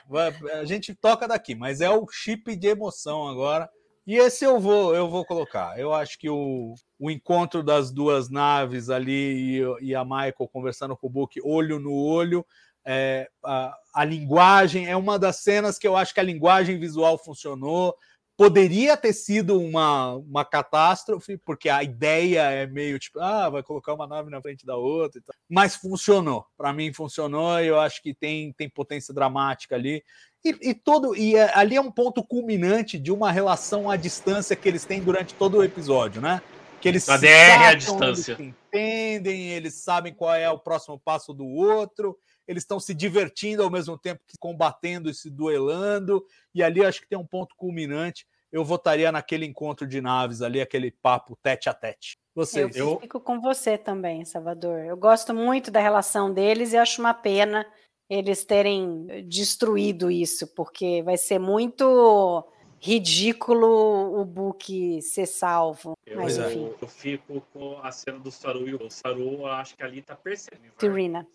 A 0.60 0.66
gente 0.66 0.93
toca 0.93 1.28
daqui, 1.28 1.55
mas 1.55 1.80
é 1.80 1.89
o 1.89 2.05
chip 2.10 2.55
de 2.58 2.68
emoção 2.68 3.28
agora. 3.28 3.70
E 4.05 4.16
esse 4.16 4.45
eu 4.45 4.60
vou, 4.60 4.93
eu 4.93 5.10
vou 5.10 5.26
colocar. 5.26 5.78
Eu 5.80 5.93
acho 5.93 6.18
que 6.20 6.30
o, 6.30 6.76
o 6.99 7.12
encontro 7.12 7.64
das 7.64 7.91
duas 7.91 8.30
naves 8.30 8.89
ali 8.89 9.62
e, 9.62 9.88
e 9.89 9.95
a 9.95 10.03
Michael 10.03 10.49
conversando 10.51 10.95
com 10.95 11.08
o 11.08 11.10
Book 11.10 11.39
olho 11.43 11.80
no 11.80 11.93
olho, 11.93 12.45
é, 12.86 13.30
a, 13.43 13.74
a 13.93 14.05
linguagem 14.05 14.88
é 14.88 14.95
uma 14.95 15.20
das 15.20 15.38
cenas 15.38 15.78
que 15.78 15.86
eu 15.86 15.95
acho 15.95 16.14
que 16.14 16.22
a 16.22 16.24
linguagem 16.24 16.80
visual 16.80 17.18
funcionou. 17.18 17.93
Poderia 18.38 18.96
ter 18.96 19.14
sido 19.14 19.60
uma, 19.60 20.14
uma 20.14 20.46
catástrofe, 20.46 21.38
porque 21.38 21.70
a 21.70 21.82
ideia 21.82 22.42
é 22.52 22.68
meio 22.68 23.00
tipo, 23.00 23.20
ah, 23.20 23.50
vai 23.50 23.64
colocar 23.64 23.96
uma 23.96 24.06
nave 24.06 24.30
na 24.30 24.40
frente 24.40 24.64
da 24.64 24.76
outra, 24.78 25.18
e 25.20 25.22
tal. 25.24 25.36
mas 25.50 25.76
funcionou. 25.76 26.46
Para 26.56 26.72
mim 26.72 26.94
funcionou. 26.94 27.60
e 27.60 27.66
Eu 27.66 27.80
acho 27.80 28.00
que 28.02 28.14
tem, 28.14 28.54
tem 28.54 28.70
potência 28.70 29.12
dramática 29.12 29.74
ali. 29.76 30.04
E, 30.46 30.70
e 30.70 30.74
todo 30.76 31.16
e 31.16 31.36
é- 31.36 31.52
ali 31.58 31.76
é 31.78 31.82
um 31.82 31.90
ponto 31.92 32.24
culminante 32.24 33.00
de 33.00 33.12
uma 33.12 33.32
relação 33.32 33.90
à 33.90 33.96
distância 33.96 34.56
que 34.56 34.70
eles 34.70 34.86
têm 34.86 35.02
durante 35.02 35.34
todo 35.34 35.58
o 35.58 35.64
episódio, 35.64 36.22
né? 36.22 36.40
Que 36.80 36.88
eles 36.90 37.10
A 37.10 37.18
DR 37.18 37.26
à 37.28 37.58
sacam, 37.58 37.76
distância. 37.78 38.34
eles 38.34 38.54
entendem, 38.54 39.50
eles 39.50 39.74
sabem 39.84 40.14
qual 40.14 40.36
é 40.36 40.48
o 40.48 40.60
próximo 40.60 41.00
passo 41.04 41.34
do 41.34 41.44
outro, 41.48 42.16
eles 42.48 42.64
estão 42.64 42.80
se 42.80 42.93
divertindo 42.93 43.62
ao 43.64 43.70
mesmo 43.70 43.98
tempo 43.98 44.22
que 44.26 44.38
combatendo 44.39 45.10
e 45.10 45.14
se 45.14 45.30
duelando, 45.30 46.26
e 46.54 46.64
ali 46.64 46.84
acho 46.86 47.02
que 47.02 47.08
tem 47.08 47.18
um 47.18 47.26
ponto 47.26 47.56
culminante. 47.56 48.26
Eu 48.52 48.64
votaria 48.64 49.12
naquele 49.12 49.45
encontro 49.45 49.86
de 49.86 50.00
naves 50.00 50.41
ali, 50.41 50.62
aquele 50.62 50.89
papo 50.89 51.38
tete 51.43 51.68
a 51.70 51.74
tete. 51.74 52.16
Eu, 52.36 52.45
Vocês, 52.45 52.76
eu- 52.76 53.00
fico 53.00 53.20
com 53.20 53.41
você 53.41 53.78
também, 53.78 54.24
Salvador. 54.24 54.80
Eu 54.80 54.95
gosto 54.95 55.34
muito 55.34 55.70
da 55.70 55.82
relação 55.82 56.34
deles 56.34 56.72
e 56.72 56.78
acho 56.78 57.02
uma 57.02 57.14
pena 57.14 57.66
eles 58.10 58.45
terem 58.45 59.06
destruído 59.28 60.10
isso, 60.10 60.48
porque 60.56 61.04
vai 61.04 61.18
ser 61.18 61.39
muito 61.39 62.48
ridículo 62.80 64.20
o 64.20 64.24
Book 64.24 65.02
ser 65.02 65.26
salvo. 65.26 65.93
Eu, 66.06 66.18
Mas 66.22 66.38
enfim, 66.38 66.74
eu 66.82 66.88
fico 66.88 67.41
com 67.52 67.80
a 67.80 67.91
cena 67.91 68.18
do 68.20 68.32
Saru 68.32 68.68
e 68.70 68.76
o 68.76 68.89
Saru, 68.89 69.45
acho 69.45 69.76
que 69.76 69.84
ali 69.84 70.02
tá 70.02 70.16
percebendo. 70.16 70.72
Tirina. 70.80 71.28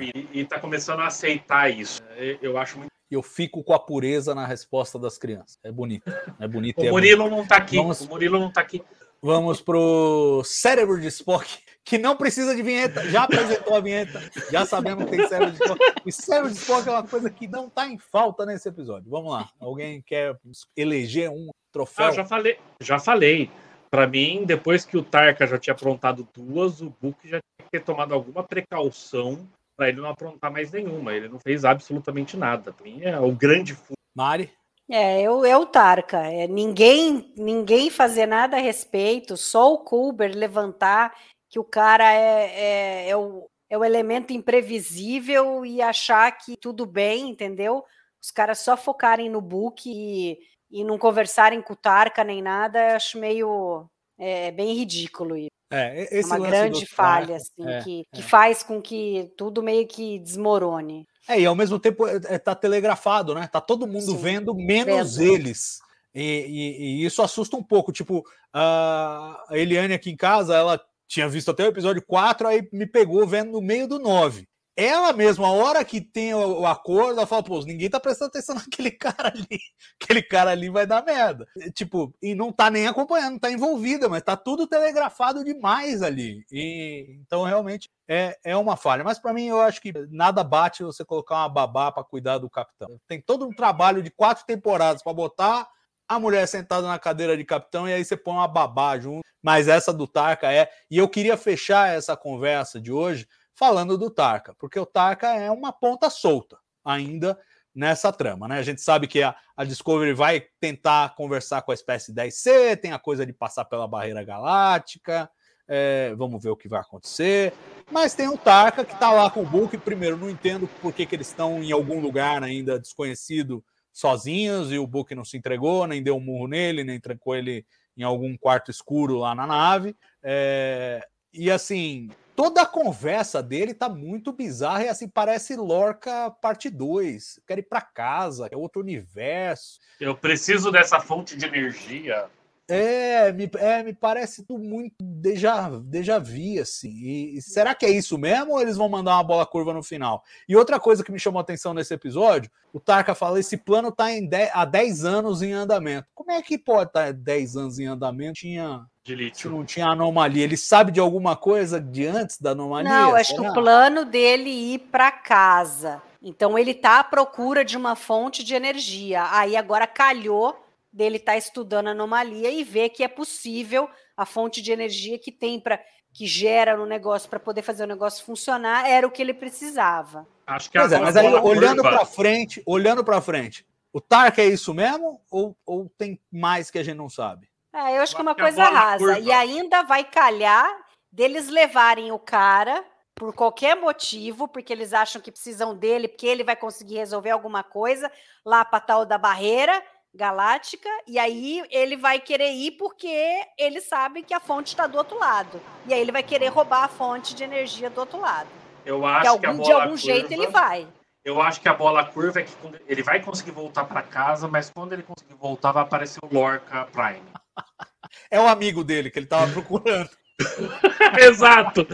E, 0.00 0.28
e 0.32 0.44
tá 0.44 0.58
começando 0.58 1.00
a 1.00 1.06
aceitar 1.06 1.68
isso. 1.68 2.00
É, 2.16 2.38
Eu 2.40 2.56
acho 2.58 2.78
muito. 2.78 2.90
eu 3.10 3.22
fico 3.22 3.62
com 3.64 3.72
a 3.74 3.78
pureza 3.78 4.34
na 4.34 4.46
resposta 4.46 4.98
das 4.98 5.18
crianças. 5.18 5.58
É 5.64 5.72
bonito. 5.72 6.10
É 6.38 6.46
bonito. 6.48 6.80
e 6.80 6.84
O 6.84 6.88
é 6.88 6.90
Murilo 6.90 7.28
não 7.30 7.46
tá 7.46 7.56
aqui. 7.56 7.76
Vamos- 7.76 8.00
O 8.02 8.08
Murilo 8.08 8.38
não 8.38 8.52
tá 8.52 8.60
aqui. 8.60 8.82
Vamos 9.20 9.60
pro 9.60 10.42
cérebro 10.44 11.00
de 11.00 11.08
Spock, 11.08 11.58
que 11.84 11.98
não 11.98 12.16
precisa 12.16 12.54
de 12.54 12.62
vinheta. 12.62 13.08
Já 13.10 13.24
apresentou 13.24 13.74
a 13.74 13.80
vinheta, 13.80 14.22
já 14.52 14.64
sabemos 14.64 15.06
que 15.06 15.10
tem 15.16 15.26
cérebro 15.26 15.54
de 15.54 15.60
Spock. 15.60 15.80
O 16.06 16.12
cérebro 16.12 16.50
de 16.52 16.56
Spock 16.58 16.88
é 16.88 16.92
uma 16.92 17.02
coisa 17.02 17.28
que 17.28 17.48
não 17.48 17.66
está 17.66 17.88
em 17.88 17.98
falta 17.98 18.46
nesse 18.46 18.68
episódio. 18.68 19.10
Vamos 19.10 19.32
lá. 19.32 19.48
Alguém 19.58 20.00
quer 20.02 20.36
eleger 20.76 21.30
um 21.30 21.48
troféu? 21.72 22.06
Ah, 22.06 22.12
já 22.12 22.24
falei. 22.24 22.58
Já 22.80 22.98
falei. 23.00 23.50
Pra 23.90 24.06
mim, 24.06 24.44
depois 24.44 24.84
que 24.84 24.96
o 24.96 25.02
Tarka 25.02 25.46
já 25.46 25.58
tinha 25.58 25.74
aprontado 25.74 26.28
duas, 26.34 26.80
o 26.80 26.90
Book 27.00 27.16
já 27.24 27.38
tinha 27.38 27.66
que 27.66 27.70
ter 27.70 27.84
tomado 27.84 28.12
alguma 28.12 28.42
precaução 28.42 29.48
pra 29.76 29.88
ele 29.88 30.00
não 30.00 30.10
aprontar 30.10 30.52
mais 30.52 30.70
nenhuma. 30.70 31.14
Ele 31.14 31.28
não 31.28 31.38
fez 31.38 31.64
absolutamente 31.64 32.36
nada. 32.36 32.72
Pra 32.72 32.84
mim, 32.84 33.02
é 33.02 33.18
o 33.18 33.32
grande 33.32 33.76
Mari? 34.14 34.50
É, 34.90 35.20
eu, 35.22 35.44
é 35.44 35.56
o 35.56 35.66
Tarka. 35.66 36.18
É, 36.18 36.46
ninguém, 36.46 37.32
ninguém 37.36 37.90
fazer 37.90 38.26
nada 38.26 38.56
a 38.56 38.60
respeito, 38.60 39.36
só 39.36 39.72
o 39.72 39.78
Kulber 39.78 40.34
levantar 40.34 41.14
que 41.50 41.58
o 41.58 41.64
cara 41.64 42.12
é, 42.12 43.06
é, 43.06 43.08
é 43.10 43.16
o, 43.16 43.48
é 43.70 43.78
o 43.78 43.84
elemento 43.84 44.32
imprevisível 44.32 45.64
e 45.64 45.80
achar 45.80 46.30
que 46.32 46.56
tudo 46.56 46.84
bem, 46.84 47.30
entendeu? 47.30 47.84
Os 48.22 48.30
caras 48.30 48.58
só 48.58 48.76
focarem 48.76 49.30
no 49.30 49.40
book 49.40 49.88
e, 49.88 50.38
e 50.70 50.84
não 50.84 50.98
conversarem 50.98 51.60
com 51.62 51.72
o 51.72 51.76
Tarka 51.76 52.22
nem 52.24 52.42
nada, 52.42 52.96
acho 52.96 53.18
meio 53.18 53.86
é, 54.18 54.50
bem 54.50 54.74
ridículo 54.74 55.36
isso. 55.36 55.48
É, 55.70 56.18
É 56.20 56.24
uma 56.24 56.38
grande 56.38 56.86
falha, 56.86 57.36
assim, 57.36 57.66
é, 57.68 57.82
que, 57.82 58.04
que 58.12 58.20
é. 58.20 58.24
faz 58.24 58.62
com 58.62 58.80
que 58.80 59.30
tudo 59.36 59.62
meio 59.62 59.86
que 59.86 60.18
desmorone. 60.18 61.06
É, 61.28 61.38
e 61.40 61.44
ao 61.44 61.54
mesmo 61.54 61.78
tempo 61.78 62.06
é, 62.06 62.18
é, 62.24 62.38
tá 62.38 62.54
telegrafado, 62.54 63.34
né? 63.34 63.46
Tá 63.52 63.60
todo 63.60 63.86
mundo 63.86 64.12
Sim, 64.12 64.16
vendo, 64.16 64.54
menos 64.54 65.16
vendo. 65.16 65.34
eles. 65.34 65.78
E, 66.14 66.22
e- 66.22 67.02
e 67.02 67.04
isso 67.04 67.20
assusta 67.20 67.54
um 67.56 67.62
pouco. 67.62 67.92
Tipo, 67.92 68.24
a 68.52 69.44
a 69.50 69.58
Eliane 69.58 69.92
aqui 69.92 70.10
em 70.10 70.16
casa, 70.16 70.54
ela 70.56 70.80
tinha 71.06 71.28
visto 71.28 71.50
até 71.50 71.64
o 71.64 71.68
episódio 71.68 72.02
4, 72.06 72.48
aí 72.48 72.66
me 72.72 72.86
pegou 72.86 73.26
vendo 73.26 73.52
no 73.52 73.60
meio 73.60 73.86
do 73.86 73.98
9. 73.98 74.46
Ela 74.80 75.12
mesma, 75.12 75.48
a 75.48 75.50
hora 75.50 75.84
que 75.84 76.00
tem 76.00 76.32
o, 76.32 76.64
acordo, 76.64 77.18
ela 77.18 77.26
fala, 77.26 77.42
pô, 77.42 77.58
ninguém 77.64 77.90
tá 77.90 77.98
prestando 77.98 78.28
atenção 78.28 78.54
naquele 78.70 78.92
cara 78.92 79.30
ali. 79.34 79.60
Aquele 80.00 80.22
cara 80.22 80.52
ali 80.52 80.70
vai 80.70 80.86
dar 80.86 81.04
merda. 81.04 81.48
Tipo, 81.74 82.14
e 82.22 82.32
não 82.32 82.52
tá 82.52 82.70
nem 82.70 82.86
acompanhando, 82.86 83.32
não 83.32 83.38
tá 83.40 83.50
envolvida, 83.50 84.08
mas 84.08 84.22
tá 84.22 84.36
tudo 84.36 84.68
telegrafado 84.68 85.42
demais 85.42 86.00
ali. 86.00 86.46
E, 86.52 87.18
então, 87.20 87.42
realmente, 87.42 87.90
é, 88.06 88.38
é 88.44 88.56
uma 88.56 88.76
falha. 88.76 89.02
Mas 89.02 89.18
para 89.18 89.32
mim, 89.32 89.46
eu 89.46 89.60
acho 89.60 89.80
que 89.80 89.92
nada 90.12 90.44
bate 90.44 90.84
você 90.84 91.04
colocar 91.04 91.38
uma 91.38 91.48
babá 91.48 91.90
para 91.90 92.04
cuidar 92.04 92.38
do 92.38 92.48
capitão. 92.48 93.00
Tem 93.08 93.20
todo 93.20 93.48
um 93.48 93.52
trabalho 93.52 94.00
de 94.00 94.12
quatro 94.12 94.46
temporadas 94.46 95.02
para 95.02 95.12
botar 95.12 95.68
a 96.06 96.20
mulher 96.20 96.46
sentada 96.46 96.86
na 96.86 97.00
cadeira 97.00 97.36
de 97.36 97.44
capitão 97.44 97.88
e 97.88 97.92
aí 97.92 98.04
você 98.04 98.16
põe 98.16 98.34
uma 98.34 98.46
babá 98.46 98.96
junto. 98.96 99.26
Mas 99.42 99.66
essa 99.66 99.92
do 99.92 100.06
Tarka 100.06 100.52
é. 100.52 100.70
E 100.88 100.98
eu 100.98 101.08
queria 101.08 101.36
fechar 101.36 101.92
essa 101.92 102.16
conversa 102.16 102.80
de 102.80 102.92
hoje 102.92 103.26
falando 103.58 103.98
do 103.98 104.08
Tarka, 104.08 104.54
porque 104.56 104.78
o 104.78 104.86
Tarka 104.86 105.26
é 105.26 105.50
uma 105.50 105.72
ponta 105.72 106.08
solta 106.08 106.56
ainda 106.84 107.36
nessa 107.74 108.12
trama, 108.12 108.46
né? 108.46 108.58
A 108.58 108.62
gente 108.62 108.80
sabe 108.80 109.08
que 109.08 109.20
a, 109.20 109.34
a 109.56 109.64
Discovery 109.64 110.14
vai 110.14 110.46
tentar 110.60 111.14
conversar 111.16 111.62
com 111.62 111.72
a 111.72 111.74
espécie 111.74 112.14
10C, 112.14 112.76
tem 112.80 112.92
a 112.92 112.98
coisa 112.98 113.26
de 113.26 113.32
passar 113.32 113.64
pela 113.64 113.88
barreira 113.88 114.22
galáctica. 114.22 115.28
é, 115.66 116.14
vamos 116.16 116.42
ver 116.42 116.50
o 116.50 116.56
que 116.56 116.68
vai 116.68 116.80
acontecer. 116.80 117.52
Mas 117.90 118.14
tem 118.14 118.28
o 118.28 118.38
Tarka 118.38 118.84
que 118.84 118.98
tá 118.98 119.10
lá 119.10 119.28
com 119.28 119.42
o 119.42 119.46
Book. 119.46 119.76
Primeiro, 119.78 120.16
não 120.16 120.30
entendo 120.30 120.68
por 120.80 120.92
que, 120.92 121.04
que 121.04 121.16
eles 121.16 121.28
estão 121.28 121.62
em 121.62 121.72
algum 121.72 122.00
lugar 122.00 122.42
ainda 122.42 122.78
desconhecido 122.78 123.62
sozinhos 123.92 124.72
e 124.72 124.78
o 124.78 124.86
Book 124.86 125.14
não 125.14 125.24
se 125.24 125.36
entregou, 125.36 125.86
nem 125.86 126.02
deu 126.02 126.16
um 126.16 126.20
murro 126.20 126.46
nele, 126.46 126.84
nem 126.84 127.00
trancou 127.00 127.34
ele 127.34 127.66
em 127.96 128.04
algum 128.04 128.36
quarto 128.38 128.70
escuro 128.70 129.18
lá 129.18 129.34
na 129.34 129.46
nave. 129.46 129.96
É, 130.22 131.04
e 131.32 131.50
assim, 131.50 132.08
toda 132.38 132.62
a 132.62 132.66
conversa 132.66 133.42
dele 133.42 133.74
tá 133.74 133.88
muito 133.88 134.32
bizarra 134.32 134.84
e 134.84 134.88
assim, 134.88 135.08
parece 135.08 135.56
Lorca 135.56 136.30
parte 136.30 136.70
2. 136.70 137.40
Quero 137.44 137.58
ir 137.58 137.64
para 137.64 137.80
casa, 137.80 138.48
é 138.52 138.56
outro 138.56 138.80
universo. 138.80 139.80
Eu 139.98 140.16
preciso 140.16 140.70
dessa 140.70 141.00
fonte 141.00 141.36
de 141.36 141.44
energia. 141.44 142.30
É, 142.68 143.32
me, 143.32 143.50
é, 143.56 143.82
me 143.82 143.94
parece 143.94 144.44
tudo 144.44 144.62
muito 144.62 144.94
déjà, 145.00 145.70
déjà 145.82 146.18
vu, 146.18 146.60
assim. 146.60 146.90
E, 146.90 147.38
e 147.38 147.42
será 147.42 147.74
que 147.74 147.86
é 147.86 147.90
isso 147.90 148.18
mesmo 148.18 148.52
ou 148.52 148.60
eles 148.60 148.76
vão 148.76 148.90
mandar 148.90 149.14
uma 149.14 149.24
bola 149.24 149.46
curva 149.46 149.72
no 149.72 149.82
final? 149.82 150.22
E 150.46 150.54
outra 150.54 150.78
coisa 150.78 151.02
que 151.02 151.10
me 151.10 151.18
chamou 151.18 151.38
a 151.38 151.42
atenção 151.42 151.72
nesse 151.72 151.94
episódio, 151.94 152.50
o 152.70 152.78
Tarka 152.78 153.14
fala, 153.14 153.40
esse 153.40 153.56
plano 153.56 153.90
tá 153.90 154.12
em 154.12 154.26
10 154.26 154.50
há 154.52 154.64
10 154.66 155.04
anos 155.06 155.40
em 155.40 155.52
andamento. 155.52 156.06
Como 156.14 156.30
é 156.30 156.42
que 156.42 156.58
pode 156.58 156.90
estar 156.90 157.10
10 157.10 157.56
anos 157.56 157.78
em 157.78 157.86
andamento? 157.86 158.34
Tinha, 158.34 158.82
De 159.02 159.32
se 159.34 159.48
não 159.48 159.64
tinha 159.64 159.86
anomalia. 159.86 160.44
Ele 160.44 160.56
sabe 160.56 160.92
de 160.92 161.00
alguma 161.00 161.34
coisa 161.36 161.80
de 161.80 162.06
antes 162.06 162.38
da 162.38 162.50
anomalia? 162.50 162.90
Não, 162.90 163.14
acho 163.14 163.34
que 163.34 163.40
o 163.40 163.54
plano 163.54 164.04
dele 164.04 164.50
é 164.50 164.74
ir 164.74 164.78
para 164.90 165.10
casa. 165.10 166.02
Então 166.22 166.58
ele 166.58 166.74
tá 166.74 167.00
à 167.00 167.04
procura 167.04 167.64
de 167.64 167.78
uma 167.78 167.96
fonte 167.96 168.44
de 168.44 168.54
energia. 168.54 169.26
Aí 169.30 169.56
agora 169.56 169.86
calhou 169.86 170.67
dele 170.98 171.16
estar 171.16 171.36
estudando 171.36 171.86
a 171.86 171.90
anomalia 171.92 172.50
e 172.50 172.64
ver 172.64 172.88
que 172.88 173.04
é 173.04 173.08
possível 173.08 173.88
a 174.16 174.26
fonte 174.26 174.60
de 174.60 174.72
energia 174.72 175.16
que 175.16 175.30
tem 175.30 175.60
para 175.60 175.80
que 176.12 176.26
gera 176.26 176.76
no 176.76 176.84
negócio 176.84 177.30
para 177.30 177.38
poder 177.38 177.62
fazer 177.62 177.84
o 177.84 177.86
negócio 177.86 178.24
funcionar 178.24 178.90
era 178.90 179.06
o 179.06 179.10
que 179.10 179.22
ele 179.22 179.32
precisava. 179.32 180.26
Acho 180.44 180.68
que 180.68 180.76
Pois 180.76 180.90
é, 180.90 180.98
mas 180.98 181.16
aí 181.16 181.30
bola 181.30 181.44
olhando 181.44 181.82
curva- 181.82 181.98
para 181.98 182.04
frente, 182.06 182.60
olhando 182.66 183.04
para 183.04 183.20
frente, 183.20 183.64
o 183.92 184.00
Tarka 184.00 184.42
é 184.42 184.46
isso 184.46 184.74
mesmo 184.74 185.20
ou, 185.30 185.56
ou 185.64 185.88
tem 185.96 186.20
mais 186.32 186.68
que 186.68 186.78
a 186.80 186.82
gente 186.82 186.96
não 186.96 187.08
sabe? 187.08 187.48
É, 187.72 187.96
eu 187.96 188.02
acho 188.02 188.16
que 188.16 188.20
é 188.20 188.22
uma 188.22 188.34
coisa 188.34 188.64
rasa. 188.64 188.98
curva. 188.98 189.20
E 189.20 189.30
ainda 189.30 189.82
vai 189.84 190.02
calhar 190.02 190.68
deles 191.12 191.48
levarem 191.48 192.10
o 192.10 192.18
cara 192.18 192.84
por 193.14 193.32
qualquer 193.32 193.76
motivo, 193.76 194.48
porque 194.48 194.72
eles 194.72 194.92
acham 194.92 195.20
que 195.22 195.30
precisam 195.30 195.76
dele, 195.76 196.08
porque 196.08 196.26
ele 196.26 196.42
vai 196.42 196.56
conseguir 196.56 196.96
resolver 196.96 197.30
alguma 197.30 197.62
coisa 197.62 198.10
lá 198.44 198.64
para 198.64 198.80
tal 198.80 199.06
da 199.06 199.18
barreira 199.18 199.80
galáctica, 200.14 200.88
e 201.06 201.18
aí 201.18 201.62
ele 201.70 201.96
vai 201.96 202.18
querer 202.18 202.52
ir 202.52 202.72
porque 202.72 203.46
ele 203.58 203.80
sabe 203.80 204.22
que 204.22 204.34
a 204.34 204.40
fonte 204.40 204.68
está 204.68 204.86
do 204.86 204.98
outro 204.98 205.18
lado. 205.18 205.60
E 205.86 205.94
aí 205.94 206.00
ele 206.00 206.12
vai 206.12 206.22
querer 206.22 206.48
roubar 206.48 206.84
a 206.84 206.88
fonte 206.88 207.34
de 207.34 207.44
energia 207.44 207.90
do 207.90 208.00
outro 208.00 208.20
lado. 208.20 208.48
Eu 208.84 209.04
acho 209.04 209.20
que 209.20 209.26
a 209.26 209.30
algum, 209.30 209.56
bola 209.58 209.64
de 209.64 209.72
algum 209.72 209.88
curva, 209.90 209.98
jeito 209.98 210.32
ele 210.32 210.46
vai. 210.46 210.88
Eu 211.24 211.42
acho 211.42 211.60
que 211.60 211.68
a 211.68 211.74
bola 211.74 212.04
curva 212.04 212.40
é 212.40 212.42
que 212.42 212.52
quando 212.56 212.80
ele 212.86 213.02
vai 213.02 213.20
conseguir 213.20 213.50
voltar 213.50 213.84
para 213.84 214.02
casa, 214.02 214.48
mas 214.48 214.70
quando 214.70 214.94
ele 214.94 215.02
conseguir 215.02 215.34
voltar, 215.34 215.72
vai 215.72 215.82
aparecer 215.82 216.18
o 216.22 216.34
Lorca 216.34 216.86
Prime. 216.86 217.22
É 218.30 218.40
o 218.40 218.48
amigo 218.48 218.82
dele 218.82 219.10
que 219.10 219.18
ele 219.18 219.26
tava 219.26 219.52
procurando. 219.52 220.08
Exato. 221.20 221.86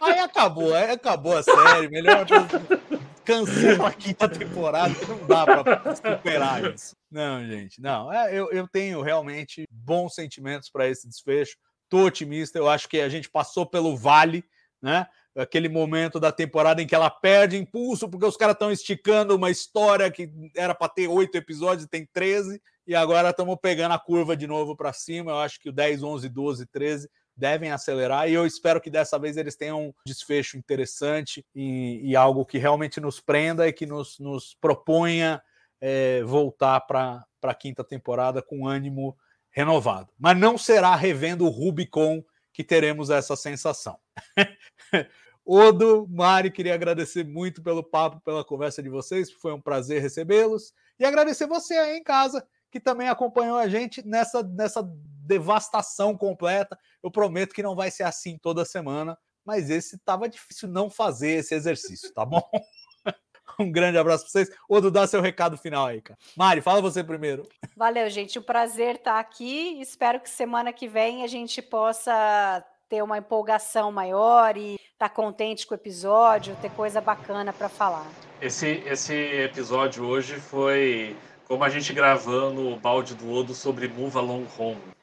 Aí 0.00 0.18
acabou, 0.18 0.74
aí 0.74 0.90
acabou 0.90 1.36
a 1.36 1.42
série. 1.42 1.88
Melhor 1.88 2.26
cancela 3.28 3.88
a 3.88 3.92
quinta 3.92 4.26
temporada, 4.26 4.94
não 5.06 5.26
dá 5.26 5.44
para 5.44 5.94
superar 5.94 6.74
isso. 6.74 6.96
Não, 7.10 7.44
gente, 7.46 7.78
não. 7.78 8.10
É, 8.10 8.34
eu, 8.34 8.50
eu 8.50 8.66
tenho 8.66 9.02
realmente 9.02 9.66
bons 9.70 10.14
sentimentos 10.14 10.70
para 10.70 10.88
esse 10.88 11.06
desfecho. 11.06 11.58
Tô 11.90 12.06
otimista. 12.06 12.58
Eu 12.58 12.70
acho 12.70 12.88
que 12.88 12.98
a 12.98 13.08
gente 13.10 13.28
passou 13.28 13.66
pelo 13.66 13.94
vale, 13.94 14.42
né? 14.80 15.06
Aquele 15.36 15.68
momento 15.68 16.18
da 16.18 16.32
temporada 16.32 16.80
em 16.80 16.86
que 16.86 16.94
ela 16.94 17.10
perde 17.10 17.58
impulso, 17.58 18.08
porque 18.08 18.24
os 18.24 18.36
caras 18.36 18.54
estão 18.54 18.72
esticando 18.72 19.36
uma 19.36 19.50
história 19.50 20.10
que 20.10 20.30
era 20.56 20.74
para 20.74 20.88
ter 20.88 21.06
oito 21.06 21.36
episódios 21.36 21.84
e 21.84 21.88
tem 21.88 22.08
13, 22.10 22.60
e 22.86 22.94
agora 22.94 23.28
estamos 23.28 23.56
pegando 23.60 23.92
a 23.92 23.98
curva 23.98 24.34
de 24.34 24.46
novo 24.46 24.74
para 24.74 24.92
cima. 24.94 25.32
Eu 25.32 25.38
acho 25.38 25.60
que 25.60 25.68
o 25.68 25.72
10, 25.72 26.02
11, 26.02 26.28
12, 26.30 26.66
13 26.66 27.08
devem 27.38 27.70
acelerar 27.70 28.28
e 28.28 28.34
eu 28.34 28.44
espero 28.44 28.80
que 28.80 28.90
dessa 28.90 29.18
vez 29.18 29.36
eles 29.36 29.54
tenham 29.54 29.86
um 29.86 29.94
desfecho 30.04 30.58
interessante 30.58 31.46
e, 31.54 32.00
e 32.02 32.16
algo 32.16 32.44
que 32.44 32.58
realmente 32.58 33.00
nos 33.00 33.20
prenda 33.20 33.68
e 33.68 33.72
que 33.72 33.86
nos, 33.86 34.18
nos 34.18 34.56
proponha 34.60 35.40
é, 35.80 36.22
voltar 36.24 36.80
para 36.80 37.24
a 37.42 37.54
quinta 37.54 37.84
temporada 37.84 38.42
com 38.42 38.66
ânimo 38.66 39.16
renovado. 39.50 40.12
Mas 40.18 40.36
não 40.36 40.58
será 40.58 40.94
revendo 40.96 41.46
o 41.46 41.50
Rubicon 41.50 42.24
que 42.52 42.64
teremos 42.64 43.08
essa 43.08 43.36
sensação. 43.36 43.98
Odo, 45.46 46.06
Mari, 46.10 46.50
queria 46.50 46.74
agradecer 46.74 47.24
muito 47.24 47.62
pelo 47.62 47.82
papo, 47.82 48.20
pela 48.20 48.44
conversa 48.44 48.82
de 48.82 48.90
vocês, 48.90 49.30
foi 49.30 49.52
um 49.52 49.60
prazer 49.60 50.02
recebê-los. 50.02 50.74
E 50.98 51.04
agradecer 51.04 51.46
você 51.46 51.74
aí 51.74 51.96
em 51.96 52.02
casa, 52.02 52.46
que 52.70 52.80
também 52.80 53.08
acompanhou 53.08 53.56
a 53.56 53.68
gente 53.68 54.06
nessa, 54.06 54.42
nessa 54.42 54.82
devastação 55.28 56.16
completa. 56.16 56.76
Eu 57.02 57.10
prometo 57.10 57.54
que 57.54 57.62
não 57.62 57.76
vai 57.76 57.90
ser 57.90 58.04
assim 58.04 58.38
toda 58.38 58.64
semana, 58.64 59.16
mas 59.44 59.70
esse 59.70 59.96
estava 59.96 60.28
difícil 60.28 60.68
não 60.68 60.90
fazer 60.90 61.32
esse 61.32 61.54
exercício, 61.54 62.12
tá 62.12 62.24
bom? 62.24 62.42
Um 63.58 63.72
grande 63.72 63.98
abraço 63.98 64.24
para 64.24 64.30
vocês. 64.30 64.56
Odo, 64.68 64.88
dá 64.88 65.04
seu 65.06 65.20
recado 65.20 65.56
final 65.56 65.86
aí, 65.86 66.00
cara. 66.00 66.18
Mari, 66.36 66.60
fala 66.60 66.80
você 66.80 67.02
primeiro. 67.02 67.48
Valeu, 67.76 68.08
gente. 68.08 68.38
O 68.38 68.42
prazer 68.42 68.96
estar 68.96 69.14
tá 69.14 69.18
aqui. 69.18 69.80
Espero 69.80 70.20
que 70.20 70.30
semana 70.30 70.72
que 70.72 70.86
vem 70.86 71.24
a 71.24 71.26
gente 71.26 71.60
possa 71.60 72.62
ter 72.88 73.02
uma 73.02 73.18
empolgação 73.18 73.90
maior 73.90 74.56
e 74.56 74.74
estar 74.74 75.08
tá 75.08 75.08
contente 75.08 75.66
com 75.66 75.74
o 75.74 75.76
episódio, 75.76 76.56
ter 76.62 76.70
coisa 76.70 77.00
bacana 77.00 77.52
para 77.52 77.68
falar. 77.68 78.06
Esse, 78.40 78.82
esse 78.86 79.14
episódio 79.14 80.04
hoje 80.04 80.36
foi 80.36 81.16
como 81.48 81.64
a 81.64 81.68
gente 81.68 81.92
gravando 81.92 82.68
o 82.68 82.78
balde 82.78 83.14
do 83.14 83.32
Odo 83.32 83.54
sobre 83.54 83.88
Move 83.88 84.18
Along 84.18 84.46
Home. 84.58 84.97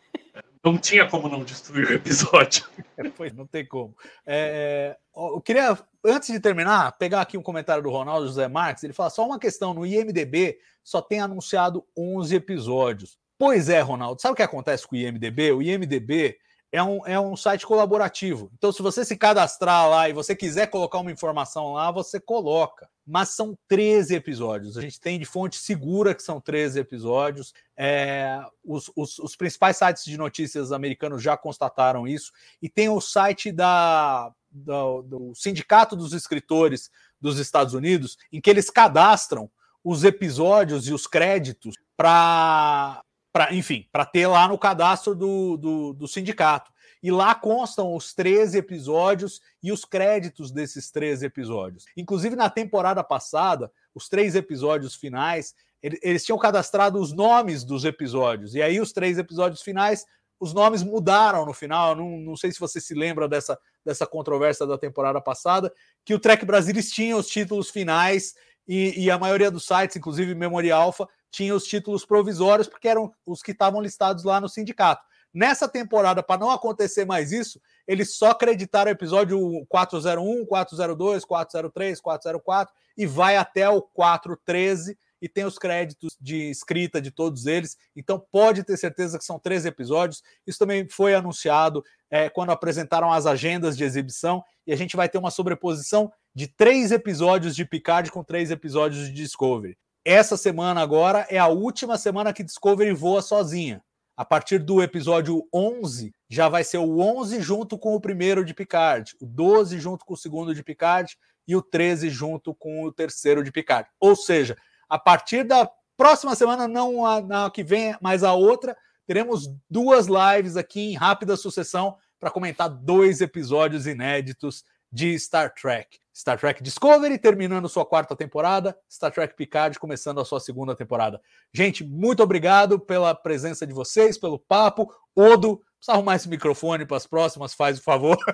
Não 0.65 0.79
tinha 0.79 1.07
como 1.07 1.29
não 1.29 1.43
destruir 1.43 1.87
o 1.87 1.93
episódio. 1.93 2.65
É, 2.97 3.29
não 3.33 3.45
tem 3.45 3.65
como. 3.67 3.93
É, 4.25 4.95
eu 5.13 5.41
queria, 5.41 5.77
antes 6.05 6.29
de 6.31 6.39
terminar, 6.39 6.93
pegar 6.93 7.19
aqui 7.19 7.37
um 7.37 7.41
comentário 7.41 7.83
do 7.83 7.89
Ronaldo 7.89 8.25
José 8.25 8.47
Marques. 8.47 8.85
Ele 8.85 8.93
fala 8.93 9.09
só 9.09 9.25
uma 9.25 9.37
questão: 9.37 9.73
no 9.73 9.85
IMDB 9.85 10.57
só 10.81 11.01
tem 11.01 11.19
anunciado 11.19 11.85
11 11.97 12.33
episódios. 12.33 13.17
Pois 13.37 13.67
é, 13.67 13.81
Ronaldo. 13.81 14.21
Sabe 14.21 14.31
o 14.31 14.35
que 14.35 14.41
acontece 14.41 14.87
com 14.87 14.95
o 14.95 14.97
IMDB? 14.97 15.51
O 15.51 15.61
IMDB 15.61 16.37
é 16.71 16.83
um, 16.83 17.05
é 17.07 17.19
um 17.19 17.35
site 17.35 17.65
colaborativo. 17.65 18.51
Então, 18.57 18.71
se 18.71 18.81
você 18.81 19.05
se 19.05 19.15
cadastrar 19.15 19.89
lá 19.89 20.09
e 20.09 20.13
você 20.13 20.35
quiser 20.35 20.67
colocar 20.67 20.99
uma 20.99 21.11
informação 21.11 21.73
lá, 21.73 21.91
você 21.91 22.19
coloca. 22.19 22.89
Mas 23.05 23.29
são 23.29 23.57
13 23.67 24.15
episódios. 24.15 24.77
A 24.77 24.81
gente 24.81 24.99
tem 24.99 25.17
de 25.19 25.25
fonte 25.25 25.57
segura 25.57 26.13
que 26.13 26.23
são 26.23 26.41
13 26.41 26.79
episódios. 26.79 27.53
É, 27.77 28.43
os, 28.63 28.91
os, 28.95 29.19
os, 29.19 29.35
principais 29.35 29.77
sites 29.77 30.03
de 30.03 30.17
notícias 30.17 30.71
americanos 30.71 31.21
já 31.21 31.37
constataram 31.37 32.07
isso. 32.07 32.31
E 32.61 32.67
tem 32.67 32.89
o 32.89 32.99
site 32.99 33.51
da, 33.51 34.31
do, 34.51 35.01
do 35.03 35.35
Sindicato 35.35 35.95
dos 35.95 36.13
Escritores 36.13 36.89
dos 37.21 37.39
Estados 37.39 37.73
Unidos, 37.73 38.17
em 38.31 38.41
que 38.41 38.49
eles 38.49 38.69
cadastram 38.69 39.49
os 39.83 40.03
episódios 40.03 40.87
e 40.87 40.93
os 40.93 41.05
créditos 41.05 41.75
para 41.95 43.04
para 43.35 43.53
enfim, 43.53 43.85
para 43.91 44.05
ter 44.05 44.27
lá 44.27 44.47
no 44.47 44.57
cadastro 44.57 45.13
do, 45.13 45.57
do, 45.57 45.91
do, 45.91 46.07
sindicato. 46.07 46.71
E 47.03 47.11
lá 47.11 47.35
constam 47.35 47.93
os 47.93 48.13
13 48.13 48.59
episódios 48.59 49.41
e 49.61 49.73
os 49.73 49.83
créditos 49.83 50.53
desses 50.53 50.89
13 50.89 51.25
episódios. 51.25 51.83
Inclusive, 51.97 52.33
na 52.33 52.49
temporada 52.49 53.03
passada, 53.03 53.69
os 53.93 54.07
três 54.07 54.35
episódios 54.35 54.95
finais, 54.95 55.53
eles 55.83 56.23
tinham 56.23 56.39
cadastrado 56.39 56.97
os 56.97 57.11
nomes 57.11 57.65
dos 57.65 57.83
episódios. 57.83 58.55
E 58.55 58.61
aí, 58.61 58.79
os 58.79 58.93
três 58.93 59.17
episódios 59.17 59.61
finais, 59.61 60.05
os 60.39 60.53
nomes 60.53 60.81
mudaram 60.81 61.45
no 61.45 61.53
final. 61.53 61.93
Não, 61.93 62.17
não 62.17 62.37
sei 62.37 62.53
se 62.53 62.59
você 62.59 62.79
se 62.79 62.93
lembra 62.93 63.27
dessa, 63.27 63.59
dessa 63.83 64.07
controvérsia 64.07 64.65
da 64.65 64.77
temporada 64.77 65.19
passada, 65.19 65.73
que 66.05 66.13
o 66.13 66.19
Trek 66.19 66.45
Brasilis 66.45 66.89
tinha 66.89 67.17
os 67.17 67.27
títulos 67.27 67.69
finais 67.69 68.33
e, 68.65 69.03
e, 69.03 69.11
a 69.11 69.19
maioria 69.19 69.51
dos 69.51 69.65
sites, 69.65 69.97
inclusive 69.97 70.33
Memory 70.33 70.71
Alpha, 70.71 71.07
tinha 71.35 71.53
os 71.53 71.65
títulos 71.65 72.05
provisórios, 72.05 72.67
porque 72.67 72.87
eram 72.87 73.13
os 73.25 73.41
que 73.41 73.51
estavam 73.51 73.81
listados 73.81 74.23
lá 74.23 74.39
no 74.39 74.47
sindicato. 74.47 75.03
Nessa 75.33 75.67
temporada, 75.67 76.23
para 76.23 76.39
não 76.39 76.49
acontecer 76.49 77.03
mais 77.03 77.33
isso, 77.33 77.59
eles 77.85 78.15
só 78.15 78.29
acreditaram 78.29 78.89
o 78.89 78.93
episódio 78.93 79.65
401, 79.67 80.45
402, 80.45 81.25
403, 81.25 81.99
404 81.99 82.73
e 82.97 83.05
vai 83.05 83.35
até 83.35 83.67
o 83.67 83.81
413 83.81 84.97
e 85.21 85.27
tem 85.27 85.43
os 85.43 85.57
créditos 85.57 86.15
de 86.21 86.49
escrita 86.49 87.01
de 87.01 87.11
todos 87.11 87.47
eles. 87.47 87.75
Então 87.93 88.17
pode 88.31 88.63
ter 88.63 88.77
certeza 88.77 89.17
que 89.17 89.25
são 89.25 89.37
três 89.37 89.65
episódios. 89.65 90.23
Isso 90.47 90.57
também 90.57 90.87
foi 90.87 91.13
anunciado 91.13 91.83
é, 92.09 92.29
quando 92.29 92.51
apresentaram 92.51 93.11
as 93.11 93.25
agendas 93.25 93.75
de 93.75 93.83
exibição 93.83 94.41
e 94.65 94.71
a 94.71 94.77
gente 94.77 94.95
vai 94.95 95.09
ter 95.09 95.17
uma 95.17 95.31
sobreposição 95.31 96.09
de 96.33 96.47
três 96.47 96.93
episódios 96.93 97.53
de 97.57 97.65
Picard 97.65 98.09
com 98.09 98.23
três 98.23 98.51
episódios 98.51 99.07
de 99.07 99.11
Discovery. 99.11 99.77
Essa 100.07 100.37
semana 100.37 100.81
agora 100.81 101.25
é 101.31 101.39
a 101.39 101.47
última 101.47 101.97
semana 101.97 102.31
que 102.31 102.43
Discovery 102.43 102.93
voa 102.93 103.23
sozinha. 103.23 103.81
A 104.15 104.23
partir 104.23 104.59
do 104.59 104.79
episódio 104.83 105.47
11, 105.51 106.13
já 106.29 106.47
vai 106.47 106.63
ser 106.63 106.77
o 106.77 106.99
11 106.99 107.41
junto 107.41 107.75
com 107.75 107.95
o 107.95 107.99
primeiro 107.99 108.45
de 108.45 108.53
Picard, 108.53 109.15
o 109.19 109.25
12 109.25 109.79
junto 109.79 110.05
com 110.05 110.13
o 110.13 110.17
segundo 110.17 110.53
de 110.53 110.63
Picard 110.63 111.17
e 111.47 111.55
o 111.55 111.61
13 111.61 112.11
junto 112.11 112.53
com 112.53 112.83
o 112.83 112.91
terceiro 112.91 113.43
de 113.43 113.51
Picard. 113.51 113.89
Ou 113.99 114.15
seja, 114.15 114.55
a 114.87 114.99
partir 114.99 115.43
da 115.43 115.67
próxima 115.97 116.35
semana, 116.35 116.67
não 116.67 117.03
a, 117.03 117.19
na 117.19 117.49
que 117.49 117.63
vem, 117.63 117.97
mas 117.99 118.23
a 118.23 118.31
outra, 118.31 118.77
teremos 119.07 119.49
duas 119.67 120.05
lives 120.05 120.55
aqui 120.55 120.91
em 120.91 120.93
rápida 120.93 121.35
sucessão 121.35 121.97
para 122.19 122.29
comentar 122.29 122.69
dois 122.69 123.21
episódios 123.21 123.87
inéditos 123.87 124.63
de 124.95 125.19
Star 125.19 125.53
Trek. 125.53 125.99
Star 126.15 126.39
Trek 126.39 126.63
Discovery 126.63 127.17
terminando 127.17 127.67
sua 127.67 127.85
quarta 127.85 128.15
temporada, 128.15 128.73
Star 128.89 129.11
Trek 129.11 129.35
Picard 129.35 129.77
começando 129.77 130.21
a 130.21 130.25
sua 130.25 130.39
segunda 130.39 130.73
temporada. 130.73 131.19
Gente, 131.53 131.83
muito 131.83 132.23
obrigado 132.23 132.79
pela 132.79 133.13
presença 133.13 133.67
de 133.67 133.73
vocês, 133.73 134.17
pelo 134.17 134.39
papo. 134.39 134.89
Odo, 135.13 135.57
precisa 135.77 135.91
arrumar 135.91 136.15
esse 136.15 136.29
microfone 136.29 136.85
para 136.85 136.95
as 136.95 137.05
próximas, 137.05 137.53
faz 137.53 137.77
o 137.77 137.83
favor. 137.83 138.17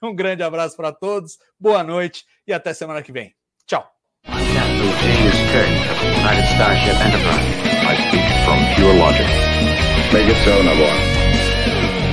Um 0.00 0.14
grande 0.14 0.44
abraço 0.44 0.76
para 0.76 0.92
todos, 0.92 1.38
boa 1.58 1.82
noite 1.82 2.24
e 2.46 2.52
até 2.52 2.72
semana 2.72 3.02
que 3.02 3.10
vem. 3.10 3.34
Tchau. 3.66 3.84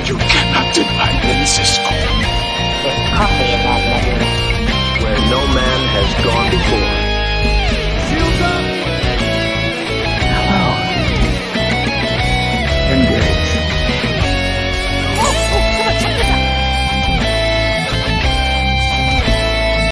You 0.08 0.18
cannot 0.18 0.74
deny 0.74 1.14
me, 1.22 1.46
Cisco. 1.46 1.94
There's 2.86 3.10
coffee 3.18 3.54
in 3.54 3.66
gone 6.24 6.52
before. 6.52 6.95